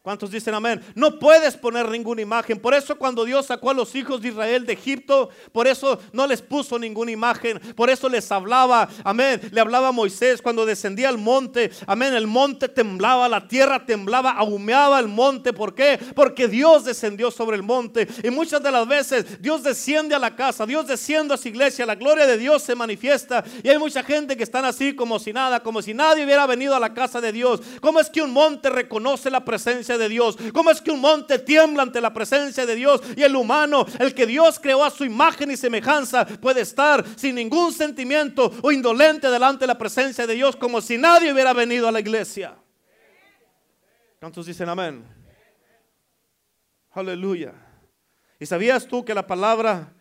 ¿Cuántos 0.03 0.31
dicen 0.31 0.53
amén? 0.53 0.81
No 0.95 1.17
puedes 1.17 1.55
poner 1.55 1.87
ninguna 1.87 2.21
imagen. 2.21 2.59
Por 2.59 2.73
eso 2.73 2.97
cuando 2.97 3.23
Dios 3.23 3.45
sacó 3.45 3.69
a 3.69 3.73
los 3.73 3.95
hijos 3.95 4.21
de 4.21 4.27
Israel 4.27 4.65
de 4.65 4.73
Egipto, 4.73 5.29
por 5.53 5.65
eso 5.65 5.97
no 6.11 6.27
les 6.27 6.41
puso 6.41 6.77
ninguna 6.77 7.11
imagen. 7.11 7.57
Por 7.73 7.89
eso 7.89 8.09
les 8.09 8.29
hablaba, 8.29 8.89
amén. 9.05 9.39
Le 9.49 9.61
hablaba 9.61 9.87
a 9.87 9.91
Moisés 9.93 10.41
cuando 10.41 10.65
descendía 10.65 11.07
al 11.07 11.17
monte. 11.17 11.71
Amén. 11.87 12.13
El 12.13 12.27
monte 12.27 12.67
temblaba, 12.67 13.29
la 13.29 13.47
tierra 13.47 13.85
temblaba, 13.85 14.31
ahumeaba 14.31 14.99
el 14.99 15.07
monte. 15.07 15.53
¿Por 15.53 15.73
qué? 15.73 15.97
Porque 16.13 16.49
Dios 16.49 16.83
descendió 16.83 17.31
sobre 17.31 17.55
el 17.55 17.63
monte. 17.63 18.05
Y 18.23 18.29
muchas 18.29 18.61
de 18.61 18.71
las 18.73 18.85
veces 18.85 19.41
Dios 19.41 19.63
desciende 19.63 20.15
a 20.15 20.19
la 20.19 20.35
casa, 20.35 20.65
Dios 20.65 20.85
desciende 20.85 21.35
a 21.35 21.37
su 21.37 21.47
iglesia, 21.47 21.85
la 21.85 21.95
gloria 21.95 22.27
de 22.27 22.37
Dios 22.37 22.61
se 22.61 22.75
manifiesta. 22.75 23.41
Y 23.63 23.69
hay 23.69 23.77
mucha 23.77 24.03
gente 24.03 24.35
que 24.35 24.43
están 24.43 24.65
así 24.65 24.97
como 24.97 25.17
si 25.17 25.31
nada, 25.31 25.61
como 25.61 25.81
si 25.81 25.93
nadie 25.93 26.25
hubiera 26.25 26.45
venido 26.45 26.75
a 26.75 26.79
la 26.81 26.93
casa 26.93 27.21
de 27.21 27.31
Dios. 27.31 27.61
¿Cómo 27.79 28.01
es 28.01 28.09
que 28.09 28.21
un 28.21 28.31
monte 28.31 28.69
reconoce 28.69 29.31
la 29.31 29.45
presencia 29.45 29.92
de 29.97 30.09
Dios. 30.09 30.37
¿Cómo 30.53 30.71
es 30.71 30.81
que 30.81 30.91
un 30.91 31.01
monte 31.01 31.39
tiembla 31.39 31.83
ante 31.83 32.01
la 32.01 32.13
presencia 32.13 32.65
de 32.65 32.75
Dios 32.75 33.01
y 33.15 33.23
el 33.23 33.35
humano, 33.35 33.85
el 33.99 34.13
que 34.13 34.25
Dios 34.25 34.59
creó 34.59 34.83
a 34.83 34.89
su 34.89 35.05
imagen 35.05 35.51
y 35.51 35.57
semejanza, 35.57 36.25
puede 36.25 36.61
estar 36.61 37.05
sin 37.15 37.35
ningún 37.35 37.71
sentimiento 37.73 38.51
o 38.61 38.71
indolente 38.71 39.29
delante 39.29 39.61
de 39.61 39.67
la 39.67 39.77
presencia 39.77 40.27
de 40.27 40.33
Dios 40.35 40.55
como 40.55 40.81
si 40.81 40.97
nadie 40.97 41.31
hubiera 41.31 41.53
venido 41.53 41.87
a 41.87 41.91
la 41.91 41.99
iglesia? 41.99 42.55
¿Cuántos 44.19 44.45
dicen 44.45 44.69
amén? 44.69 45.05
Aleluya. 46.91 47.53
¿Y 48.39 48.45
sabías 48.45 48.87
tú 48.87 49.03
que 49.03 49.13
la 49.13 49.25
palabra 49.25 49.93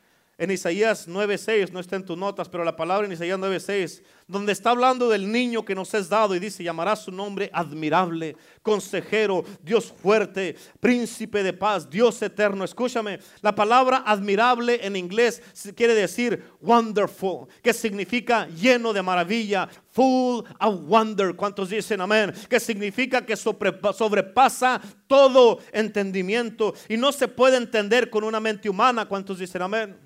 en 0.43 0.51
Isaías 0.51 1.07
9:6, 1.07 1.71
no 1.71 1.79
está 1.79 1.95
en 1.95 2.05
tus 2.05 2.19
notas, 2.19 2.49
pero 2.49 2.65
la 2.65 2.75
palabra 2.75 3.07
en 3.07 3.13
Isaías 3.13 3.39
9:6, 3.39 4.03
donde 4.27 4.51
está 4.51 4.71
hablando 4.71 5.09
del 5.09 5.31
niño 5.31 5.65
que 5.65 5.77
nos 5.77 5.95
es 5.95 6.09
dado 6.09 6.35
y 6.35 6.41
dice, 6.41 6.65
llamará 6.65 6.97
su 6.97 7.13
nombre 7.13 7.49
admirable, 7.53 8.37
consejero, 8.61 9.45
Dios 9.63 9.95
fuerte, 10.03 10.57
príncipe 10.81 11.45
de 11.45 11.53
paz, 11.53 11.89
Dios 11.89 12.21
eterno. 12.23 12.65
Escúchame, 12.65 13.21
la 13.41 13.55
palabra 13.55 14.03
admirable 14.05 14.85
en 14.85 14.97
inglés 14.97 15.41
quiere 15.77 15.95
decir 15.95 16.43
wonderful, 16.61 17.47
que 17.63 17.73
significa 17.73 18.49
lleno 18.49 18.93
de 18.93 19.01
maravilla, 19.01 19.69
full 19.93 20.45
of 20.59 20.81
wonder. 20.89 21.37
¿Cuántos 21.37 21.71
dicen 21.71 22.01
amén? 22.01 22.33
Que 22.49 22.59
significa 22.59 23.25
que 23.25 23.37
sobrepasa 23.37 24.81
todo 25.07 25.61
entendimiento 25.71 26.75
y 26.89 26.97
no 26.97 27.13
se 27.13 27.29
puede 27.29 27.59
entender 27.59 28.11
con 28.11 28.25
una 28.25 28.41
mente 28.41 28.69
humana. 28.69 29.07
¿Cuántos 29.07 29.39
dicen 29.39 29.63
amén? 29.63 30.02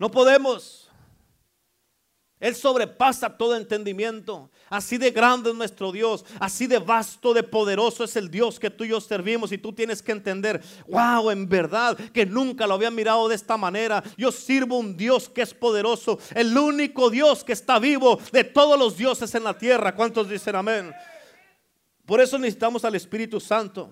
No 0.00 0.10
podemos. 0.10 0.88
Él 2.40 2.56
sobrepasa 2.56 3.36
todo 3.36 3.54
entendimiento. 3.54 4.50
Así 4.70 4.96
de 4.96 5.10
grande 5.10 5.50
es 5.50 5.56
nuestro 5.56 5.92
Dios. 5.92 6.24
Así 6.40 6.66
de 6.66 6.78
vasto, 6.78 7.34
de 7.34 7.42
poderoso 7.42 8.04
es 8.04 8.16
el 8.16 8.30
Dios 8.30 8.58
que 8.58 8.70
tú 8.70 8.84
y 8.84 8.88
yo 8.88 9.00
servimos. 9.02 9.52
Y 9.52 9.58
tú 9.58 9.74
tienes 9.74 10.00
que 10.00 10.12
entender, 10.12 10.62
wow, 10.88 11.30
en 11.30 11.46
verdad 11.46 11.98
que 12.14 12.24
nunca 12.24 12.66
lo 12.66 12.74
había 12.74 12.90
mirado 12.90 13.28
de 13.28 13.34
esta 13.34 13.58
manera. 13.58 14.02
Yo 14.16 14.32
sirvo 14.32 14.78
un 14.78 14.96
Dios 14.96 15.28
que 15.28 15.42
es 15.42 15.52
poderoso. 15.52 16.18
El 16.34 16.56
único 16.56 17.10
Dios 17.10 17.44
que 17.44 17.52
está 17.52 17.78
vivo 17.78 18.18
de 18.32 18.44
todos 18.44 18.78
los 18.78 18.96
dioses 18.96 19.34
en 19.34 19.44
la 19.44 19.58
tierra. 19.58 19.94
¿Cuántos 19.94 20.30
dicen 20.30 20.56
amén? 20.56 20.94
Por 22.06 22.22
eso 22.22 22.38
necesitamos 22.38 22.86
al 22.86 22.94
Espíritu 22.94 23.38
Santo. 23.38 23.90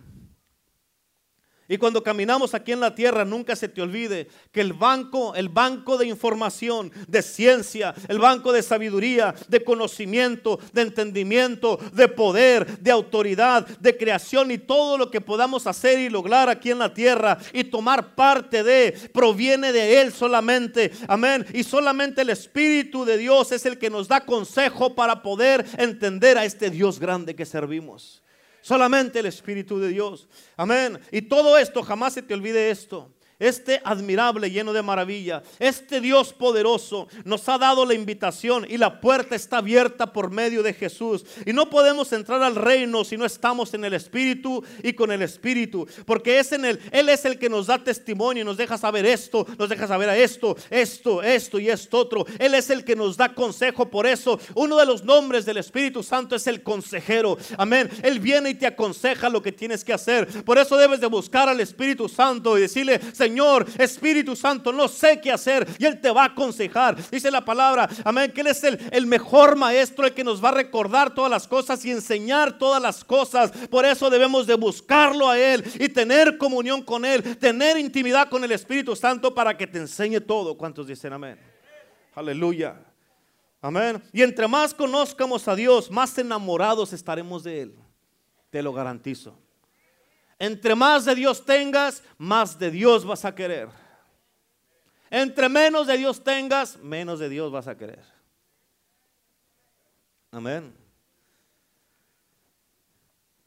Y 1.71 1.77
cuando 1.77 2.03
caminamos 2.03 2.55
aquí 2.55 2.73
en 2.73 2.81
la 2.81 2.95
tierra, 2.95 3.27
nunca 3.27 3.55
se 3.55 3.69
te 3.69 3.83
olvide 3.83 4.29
que 4.53 4.63
el 4.63 4.73
banco, 4.73 5.35
el 5.35 5.51
banco 5.51 5.99
de 5.99 6.07
información, 6.07 6.91
de 7.07 7.21
ciencia, 7.21 7.95
el 8.09 8.19
banco 8.19 8.53
de 8.53 8.63
sabiduría, 8.63 9.35
de 9.49 9.63
conocimiento, 9.63 10.59
de 10.73 10.81
entendimiento, 10.81 11.79
de 11.93 12.09
poder, 12.09 12.79
de 12.79 12.91
autoridad, 12.91 13.67
de 13.67 13.99
creación 13.99 14.51
y 14.51 14.57
todo 14.57 14.97
lo 14.97 15.11
que 15.11 15.21
podamos 15.21 15.67
hacer 15.67 15.99
y 15.99 16.09
lograr 16.09 16.49
aquí 16.49 16.71
en 16.71 16.79
la 16.79 16.95
tierra 16.95 17.37
y 17.53 17.65
tomar 17.65 18.15
parte 18.15 18.63
de, 18.63 18.93
proviene 19.13 19.71
de 19.71 20.01
Él 20.01 20.11
solamente. 20.11 20.91
Amén. 21.07 21.45
Y 21.53 21.65
solamente 21.65 22.23
el 22.23 22.31
Espíritu 22.31 23.05
de 23.05 23.19
Dios 23.19 23.53
es 23.53 23.67
el 23.67 23.79
que 23.79 23.91
nos 23.91 24.09
da 24.09 24.25
consejo 24.25 24.95
para 24.95 25.23
poder 25.23 25.67
entender 25.77 26.39
a 26.39 26.47
este 26.47 26.71
Dios 26.71 26.99
grande 26.99 27.37
que 27.37 27.45
servimos. 27.45 28.23
Solamente 28.61 29.19
el 29.21 29.27
Espíritu 29.27 29.79
de 29.79 29.89
Dios. 29.89 30.29
Amén. 30.57 30.99
Y 31.11 31.23
todo 31.23 31.59
esto, 31.59 31.83
jamás 31.83 32.15
se 32.15 32.23
te 32.23 32.35
olvide 32.35 32.71
esto. 32.71 33.13
Este 33.39 33.81
admirable, 33.85 34.51
lleno 34.51 34.73
de 34.73 34.83
maravilla, 34.83 35.43
este 35.59 36.01
Dios 36.01 36.33
poderoso 36.33 37.09
nos 37.25 37.49
ha 37.49 37.59
dado 37.59 37.85
la 37.85 37.95
invitación 37.95 38.67
y 38.69 38.79
la 38.79 39.01
puerta 39.01 39.37
está 39.37 39.59
abierta 39.59 40.13
por 40.13 40.31
medio 40.31 40.63
de 40.63 40.75
Jesús. 40.75 41.25
Y 41.47 41.53
no 41.53 41.71
podemos 41.71 42.13
entrar 42.13 42.43
al 42.43 42.57
reino 42.57 43.05
si 43.05 43.17
no 43.17 43.25
estamos 43.25 43.75
en 43.75 43.85
el 43.85 43.95
Espíritu 43.95 44.65
y 44.83 44.93
con 44.93 45.13
el 45.13 45.23
Espíritu, 45.23 45.87
porque 46.05 46.39
es 46.39 46.53
en 46.53 46.65
él, 46.65 46.81
Él 46.91 47.09
es 47.09 47.25
el 47.25 47.39
que 47.39 47.49
nos 47.49 47.67
da 47.67 47.79
testimonio 47.79 48.43
y 48.43 48.45
nos 48.45 48.57
deja 48.57 48.77
saber 48.77 49.07
esto, 49.07 49.47
nos 49.57 49.69
deja 49.69 49.87
saber 49.87 50.09
a 50.09 50.17
esto, 50.17 50.57
esto, 50.71 51.23
esto 51.23 51.59
y 51.59 51.69
esto 51.69 51.99
otro. 51.99 52.27
Él 52.39 52.55
es 52.55 52.71
el 52.71 52.85
que 52.85 52.97
nos 52.97 53.17
da 53.17 53.35
consejo. 53.35 53.89
Por 53.89 54.07
eso, 54.07 54.41
uno 54.55 54.77
de 54.77 54.87
los 54.87 55.05
nombres 55.05 55.45
del 55.45 55.59
Espíritu 55.59 56.03
Santo 56.03 56.37
es 56.37 56.47
el 56.47 56.63
consejero. 56.63 57.39
Amén. 57.57 57.89
Él 58.03 58.21
viene 58.21 58.51
y 58.51 58.55
te 58.55 58.67
aconseja 58.67 59.29
lo 59.29 59.43
que 59.43 59.53
tienes 59.53 59.85
que 59.85 59.93
hacer. 59.93 60.45
Por 60.45 60.59
eso 60.59 60.77
debes 60.77 61.01
de 61.01 61.07
buscar 61.07 61.49
al 61.49 61.61
Espíritu 61.61 62.09
Santo 62.09 62.57
y 62.57 62.63
decirle, 62.63 63.01
Señor, 63.13 63.28
Espíritu 63.79 64.35
Santo, 64.35 64.73
no 64.73 64.89
sé 64.89 65.21
qué 65.21 65.33
hacer. 65.33 65.67
Y 65.79 65.85
Él 65.85 66.01
te 66.01 66.11
va 66.11 66.23
a 66.23 66.27
aconsejar. 66.27 66.97
Dice 67.11 67.31
la 67.31 67.45
palabra, 67.45 67.89
amén, 68.05 68.33
que 68.33 68.41
Él 68.41 68.49
es 68.49 68.63
el, 68.65 68.79
el 68.91 69.07
mejor 69.07 69.57
maestro, 69.57 70.07
el 70.07 70.15
que 70.15 70.25
nos 70.25 70.43
va 70.43 70.49
a 70.49 70.53
recordar 70.53 71.15
todas 71.15 71.31
las 71.31 71.47
cosas 71.47 71.85
y 71.85 71.91
enseñar 71.91 72.59
todas 72.59 72.81
las 72.81 73.05
cosas. 73.05 73.51
Por 73.69 73.85
eso 73.85 74.11
debemos 74.11 74.47
de 74.47 74.55
buscarlo 74.55 75.29
a 75.29 75.39
Él 75.39 75.65
y 75.79 75.89
tener 75.89 76.39
comunión 76.39 76.83
con 76.83 77.05
Él, 77.05 77.37
tener 77.39 77.79
intimidad 77.79 78.29
con 78.29 78.45
el 78.45 78.53
Espíritu 78.53 78.97
Santo 78.97 79.35
para 79.35 79.57
que 79.57 79.67
te 79.67 79.79
enseñe 79.79 80.21
todo. 80.21 80.57
¿Cuántos 80.57 80.87
dicen 80.87 81.13
amén? 81.13 81.39
Aleluya. 82.15 82.77
Amén. 83.61 84.03
Y 84.13 84.23
entre 84.23 84.47
más 84.47 84.73
conozcamos 84.73 85.49
a 85.49 85.57
Dios, 85.57 85.91
más 85.91 86.17
enamorados 86.19 86.93
estaremos 86.93 87.43
de 87.43 87.63
Él. 87.63 87.79
Te 88.51 88.63
lo 88.63 88.73
garantizo. 88.73 89.39
Entre 90.39 90.75
más 90.75 91.05
de 91.05 91.15
Dios 91.15 91.45
tengas, 91.45 92.03
más 92.17 92.59
de 92.59 92.71
Dios 92.71 93.05
vas 93.05 93.25
a 93.25 93.35
querer. 93.35 93.69
Entre 95.11 95.49
menos 95.49 95.87
de 95.87 95.97
Dios 95.97 96.23
tengas, 96.23 96.77
menos 96.79 97.19
de 97.19 97.29
Dios 97.29 97.51
vas 97.51 97.67
a 97.67 97.77
querer. 97.77 98.05
Amén. 100.31 100.75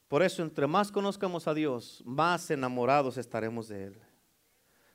Por 0.07 0.21
eso, 0.23 0.41
entre 0.41 0.67
más 0.67 0.91
conozcamos 0.91 1.47
a 1.47 1.53
Dios, 1.53 2.01
más 2.03 2.51
enamorados 2.51 3.15
estaremos 3.15 3.69
de 3.69 3.85
Él. 3.85 4.01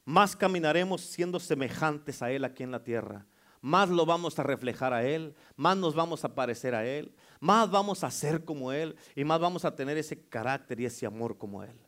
Más 0.05 0.37
caminaremos 0.37 1.01
siendo 1.01 1.41
semejantes 1.41 2.21
a 2.21 2.31
Él 2.31 2.45
aquí 2.45 2.63
en 2.63 2.71
la 2.71 2.83
tierra. 2.83 3.25
Más 3.63 3.89
lo 3.89 4.05
vamos 4.05 4.39
a 4.39 4.43
reflejar 4.43 4.93
a 4.93 5.07
Él, 5.07 5.35
más 5.57 5.77
nos 5.77 5.95
vamos 5.95 6.25
a 6.25 6.35
parecer 6.35 6.75
a 6.75 6.85
Él, 6.85 7.15
más 7.41 7.71
vamos 7.71 8.05
a 8.05 8.11
ser 8.11 8.45
como 8.45 8.73
Él 8.73 8.97
y 9.15 9.25
más 9.25 9.41
vamos 9.41 9.65
a 9.65 9.75
tener 9.75 9.97
ese 9.97 10.29
carácter 10.29 10.79
y 10.81 10.85
ese 10.85 11.07
amor 11.07 11.39
como 11.39 11.65
Él. 11.65 11.86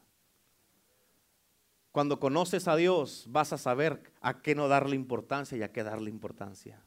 Cuando 1.93 2.20
conoces 2.20 2.68
a 2.68 2.76
Dios, 2.76 3.26
vas 3.28 3.53
a 3.53 3.59
saber 3.59 4.03
a 4.20 4.41
qué 4.41 4.55
no 4.55 4.68
darle 4.68 4.95
importancia 4.97 5.57
y 5.57 5.62
a 5.62 5.72
qué 5.72 5.82
darle 5.82 6.11
importancia. 6.11 6.82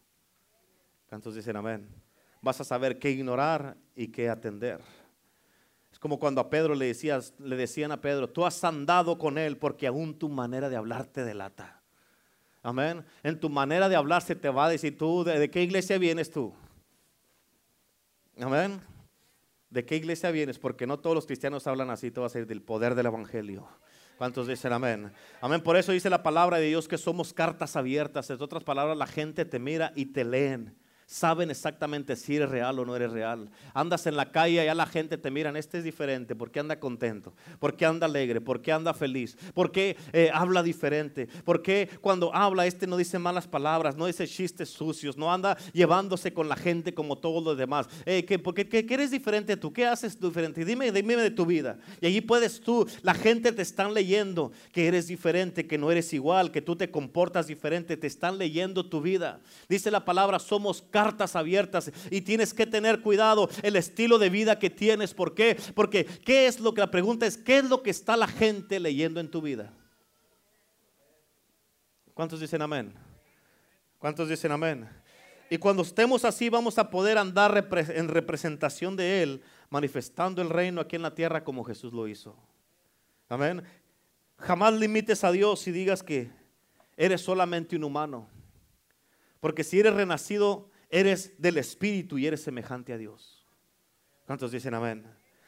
¿Cuántos 1.09 1.35
dicen 1.35 1.55
amén? 1.55 1.89
Vas 2.41 2.61
a 2.61 2.63
saber 2.63 2.97
qué 2.99 3.11
ignorar 3.11 3.77
y 3.95 4.07
qué 4.07 4.29
atender. 4.29 4.81
Es 5.91 5.99
como 5.99 6.19
cuando 6.19 6.39
a 6.41 6.49
Pedro 6.49 6.73
le, 6.73 6.85
decías, 6.85 7.33
le 7.39 7.55
decían 7.55 7.91
a 7.91 8.01
Pedro, 8.01 8.29
tú 8.29 8.45
has 8.45 8.63
andado 8.63 9.17
con 9.17 9.37
él 9.37 9.57
porque 9.57 9.87
aún 9.87 10.17
tu 10.17 10.29
manera 10.29 10.69
de 10.69 10.77
hablar 10.77 11.05
te 11.07 11.23
delata. 11.23 11.81
Amén. 12.63 13.03
En 13.23 13.39
tu 13.39 13.49
manera 13.49 13.89
de 13.89 13.95
hablar 13.95 14.21
se 14.21 14.35
te 14.35 14.49
va 14.49 14.65
a 14.65 14.69
decir 14.69 14.97
tú, 14.97 15.23
¿de, 15.23 15.49
qué 15.49 15.63
iglesia 15.63 15.97
vienes 15.97 16.31
tú? 16.31 16.53
Amén. 18.39 18.79
¿De 19.69 19.83
qué 19.85 19.95
iglesia 19.95 20.31
vienes? 20.31 20.59
Porque 20.59 20.85
no 20.85 20.99
todos 20.99 21.15
los 21.15 21.25
cristianos 21.25 21.65
hablan 21.67 21.89
así, 21.89 22.11
te 22.11 22.19
va 22.19 22.27
a 22.27 22.29
decir 22.29 22.45
del 22.45 22.61
poder 22.61 22.93
del 22.95 23.07
evangelio. 23.07 23.67
¿Cuántos 24.21 24.45
dicen 24.45 24.71
amén? 24.71 25.11
Amén. 25.41 25.61
Por 25.61 25.77
eso 25.77 25.91
dice 25.91 26.07
la 26.07 26.21
palabra 26.21 26.59
de 26.59 26.67
Dios 26.67 26.87
que 26.87 26.99
somos 26.99 27.33
cartas 27.33 27.75
abiertas. 27.75 28.29
En 28.29 28.39
otras 28.39 28.63
palabras, 28.63 28.95
la 28.95 29.07
gente 29.07 29.45
te 29.45 29.57
mira 29.57 29.93
y 29.95 30.05
te 30.05 30.23
leen 30.23 30.75
saben 31.11 31.51
exactamente 31.51 32.15
si 32.15 32.37
eres 32.37 32.49
real 32.49 32.79
o 32.79 32.85
no 32.85 32.95
eres 32.95 33.11
real. 33.11 33.49
Andas 33.73 34.07
en 34.07 34.15
la 34.15 34.31
calle 34.31 34.63
y 34.63 34.65
ya 34.65 34.73
la 34.73 34.85
gente 34.85 35.17
te 35.17 35.29
miran, 35.29 35.57
este 35.57 35.79
es 35.79 35.83
diferente, 35.83 36.37
porque 36.37 36.61
anda 36.61 36.79
contento, 36.79 37.33
porque 37.59 37.85
anda 37.85 38.05
alegre, 38.05 38.39
porque 38.39 38.71
anda 38.71 38.93
feliz, 38.93 39.37
porque 39.53 39.97
eh, 40.13 40.31
habla 40.33 40.63
diferente, 40.63 41.27
porque 41.43 41.89
cuando 41.99 42.33
habla 42.33 42.65
este 42.65 42.87
no 42.87 42.95
dice 42.95 43.19
malas 43.19 43.45
palabras, 43.45 43.97
no 43.97 44.05
dice 44.05 44.25
chistes 44.25 44.69
sucios, 44.69 45.17
no 45.17 45.33
anda 45.33 45.57
llevándose 45.73 46.33
con 46.33 46.47
la 46.47 46.55
gente 46.55 46.93
como 46.93 47.17
todos 47.17 47.43
los 47.43 47.57
demás. 47.57 47.89
Eh, 48.05 48.23
¿qué, 48.23 48.39
porque, 48.39 48.69
¿qué, 48.69 48.85
eres 48.89 49.11
diferente 49.11 49.57
tú? 49.57 49.73
¿Qué 49.73 49.85
haces 49.85 50.17
diferente? 50.17 50.63
Dime, 50.63 50.93
dime 50.93 51.17
de 51.17 51.31
tu 51.31 51.45
vida. 51.45 51.77
Y 51.99 52.07
allí 52.07 52.21
puedes 52.21 52.61
tú, 52.61 52.87
la 53.01 53.13
gente 53.13 53.51
te 53.51 53.61
están 53.61 53.93
leyendo 53.93 54.53
que 54.71 54.87
eres 54.87 55.07
diferente, 55.07 55.67
que 55.67 55.77
no 55.77 55.91
eres 55.91 56.13
igual, 56.13 56.51
que 56.51 56.61
tú 56.61 56.77
te 56.77 56.89
comportas 56.89 57.47
diferente, 57.47 57.97
te 57.97 58.07
están 58.07 58.37
leyendo 58.37 58.85
tu 58.85 59.01
vida. 59.01 59.41
Dice 59.67 59.91
la 59.91 60.05
palabra, 60.05 60.39
somos 60.39 60.81
cartas 61.01 61.35
abiertas 61.35 61.91
y 62.11 62.21
tienes 62.21 62.53
que 62.53 62.67
tener 62.67 63.01
cuidado 63.01 63.49
el 63.63 63.75
estilo 63.75 64.19
de 64.19 64.29
vida 64.29 64.59
que 64.59 64.69
tienes. 64.69 65.15
¿Por 65.15 65.33
qué? 65.33 65.57
Porque 65.73 66.05
¿qué 66.05 66.45
es 66.45 66.59
lo 66.59 66.75
que 66.75 66.81
la 66.81 66.91
pregunta 66.91 67.25
es? 67.25 67.37
¿Qué 67.37 67.57
es 67.57 67.65
lo 67.65 67.81
que 67.81 67.89
está 67.89 68.15
la 68.15 68.27
gente 68.27 68.79
leyendo 68.79 69.19
en 69.19 69.31
tu 69.31 69.41
vida? 69.41 69.73
¿Cuántos 72.13 72.39
dicen 72.39 72.61
amén? 72.61 72.93
¿Cuántos 73.97 74.29
dicen 74.29 74.51
amén? 74.51 74.87
Y 75.49 75.57
cuando 75.57 75.81
estemos 75.81 76.23
así 76.23 76.49
vamos 76.49 76.77
a 76.77 76.91
poder 76.91 77.17
andar 77.17 77.67
en 77.73 78.07
representación 78.07 78.95
de 78.95 79.23
Él, 79.23 79.41
manifestando 79.71 80.39
el 80.43 80.51
reino 80.51 80.81
aquí 80.81 80.97
en 80.97 81.01
la 81.01 81.15
tierra 81.15 81.43
como 81.43 81.63
Jesús 81.63 81.93
lo 81.93 82.07
hizo. 82.07 82.37
Amén. 83.27 83.63
Jamás 84.37 84.73
limites 84.75 85.23
a 85.23 85.31
Dios 85.31 85.67
y 85.67 85.71
digas 85.71 86.03
que 86.03 86.29
eres 86.95 87.21
solamente 87.21 87.75
un 87.75 87.85
humano. 87.85 88.29
Porque 89.39 89.63
si 89.63 89.79
eres 89.79 89.95
renacido 89.95 90.70
eres 90.91 91.41
del 91.41 91.57
Espíritu 91.57 92.17
y 92.17 92.27
eres 92.27 92.43
semejante 92.43 92.93
a 92.93 92.97
Dios. 92.97 93.47
¿Cuántos 94.27 94.51
dicen 94.51 94.73
amén? 94.73 95.05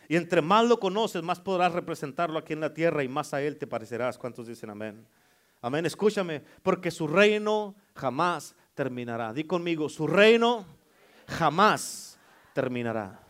Y 0.08 0.16
entre 0.16 0.42
más 0.42 0.66
lo 0.66 0.80
conoces, 0.80 1.22
más 1.22 1.40
podrás 1.40 1.74
representarlo 1.74 2.40
aquí 2.40 2.54
en 2.54 2.62
la 2.62 2.74
tierra 2.74 3.04
y 3.04 3.08
más 3.08 3.34
a 3.34 3.42
Él 3.42 3.58
te 3.58 3.68
parecerás. 3.68 4.18
¿Cuántos 4.18 4.48
dicen 4.48 4.70
amén? 4.70 5.06
Amén, 5.62 5.86
escúchame, 5.86 6.42
porque 6.62 6.92
su 6.92 7.08
reino 7.08 7.76
jamás 7.96 8.56
terminará. 8.74 9.34
Di 9.34 9.44
conmigo, 9.46 9.88
su 9.88 10.08
reino 10.08 10.66
jamás 11.28 12.18
terminará. 12.54 13.22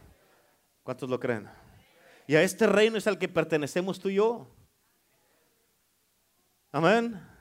¿Cuántos 0.84 1.10
lo 1.10 1.20
creen? 1.20 1.48
Y 2.26 2.36
a 2.36 2.44
este 2.44 2.66
reino 2.68 2.98
es 2.98 3.06
al 3.08 3.18
que 3.20 3.28
pertenecemos 3.28 4.00
tú 4.00 4.10
y 4.10 4.16
yo. 4.16 4.48
Amén. 6.72 7.33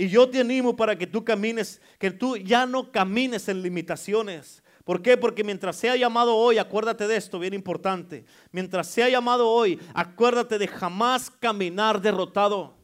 Y 0.00 0.08
yo 0.08 0.30
te 0.30 0.40
animo 0.40 0.74
para 0.74 0.96
que 0.96 1.06
tú 1.06 1.22
camines, 1.22 1.78
que 1.98 2.10
tú 2.10 2.38
ya 2.38 2.64
no 2.64 2.90
camines 2.90 3.50
en 3.50 3.60
limitaciones. 3.60 4.62
¿Por 4.82 5.02
qué? 5.02 5.18
Porque 5.18 5.44
mientras 5.44 5.76
sea 5.76 5.94
llamado 5.94 6.34
hoy, 6.36 6.56
acuérdate 6.56 7.06
de 7.06 7.16
esto, 7.16 7.38
bien 7.38 7.52
importante. 7.52 8.24
Mientras 8.50 8.86
sea 8.86 9.10
llamado 9.10 9.46
hoy, 9.50 9.78
acuérdate 9.92 10.56
de 10.56 10.68
jamás 10.68 11.30
caminar 11.30 12.00
derrotado. 12.00 12.78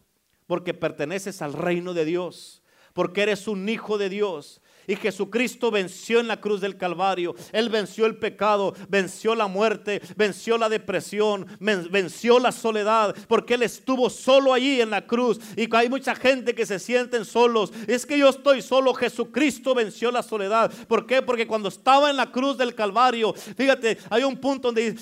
Porque 0.47 0.75
perteneces 0.75 1.41
al 1.41 1.55
reino 1.55 1.95
de 1.95 2.05
Dios. 2.05 2.62
Porque 2.93 3.23
eres 3.23 3.49
un 3.49 3.67
hijo 3.67 3.97
de 3.97 4.11
Dios. 4.11 4.61
Y 4.87 4.97
Jesucristo 4.97 5.70
venció 5.70 6.20
en 6.20 6.28
la 6.28 6.41
cruz 6.41 6.61
del 6.61 6.76
Calvario. 6.76 7.34
Él 7.53 7.68
venció 7.68 8.07
el 8.07 8.16
pecado, 8.16 8.74
venció 8.89 9.34
la 9.34 9.47
muerte, 9.47 10.01
venció 10.16 10.59
la 10.59 10.68
depresión, 10.68 11.47
venció 11.61 12.39
la 12.39 12.53
soledad, 12.53 13.14
porque 13.28 13.55
Él 13.55 13.62
estuvo 13.62 14.11
solo 14.11 14.53
allí 14.53 14.80
en 14.80 14.91
la 14.91 15.07
cruz. 15.07 15.41
Y 15.57 15.74
hay 15.74 15.89
mucha 15.89 16.14
gente 16.14 16.55
que 16.55 16.66
se 16.66 16.78
sienten 16.78 17.24
solos. 17.24 17.72
Es 17.87 18.07
que 18.07 18.18
yo 18.18 18.28
estoy 18.28 18.62
solo. 18.62 18.95
Jesucristo 18.95 19.74
venció 19.74 20.11
la 20.11 20.22
soledad. 20.22 20.72
¿Por 20.87 21.07
qué? 21.07 21.22
Porque 21.22 21.47
cuando 21.47 21.68
estaba 21.68 22.11
en 22.11 22.16
la 22.16 22.30
cruz 22.30 22.57
del 22.57 22.74
Calvario, 22.74 23.34
fíjate, 23.34 23.99
hay 24.11 24.22
un 24.22 24.37
punto 24.37 24.68
donde 24.72 24.97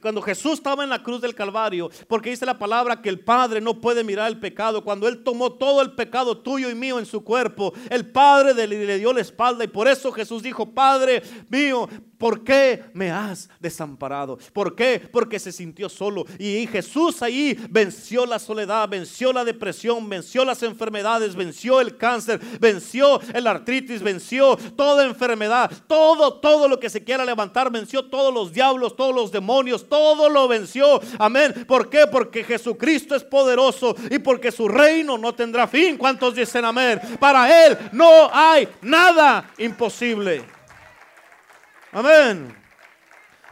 cuando 0.00 0.22
Jesús 0.22 0.54
estaba 0.54 0.84
en 0.84 0.90
la 0.90 1.02
cruz 1.02 1.20
del 1.20 1.34
Calvario, 1.34 1.90
porque 2.08 2.30
dice 2.30 2.46
la 2.46 2.58
palabra 2.58 3.00
que 3.00 3.08
el 3.08 3.20
Padre 3.20 3.60
no 3.60 3.80
puede 3.80 4.04
mirar 4.04 4.28
el 4.28 4.38
pecado. 4.38 4.82
Cuando 4.82 5.08
Él 5.08 5.22
tomó 5.22 5.52
todo 5.52 5.82
el 5.82 5.92
pecado 5.92 6.38
tuyo 6.38 6.70
y 6.70 6.74
mío 6.74 6.98
en 6.98 7.06
su 7.06 7.22
cuerpo, 7.22 7.72
el 7.88 8.10
Padre 8.10 8.66
le 8.66 8.98
dio 8.98 9.12
espalda. 9.20 9.64
Y 9.64 9.68
por 9.68 9.88
eso 9.88 10.12
Jesús 10.12 10.42
dijo, 10.42 10.70
Padre 10.74 11.22
mío, 11.48 11.88
¿por 12.20 12.44
qué 12.44 12.84
me 12.92 13.10
has 13.10 13.48
desamparado? 13.58 14.38
¿Por 14.52 14.76
qué? 14.76 15.00
Porque 15.10 15.38
se 15.38 15.50
sintió 15.50 15.88
solo. 15.88 16.26
Y 16.38 16.66
Jesús 16.66 17.22
ahí 17.22 17.58
venció 17.70 18.26
la 18.26 18.38
soledad, 18.38 18.86
venció 18.90 19.32
la 19.32 19.42
depresión, 19.42 20.06
venció 20.06 20.44
las 20.44 20.62
enfermedades, 20.62 21.34
venció 21.34 21.80
el 21.80 21.96
cáncer, 21.96 22.38
venció 22.60 23.20
el 23.32 23.46
artritis, 23.46 24.02
venció 24.02 24.56
toda 24.76 25.06
enfermedad, 25.06 25.72
todo, 25.86 26.34
todo 26.34 26.68
lo 26.68 26.78
que 26.78 26.90
se 26.90 27.02
quiera 27.02 27.24
levantar, 27.24 27.72
venció 27.72 28.04
todos 28.04 28.32
los 28.32 28.52
diablos, 28.52 28.94
todos 28.94 29.14
los 29.14 29.32
demonios, 29.32 29.88
todo 29.88 30.28
lo 30.28 30.46
venció. 30.46 31.00
Amén. 31.18 31.64
¿Por 31.66 31.88
qué? 31.88 32.06
Porque 32.06 32.44
Jesucristo 32.44 33.14
es 33.14 33.24
poderoso 33.24 33.96
y 34.10 34.18
porque 34.18 34.52
su 34.52 34.68
reino 34.68 35.16
no 35.16 35.34
tendrá 35.34 35.66
fin. 35.66 35.96
¿Cuántos 35.96 36.34
dicen 36.34 36.66
amén? 36.66 37.00
Para 37.18 37.66
Él 37.66 37.78
no 37.92 38.28
hay 38.30 38.68
nada 38.82 39.50
imposible. 39.56 40.59
Amén. 41.92 42.56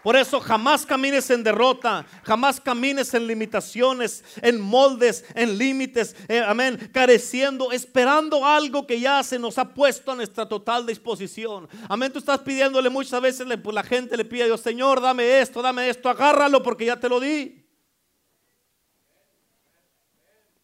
Por 0.03 0.17
eso 0.17 0.41
jamás 0.41 0.87
camines 0.87 1.29
en 1.31 1.43
derrota, 1.43 2.07
jamás 2.23 2.61
camines 2.61 3.13
en 3.15 3.27
limitaciones, 3.27 4.25
en 4.41 4.61
moldes, 4.61 5.25
en 5.35 5.59
límites, 5.59 6.15
eh, 6.29 6.41
amén, 6.41 6.91
careciendo, 6.93 7.73
esperando 7.73 8.45
algo 8.45 8.87
que 8.87 9.01
ya 9.01 9.23
se 9.23 9.39
nos 9.39 9.59
ha 9.59 9.75
puesto 9.75 10.13
a 10.13 10.15
nuestra 10.15 10.49
total 10.49 10.87
disposición. 10.87 11.69
Amén, 11.89 12.13
tú 12.13 12.21
estás 12.21 12.39
pidiéndole 12.41 12.89
muchas 12.89 13.21
veces, 13.21 13.47
pues, 13.63 13.75
la 13.75 13.83
gente 13.83 14.17
le 14.17 14.25
pide 14.25 14.45
a 14.45 14.47
Dios, 14.47 14.61
Señor, 14.61 15.01
dame 15.01 15.41
esto, 15.41 15.61
dame 15.61 15.89
esto, 15.89 16.09
agárralo 16.09 16.63
porque 16.63 16.85
ya 16.85 16.99
te 16.99 17.09
lo 17.09 17.19
di. 17.19 17.67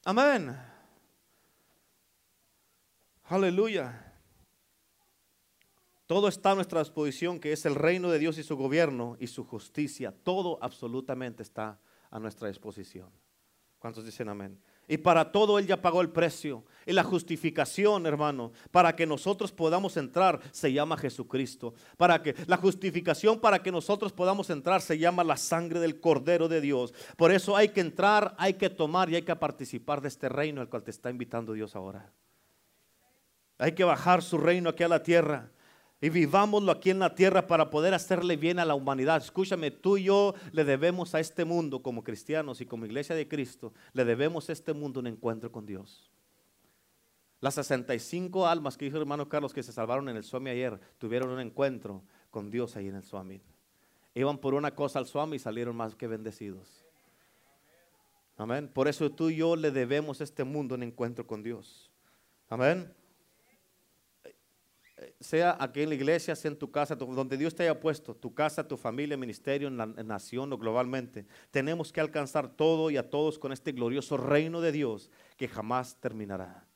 Amén. 0.04 0.56
Aleluya. 3.24 4.03
Todo 6.06 6.28
está 6.28 6.50
a 6.50 6.54
nuestra 6.54 6.80
disposición, 6.80 7.40
que 7.40 7.52
es 7.52 7.64
el 7.64 7.74
reino 7.74 8.10
de 8.10 8.18
Dios 8.18 8.36
y 8.36 8.42
su 8.42 8.56
gobierno 8.56 9.16
y 9.20 9.26
su 9.26 9.44
justicia. 9.44 10.14
Todo 10.22 10.58
absolutamente 10.60 11.42
está 11.42 11.78
a 12.10 12.18
nuestra 12.18 12.48
disposición. 12.48 13.08
¿Cuántos 13.78 14.04
dicen 14.04 14.28
amén? 14.28 14.58
Y 14.86 14.98
para 14.98 15.32
todo 15.32 15.58
Él 15.58 15.66
ya 15.66 15.80
pagó 15.80 16.02
el 16.02 16.10
precio. 16.10 16.64
Y 16.84 16.92
la 16.92 17.04
justificación, 17.04 18.04
hermano, 18.04 18.52
para 18.70 18.94
que 18.94 19.06
nosotros 19.06 19.50
podamos 19.50 19.96
entrar, 19.96 20.40
se 20.52 20.72
llama 20.72 20.98
Jesucristo. 20.98 21.72
Para 21.96 22.22
que 22.22 22.34
la 22.46 22.58
justificación 22.58 23.40
para 23.40 23.62
que 23.62 23.72
nosotros 23.72 24.12
podamos 24.12 24.50
entrar 24.50 24.82
se 24.82 24.98
llama 24.98 25.24
la 25.24 25.38
sangre 25.38 25.80
del 25.80 26.00
Cordero 26.00 26.48
de 26.48 26.60
Dios. 26.60 26.92
Por 27.16 27.32
eso 27.32 27.56
hay 27.56 27.70
que 27.70 27.80
entrar, 27.80 28.34
hay 28.36 28.54
que 28.54 28.68
tomar 28.68 29.08
y 29.08 29.16
hay 29.16 29.22
que 29.22 29.36
participar 29.36 30.02
de 30.02 30.08
este 30.08 30.28
reino 30.28 30.60
al 30.60 30.68
cual 30.68 30.82
te 30.82 30.90
está 30.90 31.08
invitando 31.08 31.54
Dios 31.54 31.74
ahora. 31.74 32.12
Hay 33.56 33.72
que 33.72 33.84
bajar 33.84 34.22
su 34.22 34.36
reino 34.36 34.68
aquí 34.68 34.82
a 34.82 34.88
la 34.88 35.02
tierra 35.02 35.50
y 36.04 36.10
vivámoslo 36.10 36.70
aquí 36.70 36.90
en 36.90 36.98
la 36.98 37.14
tierra 37.14 37.46
para 37.46 37.70
poder 37.70 37.94
hacerle 37.94 38.36
bien 38.36 38.58
a 38.58 38.66
la 38.66 38.74
humanidad. 38.74 39.22
Escúchame, 39.22 39.70
tú 39.70 39.96
y 39.96 40.04
yo 40.04 40.34
le 40.52 40.62
debemos 40.62 41.14
a 41.14 41.20
este 41.20 41.46
mundo 41.46 41.82
como 41.82 42.04
cristianos 42.04 42.60
y 42.60 42.66
como 42.66 42.84
iglesia 42.84 43.16
de 43.16 43.26
Cristo, 43.26 43.72
le 43.94 44.04
debemos 44.04 44.50
a 44.50 44.52
este 44.52 44.74
mundo 44.74 45.00
un 45.00 45.06
encuentro 45.06 45.50
con 45.50 45.64
Dios. 45.64 46.10
Las 47.40 47.54
65 47.54 48.46
almas 48.46 48.76
que 48.76 48.84
dijo 48.84 48.98
el 48.98 49.04
hermano 49.04 49.30
Carlos 49.30 49.54
que 49.54 49.62
se 49.62 49.72
salvaron 49.72 50.10
en 50.10 50.16
el 50.16 50.24
Swami 50.24 50.50
ayer, 50.50 50.78
tuvieron 50.98 51.30
un 51.30 51.40
encuentro 51.40 52.02
con 52.30 52.50
Dios 52.50 52.76
ahí 52.76 52.88
en 52.88 52.96
el 52.96 53.04
Swami. 53.04 53.40
Iban 54.14 54.36
por 54.36 54.52
una 54.52 54.74
cosa 54.74 54.98
al 54.98 55.06
Swami 55.06 55.36
y 55.36 55.38
salieron 55.38 55.74
más 55.74 55.94
que 55.94 56.06
bendecidos. 56.06 56.84
Amén. 58.36 58.68
Por 58.68 58.88
eso 58.88 59.10
tú 59.10 59.30
y 59.30 59.36
yo 59.36 59.56
le 59.56 59.70
debemos 59.70 60.20
a 60.20 60.24
este 60.24 60.44
mundo 60.44 60.74
un 60.74 60.82
encuentro 60.82 61.26
con 61.26 61.42
Dios. 61.42 61.90
Amén 62.50 62.92
sea 65.20 65.56
aquí 65.58 65.82
en 65.82 65.88
la 65.88 65.94
iglesia, 65.94 66.36
sea 66.36 66.50
en 66.50 66.58
tu 66.58 66.70
casa, 66.70 66.94
donde 66.94 67.36
Dios 67.36 67.54
te 67.54 67.62
haya 67.62 67.78
puesto, 67.78 68.14
tu 68.14 68.34
casa, 68.34 68.66
tu 68.66 68.76
familia, 68.76 69.16
ministerio, 69.16 69.70
nación 69.70 70.52
o 70.52 70.58
globalmente, 70.58 71.26
tenemos 71.50 71.92
que 71.92 72.00
alcanzar 72.00 72.48
todo 72.48 72.90
y 72.90 72.96
a 72.96 73.08
todos 73.10 73.38
con 73.38 73.52
este 73.52 73.72
glorioso 73.72 74.16
reino 74.16 74.60
de 74.60 74.72
Dios 74.72 75.10
que 75.36 75.48
jamás 75.48 75.96
terminará. 76.00 76.66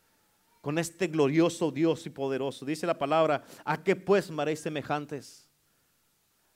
Con 0.60 0.78
este 0.78 1.06
glorioso 1.06 1.70
Dios 1.70 2.04
y 2.06 2.10
poderoso. 2.10 2.66
Dice 2.66 2.86
la 2.86 2.98
palabra, 2.98 3.42
¿a 3.64 3.82
qué 3.82 3.96
pues 3.96 4.30
me 4.30 4.42
haréis 4.42 4.60
semejantes? 4.60 5.48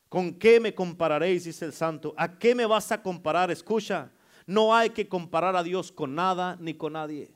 ¿Con 0.09 0.35
qué 0.35 0.61
me 0.61 0.75
compararéis? 0.75 1.45
Dice 1.45 1.64
el 1.64 1.73
santo. 1.73 2.12
¿A 2.18 2.39
qué 2.39 2.55
me 2.55 2.66
vas 2.66 2.93
a 2.93 3.03
comparar? 3.03 3.51
Escucha, 3.51 4.11
no 4.47 4.75
hay 4.75 4.91
que 4.91 5.09
comparar 5.09 5.57
a 5.57 5.62
Dios 5.62 5.91
con 5.91 6.14
nada 6.14 6.57
ni 6.61 6.75
con 6.75 6.93
nadie. 6.95 7.31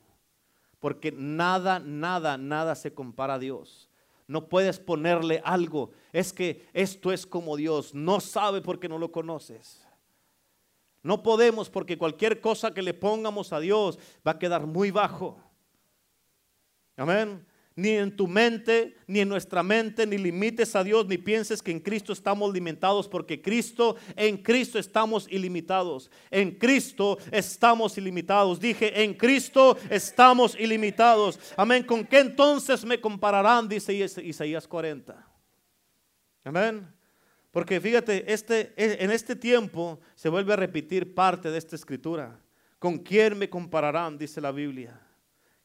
Porque 0.78 1.10
nada, 1.10 1.78
nada, 1.78 2.36
nada 2.36 2.74
se 2.74 2.92
compara 2.92 3.34
a 3.34 3.38
Dios. 3.38 3.88
No 4.26 4.48
puedes 4.48 4.78
ponerle 4.78 5.40
algo. 5.44 5.90
Es 6.12 6.32
que 6.32 6.68
esto 6.72 7.12
es 7.12 7.26
como 7.26 7.56
Dios. 7.56 7.94
No 7.94 8.20
sabe 8.20 8.60
porque 8.60 8.88
no 8.88 8.98
lo 8.98 9.12
conoces. 9.12 9.86
No 11.02 11.22
podemos 11.22 11.70
porque 11.70 11.96
cualquier 11.96 12.40
cosa 12.40 12.74
que 12.74 12.82
le 12.82 12.94
pongamos 12.94 13.52
a 13.52 13.60
Dios 13.60 13.98
va 14.26 14.32
a 14.32 14.38
quedar 14.38 14.66
muy 14.66 14.90
bajo. 14.90 15.38
Amén 16.96 17.46
ni 17.76 17.90
en 17.90 18.16
tu 18.16 18.26
mente, 18.26 18.96
ni 19.06 19.20
en 19.20 19.28
nuestra 19.28 19.62
mente, 19.62 20.06
ni 20.06 20.16
limites 20.16 20.74
a 20.74 20.82
Dios, 20.82 21.06
ni 21.06 21.18
pienses 21.18 21.62
que 21.62 21.70
en 21.70 21.78
Cristo 21.78 22.14
estamos 22.14 22.52
limitados, 22.54 23.06
porque 23.06 23.42
Cristo, 23.42 23.96
en 24.16 24.38
Cristo 24.38 24.78
estamos 24.78 25.30
ilimitados. 25.30 26.10
En 26.30 26.52
Cristo 26.52 27.18
estamos 27.30 27.98
ilimitados. 27.98 28.58
Dije, 28.58 29.02
en 29.02 29.12
Cristo 29.12 29.76
estamos 29.90 30.58
ilimitados. 30.58 31.38
Amén. 31.54 31.84
¿Con 31.84 32.06
qué 32.06 32.20
entonces 32.20 32.82
me 32.82 32.98
compararán? 32.98 33.68
Dice 33.68 33.92
Isaías 33.92 34.66
40. 34.66 35.14
Amén. 36.44 36.88
Porque 37.50 37.78
fíjate, 37.78 38.32
este, 38.32 38.72
en 38.76 39.10
este 39.10 39.36
tiempo 39.36 40.00
se 40.14 40.30
vuelve 40.30 40.54
a 40.54 40.56
repetir 40.56 41.14
parte 41.14 41.50
de 41.50 41.58
esta 41.58 41.76
escritura. 41.76 42.40
¿Con 42.78 42.98
quién 42.98 43.36
me 43.36 43.50
compararán? 43.50 44.16
Dice 44.16 44.40
la 44.40 44.52
Biblia. 44.52 44.98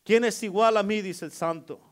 ¿Quién 0.04 0.26
es 0.26 0.44
igual 0.44 0.76
a 0.76 0.84
mí? 0.84 1.02
Dice 1.02 1.24
el 1.24 1.32
santo. 1.32 1.91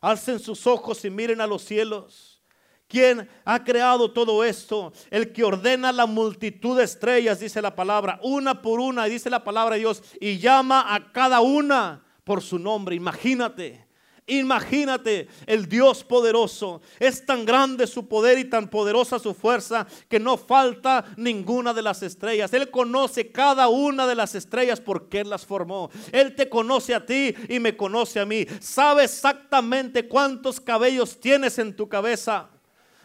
Alcen 0.00 0.38
sus 0.38 0.66
ojos 0.66 1.04
y 1.04 1.10
miren 1.10 1.40
a 1.40 1.46
los 1.46 1.62
cielos. 1.62 2.42
¿Quién 2.88 3.28
ha 3.44 3.62
creado 3.62 4.10
todo 4.10 4.42
esto? 4.42 4.92
El 5.10 5.32
que 5.32 5.44
ordena 5.44 5.92
la 5.92 6.06
multitud 6.06 6.76
de 6.76 6.84
estrellas, 6.84 7.38
dice 7.38 7.62
la 7.62 7.76
palabra, 7.76 8.18
una 8.22 8.62
por 8.62 8.80
una, 8.80 9.04
dice 9.04 9.30
la 9.30 9.44
palabra 9.44 9.74
de 9.74 9.80
Dios, 9.80 10.02
y 10.20 10.38
llama 10.38 10.92
a 10.92 11.12
cada 11.12 11.40
una 11.40 12.04
por 12.24 12.42
su 12.42 12.58
nombre. 12.58 12.96
Imagínate. 12.96 13.89
Imagínate, 14.30 15.28
el 15.44 15.68
Dios 15.68 16.04
poderoso. 16.04 16.80
Es 17.00 17.26
tan 17.26 17.44
grande 17.44 17.88
su 17.88 18.06
poder 18.06 18.38
y 18.38 18.44
tan 18.44 18.68
poderosa 18.68 19.18
su 19.18 19.34
fuerza 19.34 19.88
que 20.08 20.20
no 20.20 20.36
falta 20.36 21.04
ninguna 21.16 21.74
de 21.74 21.82
las 21.82 22.02
estrellas. 22.04 22.52
Él 22.52 22.70
conoce 22.70 23.32
cada 23.32 23.66
una 23.66 24.06
de 24.06 24.14
las 24.14 24.36
estrellas 24.36 24.80
porque 24.80 25.20
Él 25.20 25.30
las 25.30 25.44
formó. 25.44 25.90
Él 26.12 26.36
te 26.36 26.48
conoce 26.48 26.94
a 26.94 27.04
ti 27.04 27.34
y 27.48 27.58
me 27.58 27.76
conoce 27.76 28.20
a 28.20 28.24
mí. 28.24 28.46
Sabe 28.60 29.04
exactamente 29.04 30.06
cuántos 30.06 30.60
cabellos 30.60 31.18
tienes 31.18 31.58
en 31.58 31.74
tu 31.74 31.88
cabeza. 31.88 32.48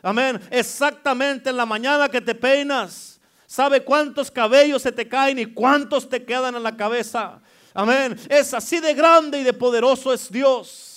Amén. 0.04 0.40
Exactamente 0.52 1.50
en 1.50 1.58
la 1.58 1.66
mañana 1.66 2.08
que 2.08 2.22
te 2.22 2.36
peinas. 2.36 3.20
Sabe 3.48 3.84
cuántos 3.84 4.30
cabellos 4.30 4.84
se 4.84 4.92
te 4.92 5.08
caen 5.08 5.40
y 5.40 5.46
cuántos 5.48 6.08
te 6.08 6.24
quedan 6.24 6.56
en 6.56 6.62
la 6.62 6.78
cabeza. 6.78 7.42
Amén. 7.74 8.16
Es 8.30 8.54
así 8.54 8.80
de 8.80 8.94
grande 8.94 9.40
y 9.40 9.44
de 9.44 9.54
poderoso 9.54 10.14
es 10.14 10.32
Dios. 10.32 10.95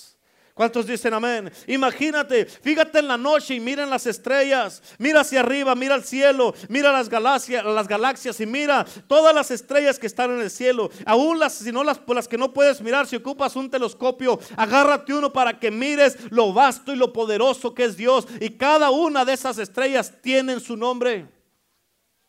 ¿Cuántos 0.59 0.89
dicen 0.89 1.15
amén? 1.15 1.53
Imagínate, 1.69 2.45
fíjate 2.45 2.99
en 2.99 3.07
la 3.07 3.17
noche 3.17 3.55
y 3.55 3.61
mira 3.61 3.87
las 3.87 4.09
estrellas, 4.09 4.83
mira 4.99 5.21
hacia 5.21 5.39
arriba, 5.39 5.77
mira 5.77 5.95
al 5.95 6.03
cielo, 6.03 6.53
mira 6.69 6.91
las 6.91 7.09
galaxias, 7.09 7.65
las 7.65 7.87
galaxias 7.87 8.41
y 8.41 8.47
mira 8.47 8.85
todas 9.07 9.33
las 9.33 9.53
estrellas 9.53 10.01
que 10.01 10.09
están 10.09 10.33
en 10.33 10.41
el 10.41 10.51
cielo. 10.51 10.91
Aún 11.07 11.39
las, 11.39 11.53
si 11.53 11.71
no 11.71 11.85
las, 11.85 12.01
las 12.09 12.27
que 12.27 12.37
no 12.37 12.53
puedes 12.53 12.81
mirar, 12.81 13.07
si 13.07 13.15
ocupas 13.15 13.55
un 13.55 13.71
telescopio, 13.71 14.41
agárrate 14.57 15.15
uno 15.15 15.33
para 15.33 15.61
que 15.61 15.71
mires 15.71 16.17
lo 16.31 16.53
vasto 16.53 16.93
y 16.93 16.97
lo 16.97 17.13
poderoso 17.13 17.73
que 17.73 17.85
es 17.85 17.97
Dios. 17.97 18.27
Y 18.41 18.51
cada 18.51 18.91
una 18.91 19.25
de 19.25 19.35
esas 19.35 19.59
estrellas 19.59 20.13
tienen 20.21 20.59
su 20.59 20.77
nombre 20.77 21.38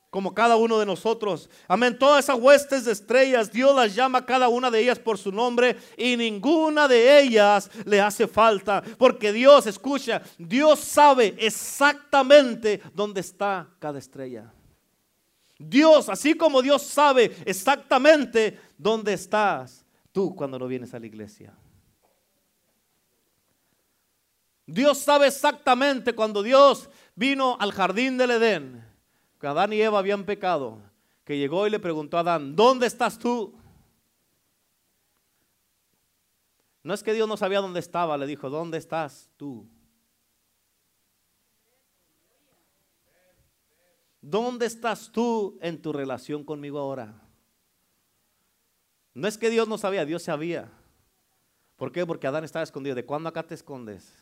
como 0.09 0.33
cada 0.33 0.55
uno 0.55 0.79
de 0.79 0.85
nosotros. 0.85 1.49
Amén. 1.67 1.97
Todas 1.97 2.25
esas 2.25 2.39
huestes 2.39 2.85
de 2.85 2.91
estrellas, 2.91 3.51
Dios 3.51 3.75
las 3.75 3.93
llama 3.93 4.25
cada 4.25 4.49
una 4.49 4.71
de 4.71 4.81
ellas 4.81 4.97
por 4.97 5.17
su 5.17 5.31
nombre 5.31 5.77
y 5.97 6.17
ninguna 6.17 6.87
de 6.87 7.21
ellas 7.21 7.69
le 7.85 8.01
hace 8.01 8.27
falta. 8.27 8.81
Porque 8.97 9.31
Dios, 9.31 9.67
escucha, 9.67 10.21
Dios 10.37 10.79
sabe 10.79 11.35
exactamente 11.37 12.81
dónde 12.93 13.21
está 13.21 13.69
cada 13.77 13.99
estrella. 13.99 14.51
Dios, 15.59 16.09
así 16.09 16.35
como 16.35 16.61
Dios 16.61 16.81
sabe 16.83 17.35
exactamente 17.45 18.59
dónde 18.77 19.13
estás 19.13 19.85
tú 20.11 20.35
cuando 20.35 20.57
no 20.57 20.67
vienes 20.67 20.93
a 20.93 20.99
la 20.99 21.05
iglesia. 21.05 21.53
Dios 24.65 24.99
sabe 24.99 25.27
exactamente 25.27 26.13
cuando 26.13 26.41
Dios 26.41 26.89
vino 27.15 27.57
al 27.59 27.71
jardín 27.71 28.17
del 28.17 28.31
Edén 28.31 28.88
Adán 29.47 29.73
y 29.73 29.81
Eva 29.81 29.99
habían 29.99 30.25
pecado, 30.25 30.79
que 31.23 31.37
llegó 31.37 31.65
y 31.65 31.69
le 31.69 31.79
preguntó 31.79 32.17
a 32.17 32.21
Adán, 32.21 32.55
¿dónde 32.55 32.87
estás 32.87 33.17
tú? 33.17 33.57
No 36.83 36.93
es 36.93 37.03
que 37.03 37.13
Dios 37.13 37.27
no 37.27 37.37
sabía 37.37 37.61
dónde 37.61 37.79
estaba, 37.79 38.17
le 38.17 38.25
dijo, 38.25 38.49
¿dónde 38.49 38.77
estás 38.77 39.29
tú? 39.37 39.67
¿Dónde 44.21 44.65
estás 44.65 45.11
tú 45.11 45.57
en 45.61 45.81
tu 45.81 45.93
relación 45.93 46.43
conmigo 46.43 46.79
ahora? 46.79 47.21
No 49.13 49.27
es 49.27 49.37
que 49.37 49.49
Dios 49.49 49.67
no 49.67 49.77
sabía, 49.77 50.05
Dios 50.05 50.23
sabía. 50.23 50.71
¿Por 51.77 51.91
qué? 51.91 52.05
Porque 52.05 52.27
Adán 52.27 52.43
estaba 52.43 52.63
escondido. 52.63 52.95
¿De 52.95 53.05
cuándo 53.05 53.29
acá 53.29 53.43
te 53.43 53.55
escondes? 53.55 54.13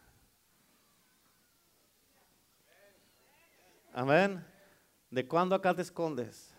Amén. 3.93 4.45
¿De 5.09 5.25
cuándo 5.27 5.55
acá 5.55 5.73
te 5.73 5.81
escondes? 5.81 6.53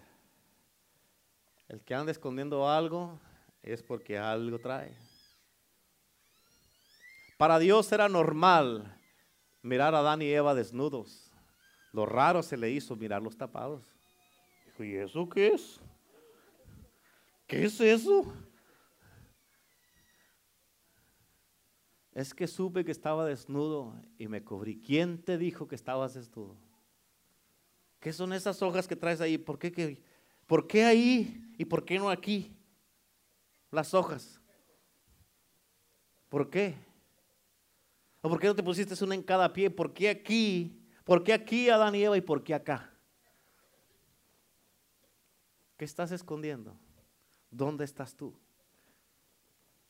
El 1.68 1.82
que 1.82 1.94
anda 1.94 2.10
escondiendo 2.10 2.68
algo 2.68 3.20
es 3.62 3.82
porque 3.82 4.16
algo 4.16 4.58
trae. 4.58 4.96
Para 7.36 7.58
Dios 7.58 7.92
era 7.92 8.08
normal 8.08 8.98
mirar 9.62 9.94
a 9.94 9.98
Adán 9.98 10.22
y 10.22 10.30
Eva 10.30 10.54
desnudos. 10.54 11.30
Lo 11.92 12.06
raro 12.06 12.42
se 12.42 12.56
le 12.56 12.70
hizo 12.70 12.96
mirar 12.96 13.22
los 13.22 13.36
tapados. 13.36 13.84
Dijo, 14.64 14.84
¿y 14.84 14.96
eso 14.96 15.28
qué 15.28 15.48
es? 15.48 15.80
¿Qué 17.46 17.64
es 17.64 17.80
eso? 17.80 18.32
Es 22.12 22.34
que 22.34 22.46
supe 22.46 22.84
que 22.84 22.92
estaba 22.92 23.26
desnudo 23.26 23.94
y 24.18 24.26
me 24.26 24.42
cubrí. 24.42 24.80
¿Quién 24.80 25.22
te 25.22 25.38
dijo 25.38 25.68
que 25.68 25.74
estabas 25.74 26.14
desnudo? 26.14 26.56
¿Qué 28.00 28.12
son 28.12 28.32
esas 28.32 28.62
hojas 28.62 28.86
que 28.86 28.96
traes 28.96 29.20
ahí? 29.20 29.38
¿Por 29.38 29.58
qué, 29.58 29.72
qué, 29.72 30.02
¿Por 30.46 30.66
qué 30.66 30.84
ahí 30.84 31.54
y 31.58 31.64
por 31.64 31.84
qué 31.84 31.98
no 31.98 32.10
aquí? 32.10 32.56
Las 33.70 33.92
hojas. 33.94 34.40
¿Por 36.28 36.48
qué? 36.50 36.74
¿O 38.20 38.28
por 38.28 38.38
qué 38.38 38.46
no 38.46 38.54
te 38.54 38.62
pusiste 38.62 39.02
una 39.04 39.14
en 39.14 39.22
cada 39.22 39.52
pie? 39.52 39.70
¿Por 39.70 39.92
qué 39.92 40.10
aquí? 40.10 40.84
¿Por 41.04 41.24
qué 41.24 41.32
aquí 41.32 41.70
Adán 41.70 41.94
y 41.94 42.04
Eva 42.04 42.16
y 42.16 42.20
por 42.20 42.42
qué 42.42 42.54
acá? 42.54 42.92
¿Qué 45.76 45.84
estás 45.84 46.12
escondiendo? 46.12 46.76
¿Dónde 47.50 47.84
estás 47.84 48.14
tú? 48.14 48.34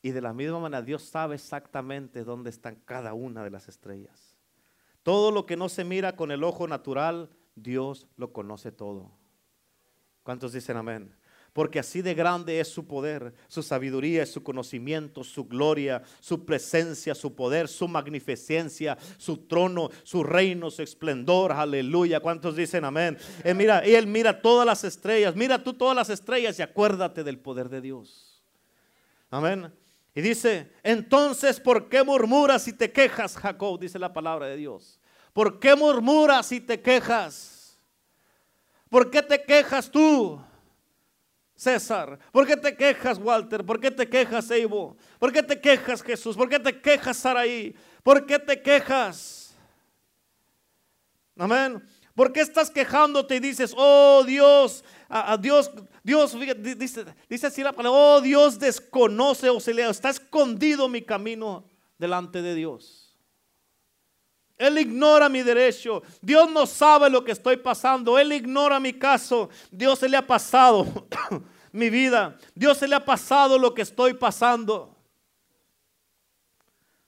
Y 0.03 0.11
de 0.13 0.21
la 0.21 0.33
misma 0.33 0.61
manera 0.61 0.83
Dios 0.83 1.03
sabe 1.03 1.35
exactamente 1.35 2.25
dónde 2.25 2.51
están 2.51 2.77
cada 2.85 3.15
una 3.15 3.43
de 3.43 3.51
las 3.51 3.69
estrellas. 3.69 4.37
Todo 5.03 5.31
lo 5.31 5.47
que 5.47 5.57
no 5.57 5.69
se 5.69 5.85
mira 5.85 6.15
con 6.15 6.31
el 6.31 6.45
ojo 6.45 6.69
natural, 6.69 7.31
Dios 7.63 8.07
lo 8.17 8.33
conoce 8.33 8.73
todo. 8.73 9.11
¿Cuántos 10.23 10.53
dicen 10.53 10.77
amén? 10.77 11.15
Porque 11.53 11.79
así 11.79 12.03
de 12.03 12.15
grande 12.15 12.61
es 12.61 12.69
su 12.69 12.87
poder, 12.87 13.35
su 13.49 13.63
sabiduría, 13.63 14.25
su 14.27 14.43
conocimiento, 14.43 15.25
su 15.25 15.47
gloria, 15.47 16.03
su 16.21 16.45
presencia, 16.45 17.15
su 17.15 17.35
poder, 17.35 17.67
su 17.67 17.89
magnificencia, 17.89 18.97
su 19.17 19.39
trono, 19.39 19.91
su 20.05 20.23
reino, 20.23 20.71
su 20.71 20.83
esplendor. 20.83 21.51
Aleluya. 21.53 22.21
¿Cuántos 22.21 22.55
dicen 22.55 22.85
amén? 22.85 23.19
Él 23.43 23.57
mira, 23.57 23.81
él 23.81 24.07
mira 24.07 24.41
todas 24.41 24.67
las 24.67 24.85
estrellas. 24.85 25.35
Mira 25.35 25.65
tú 25.65 25.73
todas 25.73 25.97
las 25.97 26.11
estrellas 26.11 26.59
y 26.59 26.63
acuérdate 26.63 27.25
del 27.25 27.39
poder 27.39 27.69
de 27.69 27.81
Dios. 27.81 28.41
Amén. 29.31 29.73
Y 30.15 30.21
dice, 30.21 30.71
entonces, 30.83 31.61
¿por 31.61 31.89
qué 31.89 32.03
murmuras 32.03 32.69
y 32.69 32.73
te 32.73 32.93
quejas, 32.93 33.37
Jacob? 33.37 33.79
Dice 33.81 33.99
la 33.99 34.13
palabra 34.13 34.47
de 34.47 34.57
Dios. 34.57 34.98
¿Por 35.39 35.61
qué 35.61 35.77
murmuras 35.77 36.51
y 36.51 36.61
te 36.61 36.81
quejas? 36.81 37.79
¿Por 38.91 39.09
qué 39.09 39.23
te 39.23 39.41
quejas 39.41 39.89
tú, 39.89 40.37
César? 41.55 42.19
¿Por 42.33 42.45
qué 42.45 42.57
te 42.57 42.77
quejas, 42.77 43.21
Walter? 43.21 43.65
¿Por 43.65 43.79
qué 43.79 43.93
te 43.93 44.09
quejas, 44.09 44.51
Evo? 44.51 44.97
¿Por 45.21 45.33
qué 45.33 45.45
te 45.45 45.61
quejas, 45.61 46.03
Jesús? 46.03 46.37
¿Por 46.37 46.49
qué 46.49 46.59
te 46.59 46.81
quejas, 46.81 47.19
Saraí? 47.19 47.73
¿Por 48.03 48.27
qué 48.27 48.41
te 48.41 48.61
quejas? 48.61 49.55
Amén. 51.37 51.89
¿Por 52.17 52.33
qué 52.33 52.41
estás 52.41 52.69
quejándote 52.69 53.37
y 53.37 53.39
dices, 53.39 53.73
oh 53.77 54.25
Dios, 54.27 54.83
a, 55.09 55.37
Dios, 55.37 55.71
Dios, 56.03 56.37
dice, 56.77 57.05
dice 57.29 57.47
así 57.47 57.63
la 57.63 57.73
palabra, 57.73 57.97
oh 57.97 58.21
Dios 58.21 58.59
desconoce 58.59 59.49
o 59.51 59.61
se 59.61 59.71
está 59.89 60.11
escondido 60.11 60.89
mi 60.89 61.03
camino 61.03 61.65
delante 61.97 62.43
de 62.43 62.57
Dios. 62.57 63.08
Él 64.59 64.77
ignora 64.79 65.29
mi 65.29 65.43
derecho. 65.43 66.03
Dios 66.21 66.51
no 66.51 66.67
sabe 66.67 67.09
lo 67.09 67.25
que 67.25 67.33
estoy 67.33 67.57
pasando. 67.57 68.19
Él 68.19 68.33
ignora 68.33 68.81
mi 68.81 68.93
caso. 68.93 69.49
Dios 69.71 70.01
se 70.01 70.09
le 70.09 70.17
ha 70.17 70.27
pasado 70.27 71.07
mi 71.73 71.89
vida. 71.89 72.37
Dios 72.57 72.77
se 72.77 72.89
le 72.89 72.97
ha 72.97 73.05
pasado 73.05 73.57
lo 73.57 73.73
que 73.73 73.83
estoy 73.83 74.15
pasando. 74.15 74.97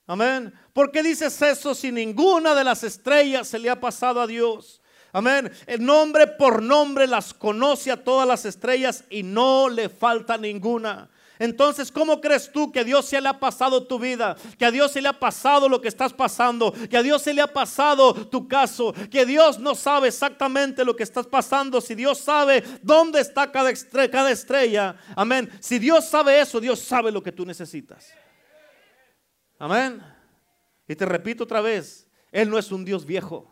Amén. 0.06 0.52
¿Por 0.72 0.92
qué 0.92 1.02
dices 1.02 1.40
eso 1.42 1.74
si 1.74 1.90
ninguna 1.90 2.54
de 2.54 2.64
las 2.64 2.84
estrellas 2.84 3.48
se 3.48 3.58
le 3.58 3.68
ha 3.68 3.80
pasado 3.80 4.20
a 4.20 4.26
Dios? 4.26 4.80
Amén. 5.12 5.50
El 5.66 5.84
nombre 5.84 6.28
por 6.28 6.62
nombre 6.62 7.08
las 7.08 7.34
conoce 7.34 7.90
a 7.90 8.02
todas 8.02 8.28
las 8.28 8.44
estrellas 8.44 9.04
y 9.10 9.24
no 9.24 9.68
le 9.68 9.88
falta 9.88 10.38
ninguna. 10.38 11.10
Entonces, 11.40 11.90
¿cómo 11.90 12.20
crees 12.20 12.52
tú 12.52 12.70
que 12.70 12.84
Dios 12.84 13.06
se 13.06 13.18
le 13.18 13.26
ha 13.26 13.40
pasado 13.40 13.86
tu 13.86 13.98
vida? 13.98 14.36
Que 14.58 14.66
a 14.66 14.70
Dios 14.70 14.92
se 14.92 15.00
le 15.00 15.08
ha 15.08 15.18
pasado 15.18 15.70
lo 15.70 15.80
que 15.80 15.88
estás 15.88 16.12
pasando. 16.12 16.70
Que 16.90 16.98
a 16.98 17.02
Dios 17.02 17.22
se 17.22 17.32
le 17.32 17.40
ha 17.40 17.46
pasado 17.46 18.12
tu 18.28 18.46
caso. 18.46 18.92
Que 19.10 19.24
Dios 19.24 19.58
no 19.58 19.74
sabe 19.74 20.08
exactamente 20.08 20.84
lo 20.84 20.94
que 20.94 21.02
estás 21.02 21.26
pasando. 21.26 21.80
Si 21.80 21.94
Dios 21.94 22.18
sabe 22.18 22.62
dónde 22.82 23.20
está 23.20 23.50
cada 23.50 23.70
estrella. 24.30 24.96
Amén. 25.16 25.50
Si 25.60 25.78
Dios 25.78 26.04
sabe 26.04 26.38
eso, 26.38 26.60
Dios 26.60 26.78
sabe 26.78 27.10
lo 27.10 27.22
que 27.22 27.32
tú 27.32 27.46
necesitas. 27.46 28.12
Amén. 29.58 30.02
Y 30.86 30.94
te 30.94 31.06
repito 31.06 31.44
otra 31.44 31.62
vez, 31.62 32.06
Él 32.30 32.50
no 32.50 32.58
es 32.58 32.70
un 32.70 32.84
Dios 32.84 33.06
viejo. 33.06 33.50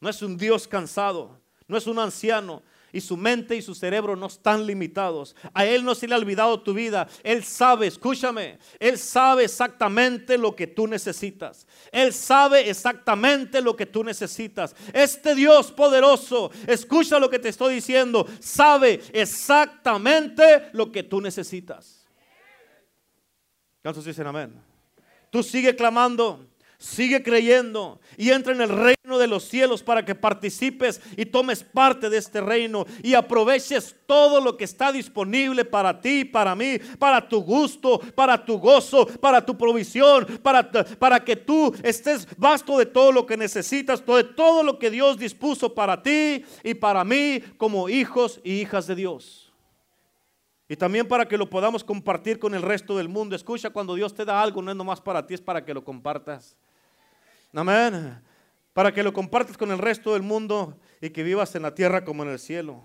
No 0.00 0.08
es 0.08 0.22
un 0.22 0.36
Dios 0.36 0.66
cansado, 0.66 1.40
no 1.68 1.76
es 1.76 1.86
un 1.86 2.00
anciano. 2.00 2.64
Y 2.92 3.00
su 3.00 3.16
mente 3.16 3.56
y 3.56 3.62
su 3.62 3.74
cerebro 3.74 4.16
no 4.16 4.26
están 4.26 4.66
limitados. 4.66 5.36
A 5.54 5.64
Él 5.64 5.84
no 5.84 5.94
se 5.94 6.08
le 6.08 6.14
ha 6.14 6.18
olvidado 6.18 6.60
tu 6.60 6.74
vida. 6.74 7.08
Él 7.22 7.44
sabe, 7.44 7.86
escúchame, 7.86 8.58
Él 8.78 8.98
sabe 8.98 9.44
exactamente 9.44 10.36
lo 10.36 10.56
que 10.56 10.66
tú 10.66 10.86
necesitas. 10.86 11.66
Él 11.92 12.12
sabe 12.12 12.68
exactamente 12.68 13.60
lo 13.60 13.76
que 13.76 13.86
tú 13.86 14.02
necesitas. 14.04 14.74
Este 14.92 15.34
Dios 15.34 15.70
poderoso, 15.72 16.50
escucha 16.66 17.18
lo 17.18 17.30
que 17.30 17.38
te 17.38 17.50
estoy 17.50 17.74
diciendo, 17.74 18.26
sabe 18.40 19.00
exactamente 19.12 20.70
lo 20.72 20.90
que 20.90 21.02
tú 21.02 21.20
necesitas. 21.20 22.06
¿Cuántos 23.82 24.04
dicen 24.04 24.26
amén? 24.26 24.54
Tú 25.30 25.42
sigue 25.42 25.74
clamando 25.76 26.49
sigue 26.80 27.22
creyendo 27.22 28.00
y 28.16 28.30
entra 28.30 28.54
en 28.54 28.62
el 28.62 28.70
reino 28.70 29.18
de 29.18 29.26
los 29.26 29.44
cielos 29.44 29.82
para 29.82 30.02
que 30.02 30.14
participes 30.14 31.00
y 31.14 31.26
tomes 31.26 31.62
parte 31.62 32.08
de 32.08 32.16
este 32.16 32.40
reino 32.40 32.86
y 33.02 33.12
aproveches 33.12 33.94
todo 34.06 34.40
lo 34.40 34.56
que 34.56 34.64
está 34.64 34.90
disponible 34.90 35.66
para 35.66 36.00
ti, 36.00 36.24
para 36.24 36.56
mí, 36.56 36.78
para 36.98 37.28
tu 37.28 37.42
gusto, 37.42 38.00
para 38.14 38.42
tu 38.42 38.58
gozo, 38.58 39.06
para 39.06 39.44
tu 39.44 39.56
provisión, 39.58 40.26
para, 40.42 40.70
para 40.72 41.22
que 41.22 41.36
tú 41.36 41.72
estés 41.82 42.26
vasto 42.38 42.78
de 42.78 42.86
todo 42.86 43.12
lo 43.12 43.26
que 43.26 43.36
necesitas, 43.36 44.04
de 44.04 44.24
todo 44.24 44.62
lo 44.62 44.78
que 44.78 44.90
Dios 44.90 45.18
dispuso 45.18 45.74
para 45.74 46.02
ti 46.02 46.42
y 46.64 46.72
para 46.72 47.04
mí 47.04 47.40
como 47.58 47.90
hijos 47.90 48.40
y 48.42 48.54
hijas 48.54 48.86
de 48.86 48.94
Dios. 48.94 49.52
Y 50.66 50.76
también 50.76 51.06
para 51.06 51.26
que 51.26 51.36
lo 51.36 51.50
podamos 51.50 51.84
compartir 51.84 52.38
con 52.38 52.54
el 52.54 52.62
resto 52.62 52.96
del 52.96 53.08
mundo. 53.08 53.36
Escucha, 53.36 53.70
cuando 53.70 53.96
Dios 53.96 54.14
te 54.14 54.24
da 54.24 54.40
algo, 54.40 54.62
no 54.62 54.70
es 54.70 54.76
nomás 54.76 55.00
para 55.00 55.26
ti, 55.26 55.34
es 55.34 55.40
para 55.40 55.62
que 55.62 55.74
lo 55.74 55.84
compartas. 55.84 56.56
Amén. 57.52 58.22
Para 58.72 58.92
que 58.92 59.02
lo 59.02 59.12
compartas 59.12 59.56
con 59.56 59.70
el 59.70 59.78
resto 59.78 60.12
del 60.12 60.22
mundo 60.22 60.78
y 61.00 61.10
que 61.10 61.22
vivas 61.22 61.54
en 61.54 61.62
la 61.62 61.74
tierra 61.74 62.04
como 62.04 62.22
en 62.22 62.30
el 62.30 62.38
cielo. 62.38 62.84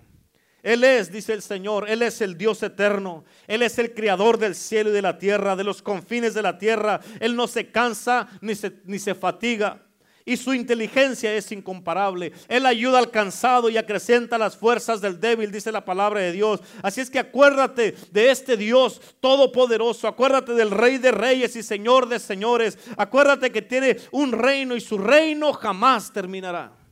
Él 0.63 0.83
es, 0.83 1.11
dice 1.11 1.33
el 1.33 1.43
Señor, 1.43 1.87
Él 1.87 2.01
es 2.01 2.21
el 2.21 2.37
Dios 2.37 2.63
eterno. 2.63 3.23
Él 3.45 3.61
es 3.61 3.77
el 3.77 3.93
creador 3.93 4.39
del 4.39 4.55
cielo 4.55 4.89
y 4.89 4.93
de 4.93 5.03
la 5.03 5.19
tierra, 5.19 5.55
de 5.55 5.63
los 5.63 5.83
confines 5.83 6.33
de 6.33 6.41
la 6.41 6.57
tierra. 6.57 7.01
Él 7.19 7.35
no 7.35 7.47
se 7.47 7.69
cansa 7.71 8.27
ni 8.41 8.55
se, 8.55 8.81
ni 8.85 8.97
se 8.97 9.13
fatiga 9.13 9.84
y 10.25 10.37
su 10.37 10.53
inteligencia 10.53 11.33
es 11.33 11.51
incomparable. 11.51 12.33
Él 12.47 12.65
ayuda 12.65 12.99
al 12.99 13.11
cansado 13.11 13.69
y 13.69 13.77
acrecenta 13.77 14.37
las 14.37 14.57
fuerzas 14.57 14.99
del 14.99 15.19
débil, 15.19 15.51
dice 15.51 15.71
la 15.71 15.85
palabra 15.85 16.19
de 16.19 16.31
Dios. 16.31 16.61
Así 16.81 17.01
es 17.01 17.09
que 17.09 17.19
acuérdate 17.19 17.95
de 18.11 18.31
este 18.31 18.57
Dios 18.57 18.99
todopoderoso, 19.19 20.07
acuérdate 20.07 20.53
del 20.53 20.71
Rey 20.71 20.97
de 20.97 21.11
Reyes 21.11 21.55
y 21.55 21.63
Señor 21.63 22.09
de 22.09 22.19
Señores. 22.19 22.77
Acuérdate 22.97 23.51
que 23.51 23.61
tiene 23.61 23.97
un 24.11 24.31
reino 24.31 24.75
y 24.75 24.81
su 24.81 24.97
reino 24.97 25.53
jamás 25.53 26.11
terminará. 26.11 26.84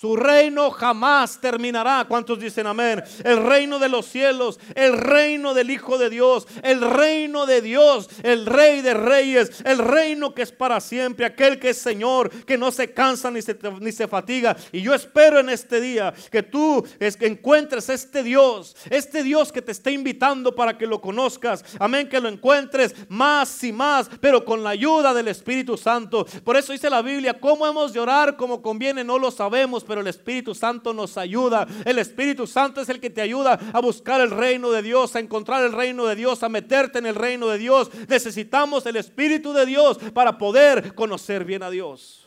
Su 0.00 0.16
reino 0.16 0.70
jamás 0.70 1.38
terminará. 1.42 2.06
¿Cuántos 2.08 2.40
dicen 2.40 2.66
amén? 2.66 3.04
El 3.22 3.36
reino 3.44 3.78
de 3.78 3.90
los 3.90 4.06
cielos, 4.06 4.58
el 4.74 4.96
reino 4.96 5.52
del 5.52 5.68
Hijo 5.68 5.98
de 5.98 6.08
Dios, 6.08 6.48
el 6.62 6.80
reino 6.80 7.44
de 7.44 7.60
Dios, 7.60 8.08
el 8.22 8.46
Rey 8.46 8.80
de 8.80 8.94
Reyes, 8.94 9.60
el 9.62 9.76
reino 9.76 10.32
que 10.32 10.40
es 10.40 10.52
para 10.52 10.80
siempre, 10.80 11.26
aquel 11.26 11.58
que 11.58 11.68
es 11.68 11.76
Señor, 11.76 12.30
que 12.46 12.56
no 12.56 12.70
se 12.70 12.94
cansa 12.94 13.30
ni 13.30 13.42
se, 13.42 13.58
ni 13.78 13.92
se 13.92 14.08
fatiga. 14.08 14.56
Y 14.72 14.80
yo 14.80 14.94
espero 14.94 15.38
en 15.38 15.50
este 15.50 15.82
día 15.82 16.14
que 16.32 16.42
tú 16.42 16.82
es 16.98 17.18
que 17.18 17.26
encuentres 17.26 17.90
este 17.90 18.22
Dios, 18.22 18.74
este 18.88 19.22
Dios 19.22 19.52
que 19.52 19.60
te 19.60 19.72
está 19.72 19.90
invitando 19.90 20.54
para 20.54 20.78
que 20.78 20.86
lo 20.86 21.02
conozcas. 21.02 21.62
Amén, 21.78 22.08
que 22.08 22.22
lo 22.22 22.30
encuentres 22.30 22.94
más 23.10 23.62
y 23.64 23.70
más, 23.70 24.08
pero 24.18 24.46
con 24.46 24.64
la 24.64 24.70
ayuda 24.70 25.12
del 25.12 25.28
Espíritu 25.28 25.76
Santo. 25.76 26.24
Por 26.42 26.56
eso 26.56 26.72
dice 26.72 26.88
la 26.88 27.02
Biblia, 27.02 27.38
¿cómo 27.38 27.66
hemos 27.66 27.92
de 27.92 28.00
orar 28.00 28.38
como 28.38 28.62
conviene? 28.62 29.04
No 29.04 29.18
lo 29.18 29.30
sabemos 29.30 29.84
pero 29.90 30.02
el 30.02 30.06
Espíritu 30.06 30.54
Santo 30.54 30.94
nos 30.94 31.18
ayuda. 31.18 31.66
El 31.84 31.98
Espíritu 31.98 32.46
Santo 32.46 32.80
es 32.80 32.88
el 32.90 33.00
que 33.00 33.10
te 33.10 33.20
ayuda 33.20 33.58
a 33.72 33.80
buscar 33.80 34.20
el 34.20 34.30
reino 34.30 34.70
de 34.70 34.82
Dios, 34.82 35.16
a 35.16 35.18
encontrar 35.18 35.64
el 35.64 35.72
reino 35.72 36.06
de 36.06 36.14
Dios, 36.14 36.44
a 36.44 36.48
meterte 36.48 37.00
en 37.00 37.06
el 37.06 37.16
reino 37.16 37.48
de 37.48 37.58
Dios. 37.58 37.90
Necesitamos 38.08 38.86
el 38.86 38.94
Espíritu 38.94 39.52
de 39.52 39.66
Dios 39.66 39.98
para 40.14 40.38
poder 40.38 40.94
conocer 40.94 41.44
bien 41.44 41.64
a 41.64 41.70
Dios. 41.70 42.24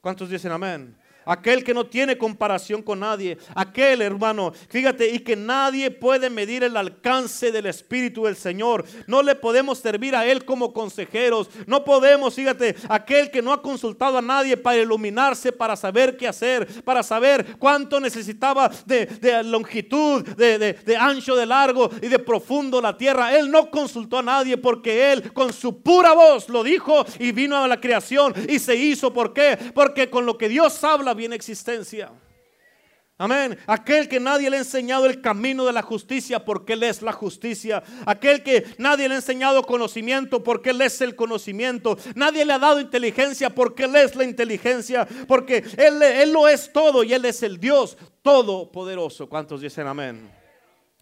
¿Cuántos 0.00 0.28
dicen 0.28 0.50
amén? 0.50 0.96
Aquel 1.26 1.64
que 1.64 1.74
no 1.74 1.86
tiene 1.86 2.18
comparación 2.18 2.82
con 2.82 3.00
nadie. 3.00 3.38
Aquel 3.54 4.02
hermano, 4.02 4.52
fíjate, 4.68 5.10
y 5.10 5.20
que 5.20 5.36
nadie 5.36 5.90
puede 5.90 6.30
medir 6.30 6.64
el 6.64 6.76
alcance 6.76 7.50
del 7.52 7.66
Espíritu 7.66 8.24
del 8.24 8.36
Señor. 8.36 8.84
No 9.06 9.22
le 9.22 9.34
podemos 9.34 9.78
servir 9.78 10.14
a 10.14 10.26
Él 10.26 10.44
como 10.44 10.72
consejeros. 10.72 11.48
No 11.66 11.84
podemos, 11.84 12.34
fíjate, 12.34 12.76
aquel 12.88 13.30
que 13.30 13.42
no 13.42 13.52
ha 13.52 13.62
consultado 13.62 14.18
a 14.18 14.22
nadie 14.22 14.56
para 14.56 14.78
iluminarse, 14.78 15.52
para 15.52 15.76
saber 15.76 16.16
qué 16.16 16.28
hacer, 16.28 16.82
para 16.84 17.02
saber 17.02 17.56
cuánto 17.58 18.00
necesitaba 18.00 18.70
de, 18.86 19.42
longitud, 19.44 20.22
de, 20.22 20.58
de 20.58 20.96
ancho, 20.96 21.36
de 21.36 21.46
largo 21.46 21.90
y 22.02 22.08
de 22.08 22.18
profundo 22.18 22.80
la 22.80 22.96
tierra. 22.96 23.36
Él 23.36 23.50
no 23.50 23.70
consultó 23.70 24.18
a 24.18 24.22
nadie 24.22 24.56
porque 24.56 25.12
Él 25.12 25.32
con 25.32 25.52
su 25.52 25.82
pura 25.82 26.12
voz 26.12 26.48
lo 26.48 26.62
dijo 26.62 27.04
y 27.18 27.32
vino 27.32 27.56
a 27.56 27.68
la 27.68 27.80
creación 27.80 28.34
y 28.48 28.58
se 28.58 28.76
hizo. 28.76 29.12
¿Por 29.12 29.32
qué? 29.32 29.58
Porque 29.74 30.10
con 30.10 30.26
lo 30.26 30.36
que 30.36 30.48
Dios 30.48 30.82
habla, 30.84 31.13
viene 31.14 31.36
existencia. 31.36 32.12
Amén. 33.16 33.56
Aquel 33.68 34.08
que 34.08 34.18
nadie 34.18 34.50
le 34.50 34.56
ha 34.56 34.60
enseñado 34.60 35.06
el 35.06 35.20
camino 35.20 35.64
de 35.64 35.72
la 35.72 35.82
justicia 35.82 36.44
porque 36.44 36.72
Él 36.72 36.82
es 36.82 37.00
la 37.00 37.12
justicia. 37.12 37.80
Aquel 38.06 38.42
que 38.42 38.64
nadie 38.76 39.08
le 39.08 39.14
ha 39.14 39.18
enseñado 39.18 39.62
conocimiento 39.62 40.42
porque 40.42 40.70
Él 40.70 40.82
es 40.82 41.00
el 41.00 41.14
conocimiento. 41.14 41.96
Nadie 42.16 42.44
le 42.44 42.52
ha 42.52 42.58
dado 42.58 42.80
inteligencia 42.80 43.50
porque 43.50 43.84
Él 43.84 43.94
es 43.94 44.16
la 44.16 44.24
inteligencia. 44.24 45.06
Porque 45.28 45.58
Él, 45.76 46.02
él 46.02 46.32
lo 46.32 46.48
es 46.48 46.72
todo 46.72 47.04
y 47.04 47.12
Él 47.12 47.24
es 47.24 47.44
el 47.44 47.60
Dios 47.60 47.96
todopoderoso. 48.22 49.28
¿Cuántos 49.28 49.60
dicen 49.60 49.86
amén? 49.86 50.28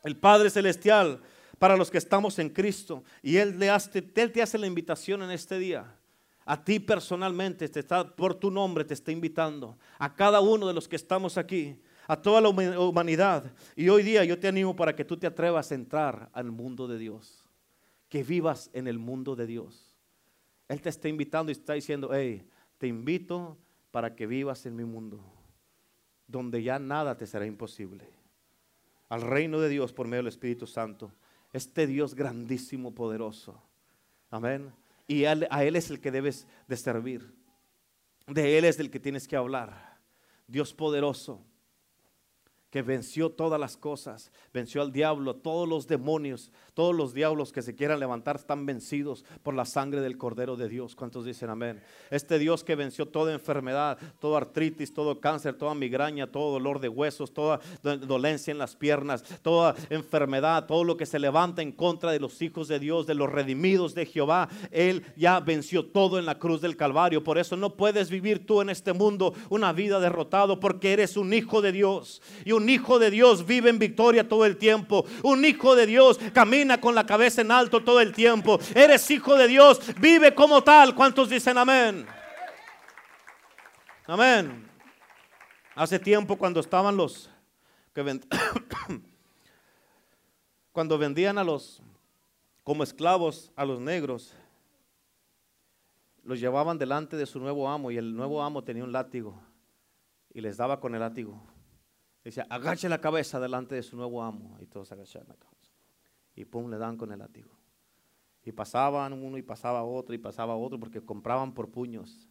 El 0.05 0.17
Padre 0.19 0.51
Celestial 0.51 1.23
para 1.59 1.79
los 1.79 1.91
que 1.91 1.99
estamos 1.99 2.39
en 2.39 2.51
Cristo. 2.51 3.05
Y 3.23 3.39
Él, 3.39 3.59
le 3.59 3.71
hace, 3.71 4.05
él 4.15 4.33
te 4.33 4.43
hace 4.43 4.59
la 4.59 4.67
invitación 4.67 5.23
en 5.23 5.31
este 5.31 5.59
día. 5.59 5.97
A 6.45 6.65
ti 6.65 6.81
personalmente, 6.81 7.69
te 7.69 7.81
está, 7.81 8.17
por 8.17 8.35
tu 8.35 8.51
nombre 8.51 8.85
te 8.85 8.95
está 8.95 9.13
invitando. 9.13 9.79
A 9.99 10.15
cada 10.15 10.41
uno 10.41 10.67
de 10.67 10.75
los 10.75 10.89
que 10.89 10.97
estamos 10.97 11.39
aquí. 11.39 11.81
A 12.09 12.21
toda 12.21 12.41
la 12.41 12.49
humanidad. 12.49 13.53
Y 13.77 13.89
hoy 13.89 14.03
día 14.03 14.25
yo 14.25 14.39
te 14.39 14.49
animo 14.49 14.75
para 14.75 14.97
que 14.97 15.05
tú 15.05 15.17
te 15.17 15.27
atrevas 15.27 15.71
a 15.71 15.75
entrar 15.77 16.31
al 16.33 16.51
mundo 16.51 16.89
de 16.89 16.99
Dios. 16.99 17.45
Que 18.09 18.25
vivas 18.25 18.71
en 18.73 18.89
el 18.89 18.99
mundo 18.99 19.37
de 19.37 19.47
Dios. 19.47 19.97
Él 20.69 20.81
te 20.81 20.89
está 20.89 21.09
invitando 21.09 21.51
y 21.51 21.55
está 21.55 21.75
diciendo, 21.75 22.11
hey, 22.13 22.45
te 22.79 22.89
invito 22.89 23.57
para 23.93 24.17
que 24.17 24.27
vivas 24.27 24.67
en 24.67 24.75
mi 24.75 24.85
mundo. 24.85 25.25
Donde 26.27 26.63
ya 26.63 26.79
nada 26.79 27.17
te 27.17 27.27
será 27.27 27.47
imposible. 27.47 28.09
Al 29.09 29.23
reino 29.23 29.61
de 29.61 29.69
Dios 29.69 29.93
por 29.93 30.09
medio 30.09 30.23
del 30.23 30.29
Espíritu 30.29 30.67
Santo. 30.67 31.13
Este 31.53 31.87
Dios 31.87 32.15
grandísimo, 32.15 32.95
poderoso. 32.95 33.63
Amén 34.31 34.82
y 35.07 35.25
a 35.25 35.33
él, 35.33 35.77
es 35.77 35.91
el 35.91 36.01
que 36.01 36.11
debes 36.11 36.47
de 36.69 36.77
servir. 36.77 37.35
De 38.27 38.57
Él 38.57 38.65
es 38.65 38.79
el 38.79 38.91
que 38.91 39.01
tienes 39.01 39.27
que 39.27 39.37
hablar. 39.37 39.99
Dios 40.47 40.73
poderoso 40.73 41.45
que 42.73 42.81
venció 42.81 43.29
todas 43.31 43.61
las 43.61 43.77
cosas, 43.77 44.33
venció 44.51 44.81
al 44.81 44.93
diablo, 44.93 45.37
todos 45.37 45.69
los 45.69 45.87
demonios, 45.87 46.51
todos 46.73 46.97
los 46.97 47.13
diablos 47.13 47.53
que 47.53 47.61
se 47.61 47.75
quieran 47.75 48.01
levantar 48.01 48.37
están 48.37 48.65
vencidos 48.65 49.27
por 49.43 49.53
la 49.53 49.67
sangre 49.67 50.01
del 50.01 50.17
Cordero 50.17 50.57
de 50.57 50.71
Dios. 50.71 50.97
¿Cuántos 50.97 51.27
dicen 51.27 51.51
amén? 51.51 51.83
Este 52.11 52.39
Dios 52.39 52.65
que 52.65 52.75
venció 52.75 53.07
toda 53.07 53.35
enfermedad, 53.35 53.99
toda 54.19 54.39
artritis, 54.39 54.95
todo 54.95 55.21
cáncer, 55.21 55.53
toda 55.53 55.75
migraña, 55.75 56.33
todo 56.33 56.53
dolor 56.53 56.81
de 56.81 56.89
huesos, 56.89 57.35
toda 57.35 57.61
dolencia 57.83 58.53
en 58.53 58.59
las 58.59 58.75
piernas, 58.75 59.23
toda 59.43 59.75
enfermedad, 59.91 60.65
todo 60.65 60.83
lo 60.83 60.97
que 60.97 61.05
se 61.05 61.19
levanta 61.19 61.61
en 61.61 61.73
contra 61.73 62.11
de 62.11 62.21
los 62.21 62.41
hijos 62.41 62.69
de 62.69 62.79
Dios, 62.79 63.07
de 63.07 63.15
los 63.15 63.31
redimidos 63.31 63.95
de 63.95 64.07
Jehová, 64.07 64.49
Él 64.71 65.05
ya 65.15 65.41
venció 65.41 65.85
todo 65.85 66.19
en 66.19 66.25
la 66.25 66.39
cruz 66.39 66.63
del 66.63 66.79
Calvario. 66.79 67.23
Por 67.23 67.37
eso 67.37 67.55
no 67.55 67.77
puedes 67.77 68.09
vivir 68.09 68.47
tú 68.47 68.63
en 68.63 68.71
este 68.71 68.95
mundo 68.95 69.35
una 69.51 69.75
vida 69.75 70.01
derrotado 70.01 70.59
porque 70.59 70.95
eres 70.95 71.19
un 71.19 71.35
hijo 71.35 71.61
de 71.61 71.73
Dios 71.73 72.23
y 72.47 72.53
un 72.53 72.62
un 72.63 72.71
hijo 72.71 73.01
de 73.01 73.11
Dios 73.11 73.45
vive 73.45 73.71
en 73.71 73.79
victoria 73.79 74.29
todo 74.29 74.47
el 74.47 74.57
tiempo. 74.57 75.05
Un 75.23 75.45
hijo 75.45 75.75
de 75.75 75.87
Dios 75.87 76.19
camina 76.33 76.81
con 76.81 76.95
la 76.95 77.05
cabeza 77.05 77.41
en 77.41 77.51
alto 77.51 77.83
todo 77.83 78.01
el 78.01 78.13
tiempo. 78.13 78.59
Eres 78.75 79.11
hijo 79.11 79.35
de 79.35 79.49
Dios, 79.49 79.81
vive 80.01 80.33
como 80.35 80.63
tal. 80.63 80.95
¿Cuántos 80.95 81.29
dicen 81.29 81.59
amén? 81.59 82.07
Amén. 84.07 84.71
Hace 85.75 85.99
tiempo 85.99 86.37
cuando 86.37 86.61
estaban 86.61 86.97
los 86.97 87.29
que 87.95 88.03
cuando 90.73 90.99
vendían 90.99 91.39
a 91.39 91.45
los 91.45 91.83
como 92.63 92.85
esclavos 92.85 93.51
a 93.57 93.65
los 93.65 93.81
negros, 93.81 94.37
los 96.23 96.39
llevaban 96.39 96.79
delante 96.79 97.17
de 97.17 97.27
su 97.27 97.41
nuevo 97.41 97.69
amo 97.69 97.91
y 97.91 97.97
el 97.97 98.15
nuevo 98.15 98.41
amo 98.41 98.63
tenía 98.63 98.85
un 98.85 98.93
látigo 98.93 99.35
y 100.33 100.41
les 100.41 100.57
daba 100.57 100.79
con 100.79 100.95
el 100.95 101.01
látigo. 101.01 101.52
Dice, 102.25 102.45
agache 102.49 102.89
la 102.89 103.01
cabeza 103.01 103.41
delante 103.41 103.75
de 103.75 103.83
su 103.83 103.97
nuevo 103.97 104.23
amo. 104.23 104.57
Y 104.61 104.67
todos 104.67 104.93
agachaban 104.93 105.29
la 105.29 105.35
cabeza. 105.35 105.73
Y 106.35 106.45
pum, 106.45 106.71
le 106.71 106.79
dan 106.79 106.97
con 106.97 107.13
el 107.13 107.19
látigo. 107.19 107.51
Y 108.45 108.53
pasaban 108.53 109.13
uno 109.13 109.39
y 109.39 109.43
pasaba 109.43 109.83
otro 109.85 110.15
y 110.15 110.19
pasaba 110.19 110.57
otro 110.57 110.79
porque 110.79 111.01
compraban 111.01 111.53
por 111.53 111.71
puños. 111.71 112.29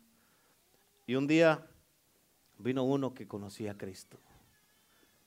Y 1.07 1.15
un 1.15 1.27
día 1.27 1.67
vino 2.57 2.83
uno 2.83 3.13
que 3.13 3.27
conocía 3.27 3.71
a 3.71 3.77
Cristo. 3.77 4.19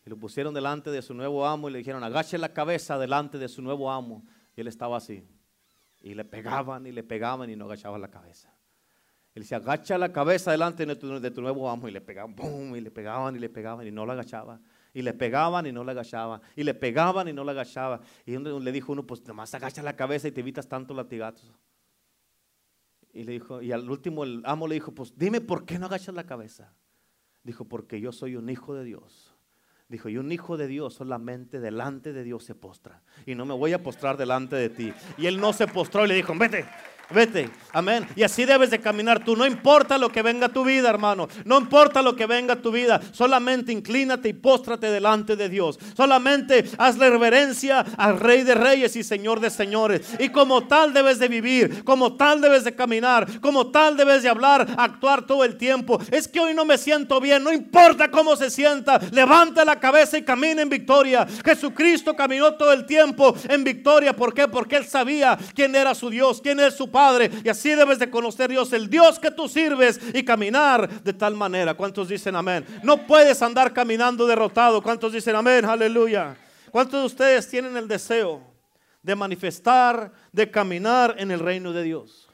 Y 0.07 0.11
lo 0.11 0.17
pusieron 0.17 0.53
delante 0.53 0.91
de 0.91 1.01
su 1.03 1.15
nuevo 1.15 1.47
amo 1.47 1.69
y 1.69 1.73
le 1.73 1.79
dijeron, 1.79 2.05
agache 2.05 2.37
la 2.37 2.53
cabeza 2.53 2.99
delante 2.99 3.39
de 3.39 3.49
su 3.49 3.63
nuevo 3.63 3.91
amo. 3.91 4.25
Y 4.57 4.61
él 4.61 4.69
estaba 4.69 4.99
así. 4.99 5.27
Y 6.03 6.15
le 6.15 6.25
pegaban 6.25 6.87
y 6.87 6.93
le 6.93 7.03
pegaban 7.03 7.49
y 7.49 7.57
no 7.57 7.65
agachaba 7.65 7.99
la 7.99 8.09
cabeza. 8.09 8.54
Él 9.35 9.45
se 9.45 9.57
agacha 9.57 9.99
la 9.99 10.13
cabeza 10.13 10.53
delante 10.53 10.87
de 10.87 10.95
tu, 11.31 11.41
nuevo 11.41 11.69
amo 11.69 11.89
y 11.89 11.91
le 11.91 12.01
pegaban, 12.01 12.37
y 12.77 12.81
le 12.81 12.91
pegaban 12.91 13.35
y 13.35 13.41
le 13.41 13.49
pegaban 13.49 13.87
y 13.87 13.91
no 13.91 14.07
la 14.07 14.13
agachaba. 14.13 14.61
Y 14.93 15.03
le 15.03 15.13
pegaban 15.13 15.67
y 15.67 15.73
no 15.73 15.83
la 15.83 15.91
agachaba. 15.91 16.41
Y 16.55 16.63
le 16.63 16.73
pegaban 16.73 17.27
y 17.27 17.33
no 17.33 17.43
la 17.43 17.51
agachaba. 17.51 18.01
Y 18.25 18.39
le 18.39 18.73
dijo 18.73 18.93
uno, 18.93 19.05
pues 19.05 19.27
nomás 19.27 19.53
agacha 19.53 19.83
la 19.83 19.97
cabeza 19.97 20.29
y 20.29 20.33
te 20.33 20.41
evitas 20.41 20.69
tanto 20.69 20.95
latigazos. 20.95 21.53
Y 23.13 23.25
le 23.25 23.33
dijo, 23.33 23.61
y 23.61 23.73
al 23.73 23.91
último 23.91 24.23
el 24.23 24.41
amo 24.45 24.69
le 24.69 24.75
dijo, 24.75 24.93
pues 24.93 25.17
dime 25.17 25.41
por 25.41 25.65
qué 25.65 25.81
no 25.81 25.87
agachas 25.87 26.15
la 26.15 26.25
cabeza. 26.25 26.73
Dijo, 27.43 27.65
porque 27.65 28.01
yo 28.01 28.13
soy 28.13 28.37
un 28.37 28.49
hijo 28.49 28.75
de 28.75 28.85
Dios. 28.85 29.35
Dijo, 29.89 30.09
y 30.09 30.17
un 30.17 30.31
hijo 30.31 30.57
de 30.57 30.69
Dios 30.69 30.95
solamente 30.95 31.59
delante 31.59 32.13
de 32.13 32.23
Dios 32.23 32.45
se 32.45 32.55
postra. 32.55 33.03
Y 33.27 33.35
no 33.35 33.45
me 33.47 33.55
voy 33.55 33.73
a 33.73 33.83
postrar 33.83 34.17
delante 34.17 34.55
de 34.55 34.71
ti. 34.71 34.93
Y 35.19 35.27
él 35.27 35.41
no 35.41 35.53
se 35.53 35.67
postró 35.67 36.05
y 36.05 36.09
le 36.09 36.15
dijo, 36.15 36.35
vete, 36.37 36.65
Vete, 37.11 37.51
amén. 37.73 38.07
Y 38.17 38.23
así 38.23 38.45
debes 38.45 38.71
de 38.71 38.81
caminar 38.81 39.25
tú. 39.25 39.37
No 39.37 39.47
importa 39.47 39.99
lo 39.99 40.11
que 40.11 40.23
venga 40.23 40.49
tu 40.49 40.65
vida, 40.65 40.89
hermano. 40.89 41.29
No 41.45 41.59
importa 41.59 42.01
lo 42.01 42.17
que 42.17 42.27
venga 42.27 42.57
tu 42.57 42.73
vida. 42.73 43.01
Solamente 43.13 43.73
inclínate 43.73 44.31
y 44.31 44.33
póstrate 44.33 44.91
delante 44.91 45.37
de 45.37 45.49
Dios. 45.49 45.79
Solamente 45.97 46.65
hazle 46.79 47.11
reverencia 47.11 47.81
al 47.99 48.19
Rey 48.19 48.43
de 48.43 48.55
Reyes 48.55 48.97
y 48.97 49.03
Señor 49.03 49.41
de 49.41 49.51
Señores. 49.51 50.15
Y 50.19 50.31
como 50.31 50.67
tal 50.67 50.95
debes 50.95 51.19
de 51.19 51.29
vivir. 51.29 51.85
Como 51.85 52.17
tal 52.17 52.41
debes 52.41 52.65
de 52.65 52.75
caminar. 52.75 53.41
Como 53.41 53.71
tal 53.71 53.97
debes 53.97 54.23
de 54.23 54.31
hablar, 54.31 54.67
actuar 54.79 55.27
todo 55.27 55.45
el 55.45 55.57
tiempo. 55.57 56.01
Es 56.11 56.27
que 56.27 56.41
hoy 56.41 56.55
no 56.55 56.65
me 56.65 56.79
siento 56.79 57.21
bien. 57.21 57.45
No 57.45 57.53
importa 57.53 58.11
cómo 58.11 58.35
se 58.35 58.51
sienta. 58.51 58.99
Levanta 59.13 59.65
la 59.65 59.79
cabeza 59.79 60.17
y 60.17 60.23
camina 60.23 60.63
en 60.63 60.71
victoria. 60.71 61.27
Jesucristo 61.45 62.17
caminó 62.17 62.55
todo 62.55 62.73
el 62.73 62.87
tiempo 62.87 63.35
en 63.49 63.63
victoria. 63.63 64.17
¿Por 64.17 64.33
qué? 64.33 64.49
Porque 64.49 64.77
él 64.77 64.87
sabía 64.87 65.39
quién 65.55 65.77
era 65.77 65.95
su 65.95 66.09
Dios, 66.09 66.41
quién 66.41 66.61
es 66.61 66.75
su 66.75 66.94
Padre. 66.95 67.29
Y 67.43 67.49
así 67.49 67.75
debes 67.75 67.99
de 67.99 68.09
conocer 68.09 68.49
Dios, 68.49 68.73
el 68.73 68.89
Dios 68.89 69.19
que 69.19 69.33
tú 69.33 69.49
sirves 69.49 69.99
y 70.15 70.25
caminar 70.25 71.03
de 71.03 71.13
tal 71.13 71.35
manera. 71.35 71.75
¿Cuántos 71.75 72.09
dicen 72.09 72.37
amén? 72.37 72.65
No 72.85 73.05
puedes 73.05 73.43
andar 73.43 73.73
caminando 73.73 74.29
derrotado. 74.29 74.81
¿Cuántos 74.81 75.13
dicen 75.13 75.35
amén? 75.35 75.65
Aleluya. 75.65 76.37
¿Cuántos 76.71 77.01
de 77.01 77.07
ustedes 77.07 77.49
tienen 77.49 77.77
el 77.77 77.89
deseo 77.89 78.41
de 79.03 79.17
manifestar, 79.17 80.13
de 80.31 80.49
caminar 80.49 81.17
en 81.19 81.33
el 81.33 81.41
reino 81.41 81.73
de 81.73 81.83
Dios? 81.83 82.29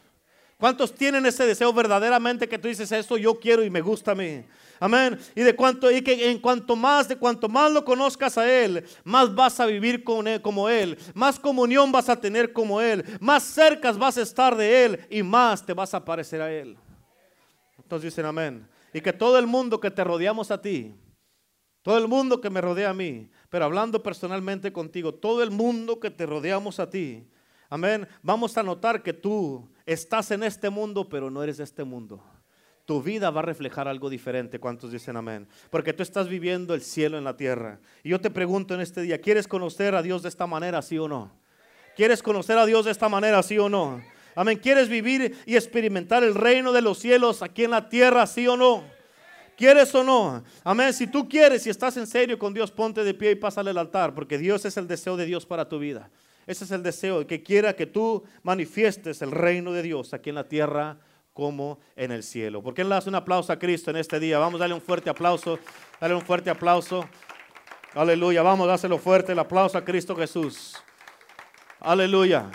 ¿Cuántos 0.59 0.95
tienen 0.95 1.25
ese 1.25 1.47
deseo 1.47 1.73
verdaderamente 1.73 2.47
que 2.47 2.59
tú 2.59 2.69
dices, 2.69 2.93
esto 2.93 3.17
yo 3.17 3.41
quiero 3.41 3.65
y 3.65 3.71
me 3.71 3.81
gusta 3.81 4.13
a 4.13 4.15
mí? 4.15 4.45
Amén. 4.83 5.19
Y 5.35 5.43
de 5.43 5.55
cuanto 5.55 5.91
y 5.91 6.01
que 6.01 6.31
en 6.31 6.39
cuanto 6.39 6.75
más 6.75 7.07
de 7.07 7.17
cuanto 7.17 7.51
más 7.51 7.71
lo 7.71 7.85
conozcas 7.85 8.39
a 8.39 8.51
él, 8.51 8.83
más 9.05 9.33
vas 9.35 9.61
a 9.61 9.67
vivir 9.67 10.03
con 10.03 10.27
él, 10.27 10.41
como 10.41 10.71
él, 10.71 10.99
más 11.13 11.39
comunión 11.39 11.93
vas 11.93 12.09
a 12.09 12.19
tener 12.19 12.55
como 12.55 12.81
él, 12.81 13.05
más 13.21 13.43
cercas 13.43 13.99
vas 13.99 14.17
a 14.17 14.23
estar 14.23 14.57
de 14.57 14.85
él 14.87 15.07
y 15.11 15.23
más 15.23 15.67
te 15.67 15.75
vas 15.75 15.93
a 15.93 16.03
parecer 16.03 16.41
a 16.41 16.51
él. 16.51 16.79
Entonces 17.77 18.11
dicen 18.11 18.25
amén. 18.25 18.67
Y 18.95 19.03
que 19.03 19.13
todo 19.13 19.39
el 19.39 19.47
mundo 19.47 19.79
que 19.79 19.91
te 19.91 20.03
rodeamos 20.03 20.51
a 20.51 20.63
ti, 20.63 20.95
todo 21.83 21.99
el 21.99 22.09
mundo 22.09 22.41
que 22.41 22.49
me 22.49 22.63
rodea 22.63 22.89
a 22.89 22.95
mí, 22.95 23.31
pero 23.51 23.67
hablando 23.67 24.03
personalmente 24.03 24.73
contigo, 24.73 25.13
todo 25.13 25.43
el 25.43 25.51
mundo 25.51 26.01
que 26.01 26.11
te 26.11 26.25
rodeamos 26.25 26.81
a 26.81 26.89
ti, 26.89 27.29
amén, 27.69 28.09
vamos 28.23 28.57
a 28.57 28.63
notar 28.63 29.03
que 29.03 29.13
tú 29.13 29.69
estás 29.85 30.31
en 30.31 30.43
este 30.43 30.71
mundo, 30.71 31.07
pero 31.07 31.31
no 31.31 31.43
eres 31.43 31.59
de 31.59 31.65
este 31.65 31.85
mundo 31.85 32.25
tu 32.85 33.03
vida 33.03 33.31
va 33.31 33.41
a 33.41 33.45
reflejar 33.45 33.87
algo 33.89 34.11
diferente. 34.11 34.59
¿Cuántos 34.59 34.93
dicen 34.93 35.17
amén? 35.17 35.47
Porque 35.71 35.93
tú 35.93 36.03
estás 36.03 36.29
viviendo 36.29 36.75
el 36.75 36.83
cielo 36.83 37.19
en 37.19 37.25
la 37.25 37.37
tierra. 37.37 37.79
Y 38.03 38.11
yo 38.11 38.21
te 38.21 38.31
pregunto 38.31 38.75
en 38.75 38.81
este 38.81 39.03
día, 39.03 39.21
¿quieres 39.21 39.47
conocer 39.47 39.95
a 39.95 40.03
Dios 40.03 40.23
de 40.23 40.29
esta 40.29 40.47
manera, 40.47 40.83
sí 40.83 40.99
o 40.99 41.07
no? 41.07 41.31
¿Quieres 41.97 42.23
conocer 42.23 42.59
a 42.59 42.67
Dios 42.67 42.85
de 42.85 42.91
esta 42.91 43.09
manera, 43.09 43.43
sí 43.43 43.59
o 43.59 43.69
no? 43.69 44.01
Amén. 44.35 44.59
¿Quieres 44.59 44.89
vivir 44.89 45.37
y 45.47 45.57
experimentar 45.57 46.25
el 46.25 46.35
reino 46.35 46.73
de 46.73 46.83
los 46.83 46.99
cielos 46.99 47.43
aquí 47.43 47.65
en 47.65 47.73
la 47.73 47.89
tierra, 47.89 48.27
sí 48.27 48.47
o 48.47 48.57
no? 48.57 48.85
¿Quieres 49.57 49.95
o 49.95 50.03
no? 50.03 50.43
Amén. 50.65 50.93
Si 50.95 51.07
tú 51.07 51.29
quieres, 51.29 51.63
si 51.63 51.71
estás 51.71 51.97
en 51.99 52.07
serio 52.07 52.39
con 52.39 52.55
Dios, 52.55 52.71
ponte 52.71 53.05
de 53.05 53.13
pie 53.13 53.33
y 53.33 53.35
pásale 53.35 53.71
al 53.71 53.79
altar, 53.79 54.15
porque 54.15 54.39
Dios 54.39 54.65
es 54.65 54.77
el 54.77 54.89
deseo 54.89 55.17
de 55.17 55.27
Dios 55.27 55.45
para 55.45 55.69
tu 55.69 55.79
vida. 55.79 56.09
Ese 56.47 56.65
es 56.65 56.71
el 56.71 56.83
deseo 56.83 57.27
que 57.27 57.43
quiera 57.43 57.77
que 57.77 57.87
tú 57.87 58.25
manifiestes 58.43 59.21
el 59.21 59.31
reino 59.31 59.73
de 59.73 59.83
Dios 59.83 60.15
aquí 60.15 60.31
en 60.31 60.37
la 60.37 60.49
tierra 60.49 60.99
como 61.41 61.79
en 61.97 62.13
el 62.13 62.23
cielo. 62.23 62.63
¿Por 62.63 62.75
qué 62.75 62.85
le 62.85 62.91
das 62.91 63.07
un 63.07 63.15
aplauso 63.15 63.51
a 63.51 63.59
Cristo 63.59 63.91
en 63.91 63.97
este 63.97 64.21
día? 64.21 64.39
Vamos 64.39 64.61
a 64.61 64.65
darle 64.65 64.75
un 64.75 64.83
fuerte 64.83 65.09
aplauso. 65.09 65.59
Dale 65.99 66.15
un 66.15 66.21
fuerte 66.21 66.51
aplauso. 66.51 67.09
Aleluya. 67.95 68.43
Vamos 68.43 68.67
a 68.67 68.73
dárselo 68.73 68.99
fuerte 68.99 69.33
el 69.33 69.39
aplauso 69.39 69.79
a 69.79 69.83
Cristo 69.83 70.15
Jesús. 70.15 70.77
Aleluya. 71.81 72.51